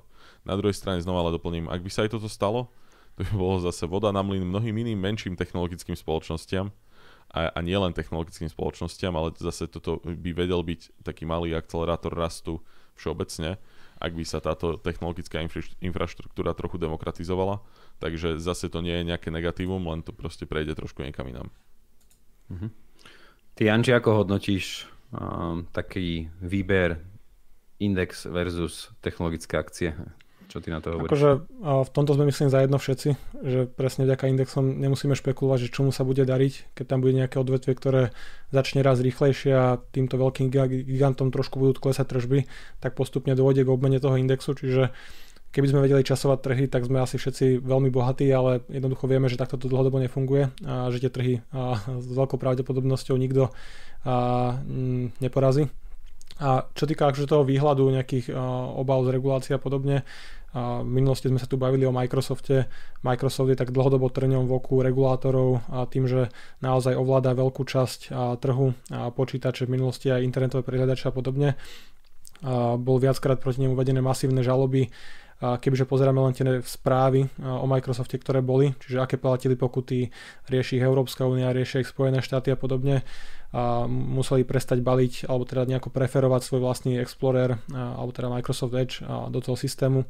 Na 0.48 0.56
druhej 0.58 0.74
strane 0.74 1.04
znova 1.04 1.28
ale 1.28 1.36
doplním, 1.36 1.68
ak 1.68 1.84
by 1.84 1.92
sa 1.92 2.08
aj 2.08 2.18
toto 2.18 2.32
stalo, 2.32 2.72
to 3.20 3.28
by 3.28 3.34
bolo 3.36 3.60
zase 3.62 3.84
voda 3.86 4.10
na 4.10 4.24
mlyn 4.24 4.48
mnohým 4.48 4.74
iným 4.88 4.98
menším 4.98 5.36
technologickým 5.36 6.00
spoločnostiam 6.00 6.72
a, 7.32 7.52
a 7.52 7.60
nielen 7.60 7.92
technologickým 7.92 8.48
spoločnostiam, 8.48 9.12
ale 9.14 9.36
zase 9.36 9.68
toto 9.68 10.00
by 10.02 10.32
vedel 10.32 10.64
byť 10.64 11.04
taký 11.04 11.28
malý 11.28 11.54
akcelerátor 11.54 12.16
rastu 12.16 12.64
všeobecne, 12.96 13.60
ak 14.02 14.18
by 14.18 14.26
sa 14.26 14.42
táto 14.42 14.82
technologická 14.82 15.46
infra, 15.46 15.62
infraštruktúra 15.78 16.58
trochu 16.58 16.82
demokratizovala. 16.82 17.62
Takže 18.02 18.42
zase 18.42 18.66
to 18.66 18.82
nie 18.82 18.98
je 18.98 19.08
nejaké 19.14 19.30
negatívum, 19.30 19.86
len 19.86 20.02
to 20.02 20.10
proste 20.10 20.50
prejde 20.50 20.74
trošku 20.74 21.06
niekam 21.06 21.30
inám. 21.30 21.54
Mhm. 22.50 22.68
Ty, 23.54 23.62
Janči, 23.70 23.92
ako 23.94 24.26
hodnotíš 24.26 24.90
um, 25.14 25.70
taký 25.70 26.34
výber 26.42 26.98
index 27.78 28.26
versus 28.26 28.90
technologické 29.06 29.60
akcie? 29.60 29.94
Čo 30.52 30.60
ty 30.60 30.68
na 30.68 30.84
to 30.84 30.92
hovoríš? 30.92 31.08
Akože 31.08 31.30
v 31.64 31.90
tomto 31.96 32.12
sme 32.20 32.28
myslím 32.28 32.52
zajedno 32.52 32.76
všetci, 32.76 33.10
že 33.40 33.60
presne 33.72 34.04
vďaka 34.04 34.28
indexom 34.28 34.84
nemusíme 34.84 35.16
špekulovať, 35.16 35.64
že 35.64 35.72
čomu 35.72 35.96
sa 35.96 36.04
bude 36.04 36.28
dariť, 36.28 36.76
keď 36.76 36.86
tam 36.92 37.00
bude 37.00 37.16
nejaké 37.16 37.40
odvetvie, 37.40 37.72
ktoré 37.72 38.12
začne 38.52 38.84
raz 38.84 39.00
rýchlejšie 39.00 39.52
a 39.56 39.80
týmto 39.96 40.20
veľkým 40.20 40.52
gigantom 40.84 41.32
trošku 41.32 41.56
budú 41.56 41.80
klesať 41.80 42.04
tržby, 42.04 42.52
tak 42.84 43.00
postupne 43.00 43.32
dôjde 43.32 43.64
k 43.64 43.72
obmene 43.72 44.04
toho 44.04 44.20
indexu, 44.20 44.52
čiže 44.52 44.92
keby 45.56 45.72
sme 45.72 45.84
vedeli 45.88 46.04
časovať 46.04 46.40
trhy, 46.44 46.66
tak 46.68 46.84
sme 46.84 47.00
asi 47.00 47.16
všetci 47.16 47.64
veľmi 47.64 47.88
bohatí, 47.88 48.28
ale 48.32 48.60
jednoducho 48.68 49.08
vieme, 49.08 49.32
že 49.32 49.40
takto 49.40 49.56
to 49.56 49.72
dlhodobo 49.72 50.04
nefunguje 50.04 50.52
a 50.68 50.92
že 50.92 51.08
tie 51.08 51.12
trhy 51.12 51.34
a 51.56 51.80
s 51.80 52.12
veľkou 52.12 52.36
pravdepodobnosťou 52.36 53.16
nikto 53.16 53.56
a, 54.04 54.60
m, 54.68 55.16
neporazí. 55.24 55.72
A 56.42 56.66
čo 56.74 56.90
týka 56.90 57.06
akože 57.06 57.30
toho 57.30 57.46
výhľadu 57.46 57.86
nejakých 57.94 58.34
uh, 58.34 58.40
obav 58.74 59.06
z 59.06 59.14
regulácie 59.14 59.54
a 59.54 59.62
podobne, 59.62 60.02
a 60.02 60.41
v 60.52 60.84
minulosti 60.84 61.32
sme 61.32 61.40
sa 61.40 61.48
tu 61.48 61.56
bavili 61.56 61.88
o 61.88 61.96
Microsofte. 61.96 62.68
Microsoft 63.08 63.48
je 63.48 63.58
tak 63.60 63.72
dlhodobo 63.72 64.12
trňom 64.12 64.48
v 64.48 64.56
oku 64.60 64.84
regulátorov 64.84 65.64
a 65.72 65.88
tým, 65.88 66.12
že 66.12 66.28
naozaj 66.60 67.00
ovláda 67.00 67.32
veľkú 67.32 67.64
časť 67.64 68.12
trhu 68.44 68.76
a 68.92 69.16
počítače 69.16 69.64
v 69.64 69.80
minulosti 69.80 70.12
aj 70.12 70.28
internetové 70.28 70.68
prehľadače 70.68 71.08
a 71.08 71.16
podobne. 71.16 71.50
Bol 72.78 72.98
viackrát 73.00 73.40
proti 73.40 73.64
nemu 73.64 73.80
uvedené 73.80 74.04
masívne 74.04 74.44
žaloby 74.44 74.92
kebyže 75.42 75.90
pozeráme 75.90 76.22
len 76.22 76.34
tie 76.38 76.46
správy 76.62 77.26
o 77.42 77.66
Microsofte, 77.66 78.22
ktoré 78.22 78.46
boli, 78.46 78.78
čiže 78.78 79.02
aké 79.02 79.18
platili 79.18 79.58
pokuty, 79.58 80.14
rieši 80.46 80.78
ich 80.78 80.86
Európska 80.86 81.26
únia, 81.26 81.50
rieši 81.50 81.82
ich 81.82 81.90
Spojené 81.90 82.22
štáty 82.22 82.54
a 82.54 82.58
podobne, 82.58 83.02
a 83.52 83.84
museli 83.90 84.46
prestať 84.48 84.80
baliť 84.80 85.28
alebo 85.28 85.44
teda 85.44 85.68
nejako 85.68 85.90
preferovať 85.92 86.42
svoj 86.46 86.62
vlastný 86.64 87.02
Explorer 87.02 87.60
alebo 87.74 88.14
teda 88.16 88.32
Microsoft 88.32 88.72
Edge 88.78 89.04
do 89.04 89.40
toho 89.44 89.60
systému 89.60 90.08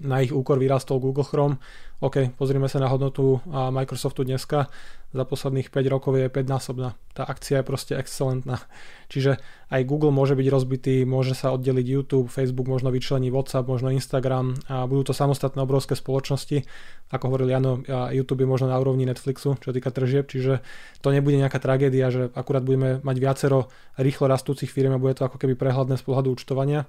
na 0.00 0.24
ich 0.24 0.32
úkor 0.32 0.56
vyrastol 0.56 1.02
Google 1.02 1.28
Chrome. 1.28 1.60
OK, 2.02 2.34
pozrime 2.34 2.66
sa 2.66 2.82
na 2.82 2.90
hodnotu 2.90 3.38
Microsoftu 3.46 4.26
dneska. 4.26 4.66
Za 5.12 5.28
posledných 5.28 5.68
5 5.68 5.92
rokov 5.92 6.16
je 6.16 6.26
5 6.26 6.48
násobná. 6.48 6.96
Tá 7.12 7.28
akcia 7.28 7.60
je 7.60 7.68
proste 7.68 7.92
excelentná. 7.94 8.64
Čiže 9.12 9.36
aj 9.68 9.84
Google 9.84 10.08
môže 10.08 10.32
byť 10.32 10.48
rozbitý, 10.48 11.04
môže 11.04 11.36
sa 11.36 11.52
oddeliť 11.52 11.84
YouTube, 11.84 12.32
Facebook 12.32 12.64
možno 12.66 12.88
vyčlení 12.88 13.28
WhatsApp, 13.28 13.68
možno 13.68 13.92
Instagram 13.92 14.56
a 14.72 14.88
budú 14.88 15.12
to 15.12 15.14
samostatné 15.14 15.60
obrovské 15.62 15.94
spoločnosti. 15.94 16.64
Ako 17.12 17.28
hovoril 17.28 17.52
Jano, 17.52 17.84
YouTube 18.10 18.42
je 18.42 18.50
možno 18.50 18.72
na 18.72 18.80
úrovni 18.80 19.04
Netflixu, 19.04 19.60
čo 19.60 19.70
týka 19.70 19.92
tržieb, 19.92 20.32
čiže 20.32 20.64
to 21.04 21.12
nebude 21.12 21.36
nejaká 21.36 21.60
tragédia, 21.60 22.08
že 22.08 22.32
akurát 22.32 22.64
budeme 22.64 23.04
mať 23.04 23.16
viacero 23.20 23.68
rýchlo 24.00 24.32
rastúcich 24.32 24.72
firm 24.72 24.96
a 24.96 24.98
bude 24.98 25.12
to 25.12 25.28
ako 25.28 25.36
keby 25.36 25.54
prehľadné 25.60 26.00
z 26.00 26.04
pohľadu 26.08 26.32
účtovania 26.32 26.88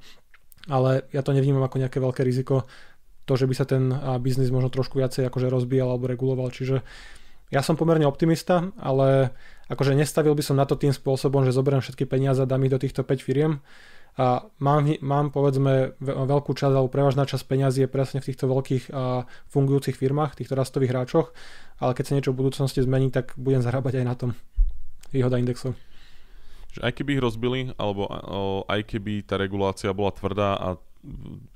ale 0.71 1.11
ja 1.11 1.19
to 1.19 1.35
nevnímam 1.35 1.63
ako 1.67 1.75
nejaké 1.75 1.99
veľké 1.99 2.23
riziko 2.23 2.63
to, 3.23 3.33
že 3.39 3.47
by 3.47 3.53
sa 3.55 3.65
ten 3.67 3.89
biznis 4.19 4.51
možno 4.51 4.67
trošku 4.67 4.99
viacej 4.99 5.27
akože 5.31 5.47
rozbíjal 5.47 5.95
alebo 5.95 6.11
reguloval. 6.11 6.51
Čiže 6.51 6.83
ja 7.53 7.61
som 7.61 7.77
pomerne 7.77 8.09
optimista, 8.09 8.73
ale 8.81 9.31
akože 9.69 9.93
nestavil 9.93 10.33
by 10.33 10.43
som 10.43 10.57
na 10.57 10.65
to 10.65 10.73
tým 10.73 10.91
spôsobom, 10.91 11.45
že 11.45 11.55
zoberiem 11.55 11.79
všetky 11.79 12.09
peniaze 12.09 12.41
a 12.41 12.49
dám 12.49 12.65
ich 12.65 12.73
do 12.73 12.81
týchto 12.81 13.05
5 13.05 13.21
firiem. 13.21 13.61
A 14.13 14.45
mám, 14.61 14.85
mám 15.01 15.33
povedzme 15.33 15.97
veľkú 16.01 16.53
časť 16.53 16.69
alebo 16.69 16.85
prevažná 16.85 17.25
časť 17.25 17.49
peňazí 17.49 17.81
je 17.81 17.89
presne 17.89 18.21
v 18.21 18.29
týchto 18.29 18.45
veľkých 18.45 18.93
a 18.93 19.25
fungujúcich 19.49 19.97
firmách, 19.97 20.37
týchto 20.37 20.53
rastových 20.53 20.93
hráčoch, 20.93 21.33
ale 21.81 21.97
keď 21.97 22.03
sa 22.05 22.13
niečo 22.13 22.29
v 22.29 22.45
budúcnosti 22.45 22.85
zmení, 22.85 23.09
tak 23.09 23.33
budem 23.41 23.65
zarábať 23.65 24.01
aj 24.01 24.05
na 24.05 24.13
tom. 24.13 24.29
Výhoda 25.09 25.41
indexov. 25.41 25.73
Aj 26.77 26.93
keby 26.93 27.17
ich 27.17 27.25
rozbili, 27.25 27.73
alebo 27.77 28.05
aj 28.69 28.81
keby 28.85 29.25
tá 29.25 29.37
regulácia 29.37 29.89
bola 29.93 30.13
tvrdá 30.13 30.61
a 30.61 30.77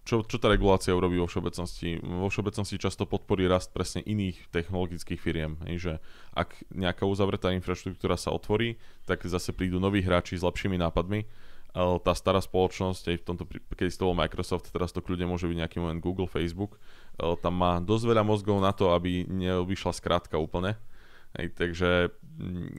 čo, 0.04 0.28
čo 0.28 0.38
tá 0.44 0.52
regulácia 0.52 0.92
urobí 0.92 1.16
vo 1.16 1.28
všeobecnosti? 1.28 2.04
Vo 2.04 2.28
všeobecnosti 2.28 2.76
často 2.76 3.08
podporí 3.08 3.48
rast 3.48 3.72
presne 3.72 4.04
iných 4.04 4.52
technologických 4.52 5.20
firiem. 5.20 5.56
Že 5.64 6.04
ak 6.36 6.68
nejaká 6.76 7.08
uzavretá 7.08 7.56
infraštruktúra 7.56 8.20
sa 8.20 8.36
otvorí, 8.36 8.76
tak 9.08 9.24
zase 9.24 9.56
prídu 9.56 9.80
noví 9.80 10.04
hráči 10.04 10.36
s 10.36 10.44
lepšími 10.44 10.76
nápadmi. 10.76 11.24
Tá 11.78 12.14
stará 12.18 12.42
spoločnosť, 12.44 13.14
aj 13.14 13.18
v 13.22 13.26
tomto, 13.28 13.44
keď 13.78 13.88
to 13.94 14.08
bol 14.10 14.18
Microsoft, 14.18 14.68
teraz 14.74 14.92
to 14.92 15.00
kľudne 15.00 15.30
môže 15.30 15.46
byť 15.46 15.58
nejaký 15.62 15.78
moment 15.78 16.02
Google, 16.02 16.26
Facebook, 16.26 16.82
tam 17.16 17.54
má 17.54 17.78
dosť 17.78 18.04
veľa 18.10 18.24
mozgov 18.26 18.58
na 18.58 18.74
to, 18.74 18.92
aby 18.98 19.30
neobyšla 19.30 19.94
skrátka 19.94 20.42
úplne 20.42 20.74
Hej, 21.36 21.54
takže 21.54 21.90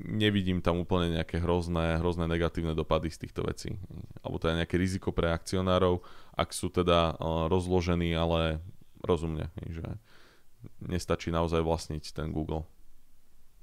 nevidím 0.08 0.64
tam 0.64 0.80
úplne 0.80 1.20
nejaké 1.20 1.38
hrozné, 1.38 2.00
hrozné 2.00 2.24
negatívne 2.24 2.72
dopady 2.72 3.12
z 3.12 3.28
týchto 3.28 3.44
vecí. 3.44 3.76
Alebo 4.24 4.40
teda 4.40 4.64
nejaké 4.64 4.80
riziko 4.80 5.12
pre 5.12 5.28
akcionárov, 5.28 6.00
ak 6.38 6.54
sú 6.54 6.70
teda 6.70 7.18
rozložení, 7.50 8.14
ale 8.14 8.62
rozumne, 9.02 9.50
že 9.66 9.98
nestačí 10.78 11.34
naozaj 11.34 11.66
vlastniť 11.66 12.14
ten 12.14 12.30
Google. 12.30 12.62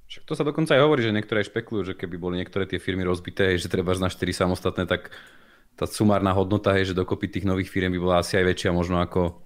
Však 0.05 0.27
to 0.27 0.33
sa 0.37 0.45
dokonca 0.45 0.77
aj 0.77 0.83
hovorí, 0.85 1.01
že 1.01 1.15
niektoré 1.15 1.41
špekulujú, 1.41 1.95
že 1.95 1.97
keby 1.97 2.15
boli 2.19 2.35
niektoré 2.37 2.69
tie 2.69 2.77
firmy 2.77 3.01
rozbité, 3.07 3.57
že 3.57 3.71
treba 3.71 3.95
na 3.97 4.11
4 4.11 4.21
samostatné, 4.45 4.85
tak 4.85 5.09
tá 5.73 5.89
sumárna 5.89 6.35
hodnota 6.35 6.77
je, 6.77 6.93
že 6.93 6.99
dokopy 6.99 7.31
tých 7.31 7.47
nových 7.47 7.73
firm 7.73 7.89
by 7.95 7.99
bola 7.99 8.15
asi 8.21 8.37
aj 8.37 8.45
väčšia 8.53 8.71
možno 8.71 9.01
ako 9.01 9.45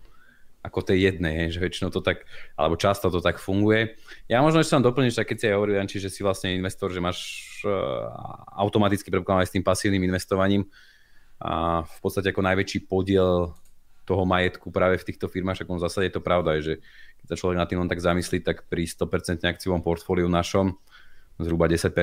ako 0.59 0.83
tej 0.83 1.07
jednej, 1.07 1.47
že 1.47 1.63
väčšinou 1.63 1.87
to 1.87 2.03
tak, 2.03 2.27
alebo 2.59 2.75
často 2.75 3.07
to 3.07 3.23
tak 3.23 3.39
funguje. 3.39 3.95
Ja 4.27 4.43
možno 4.43 4.59
ešte 4.59 4.75
tam 4.75 4.83
doplniť, 4.91 5.23
keď 5.23 5.37
si 5.39 5.47
aj 5.47 5.55
hovoril, 5.55 5.79
Janči, 5.79 6.03
že 6.03 6.11
si 6.11 6.19
vlastne 6.19 6.51
investor, 6.51 6.91
že 6.91 6.99
máš 6.99 7.19
uh, 7.63 8.11
automaticky 8.59 9.07
predpokladám 9.07 9.47
aj 9.47 9.49
s 9.49 9.55
tým 9.55 9.63
pasívnym 9.63 10.03
investovaním 10.03 10.67
a 11.39 11.83
v 11.87 11.99
podstate 12.03 12.35
ako 12.35 12.43
najväčší 12.43 12.85
podiel 12.87 13.55
toho 14.03 14.23
majetku 14.25 14.73
práve 14.73 14.99
v 14.99 15.07
týchto 15.07 15.29
firmách, 15.29 15.63
však 15.63 15.69
on 15.69 15.79
v 15.79 15.85
zásade 15.85 16.05
je 16.09 16.15
to 16.17 16.25
pravda, 16.25 16.57
je, 16.59 16.61
že 16.61 16.73
keď 17.21 17.25
sa 17.31 17.39
človek 17.39 17.57
na 17.61 17.67
tým 17.69 17.79
len 17.79 17.89
tak 17.91 18.01
zamyslí, 18.01 18.41
tak 18.41 18.65
pri 18.65 18.89
100% 18.89 19.45
akciovom 19.45 19.85
portfóliu 19.85 20.25
našom 20.25 20.75
zhruba 21.39 21.71
10%, 21.71 21.93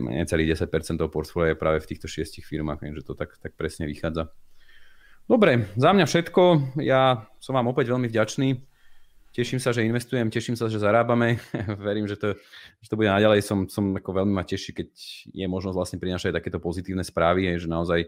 necelých 0.00 0.56
10% 0.56 0.96
toho 0.96 1.10
portfólia 1.12 1.52
je 1.52 1.60
práve 1.60 1.84
v 1.84 1.88
týchto 1.92 2.08
šiestich 2.08 2.48
firmách, 2.48 2.80
že 2.80 3.04
to 3.04 3.12
tak, 3.12 3.36
tak 3.36 3.52
presne 3.52 3.84
vychádza. 3.84 4.32
Dobre, 5.26 5.66
za 5.74 5.90
mňa 5.90 6.06
všetko. 6.06 6.42
Ja 6.86 7.26
som 7.42 7.58
vám 7.58 7.66
opäť 7.66 7.90
veľmi 7.90 8.06
vďačný. 8.06 8.62
Teším 9.34 9.60
sa, 9.60 9.74
že 9.74 9.84
investujem, 9.84 10.30
teším 10.32 10.56
sa, 10.56 10.70
že 10.70 10.80
zarábame. 10.80 11.42
Verím, 11.82 12.06
že 12.08 12.16
to, 12.16 12.38
že 12.80 12.88
to 12.88 12.96
bude 12.96 13.10
naďalej. 13.10 13.42
Som, 13.42 13.66
som 13.66 13.90
ako 13.92 14.22
veľmi 14.22 14.32
ma 14.32 14.46
teší, 14.46 14.72
keď 14.72 14.88
je 15.34 15.46
možnosť 15.50 15.76
vlastne 15.76 15.98
prinašať 16.00 16.30
takéto 16.30 16.62
pozitívne 16.62 17.02
správy, 17.02 17.52
že 17.58 17.68
naozaj 17.68 18.06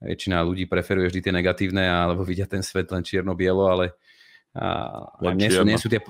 väčšina 0.00 0.40
ľudí 0.42 0.64
preferuje 0.64 1.12
vždy 1.12 1.20
tie 1.20 1.32
negatívne, 1.32 1.84
alebo 1.84 2.24
vidia 2.24 2.48
ten 2.48 2.64
svet 2.64 2.88
len 2.90 3.04
čierno-bielo, 3.04 3.64
ale 3.68 3.92
a, 4.56 5.04
len 5.20 5.36
nie, 5.36 5.52
sú, 5.52 5.62
nie 5.62 5.78
sú 5.78 5.86
tie, 5.92 6.00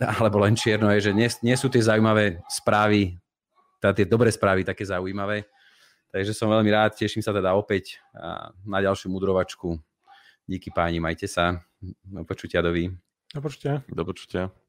alebo 0.00 0.40
len 0.42 0.56
čierno, 0.56 0.88
je, 0.96 1.08
že 1.08 1.12
nie, 1.12 1.28
nie 1.44 1.56
sú 1.56 1.68
tie 1.68 1.84
zaujímavé 1.84 2.40
správy, 2.48 3.20
teda 3.78 3.92
tie 3.92 4.06
dobré 4.08 4.32
správy 4.32 4.64
také 4.64 4.82
zaujímavé. 4.88 5.44
Takže 6.14 6.30
som 6.30 6.46
veľmi 6.46 6.70
rád, 6.70 6.94
teším 6.94 7.26
sa 7.26 7.34
teda 7.34 7.58
opäť 7.58 7.98
na 8.62 8.78
ďalšiu 8.78 9.10
mudrovačku. 9.10 9.76
Díky 10.46 10.70
páni, 10.70 11.02
majte 11.02 11.26
sa. 11.26 11.58
Do 11.82 12.22
počutia, 12.22 12.62
dovi. 12.62 12.86
Do 13.34 13.40
počutia. 13.42 13.82
Do 13.90 14.06
počutia. 14.06 14.63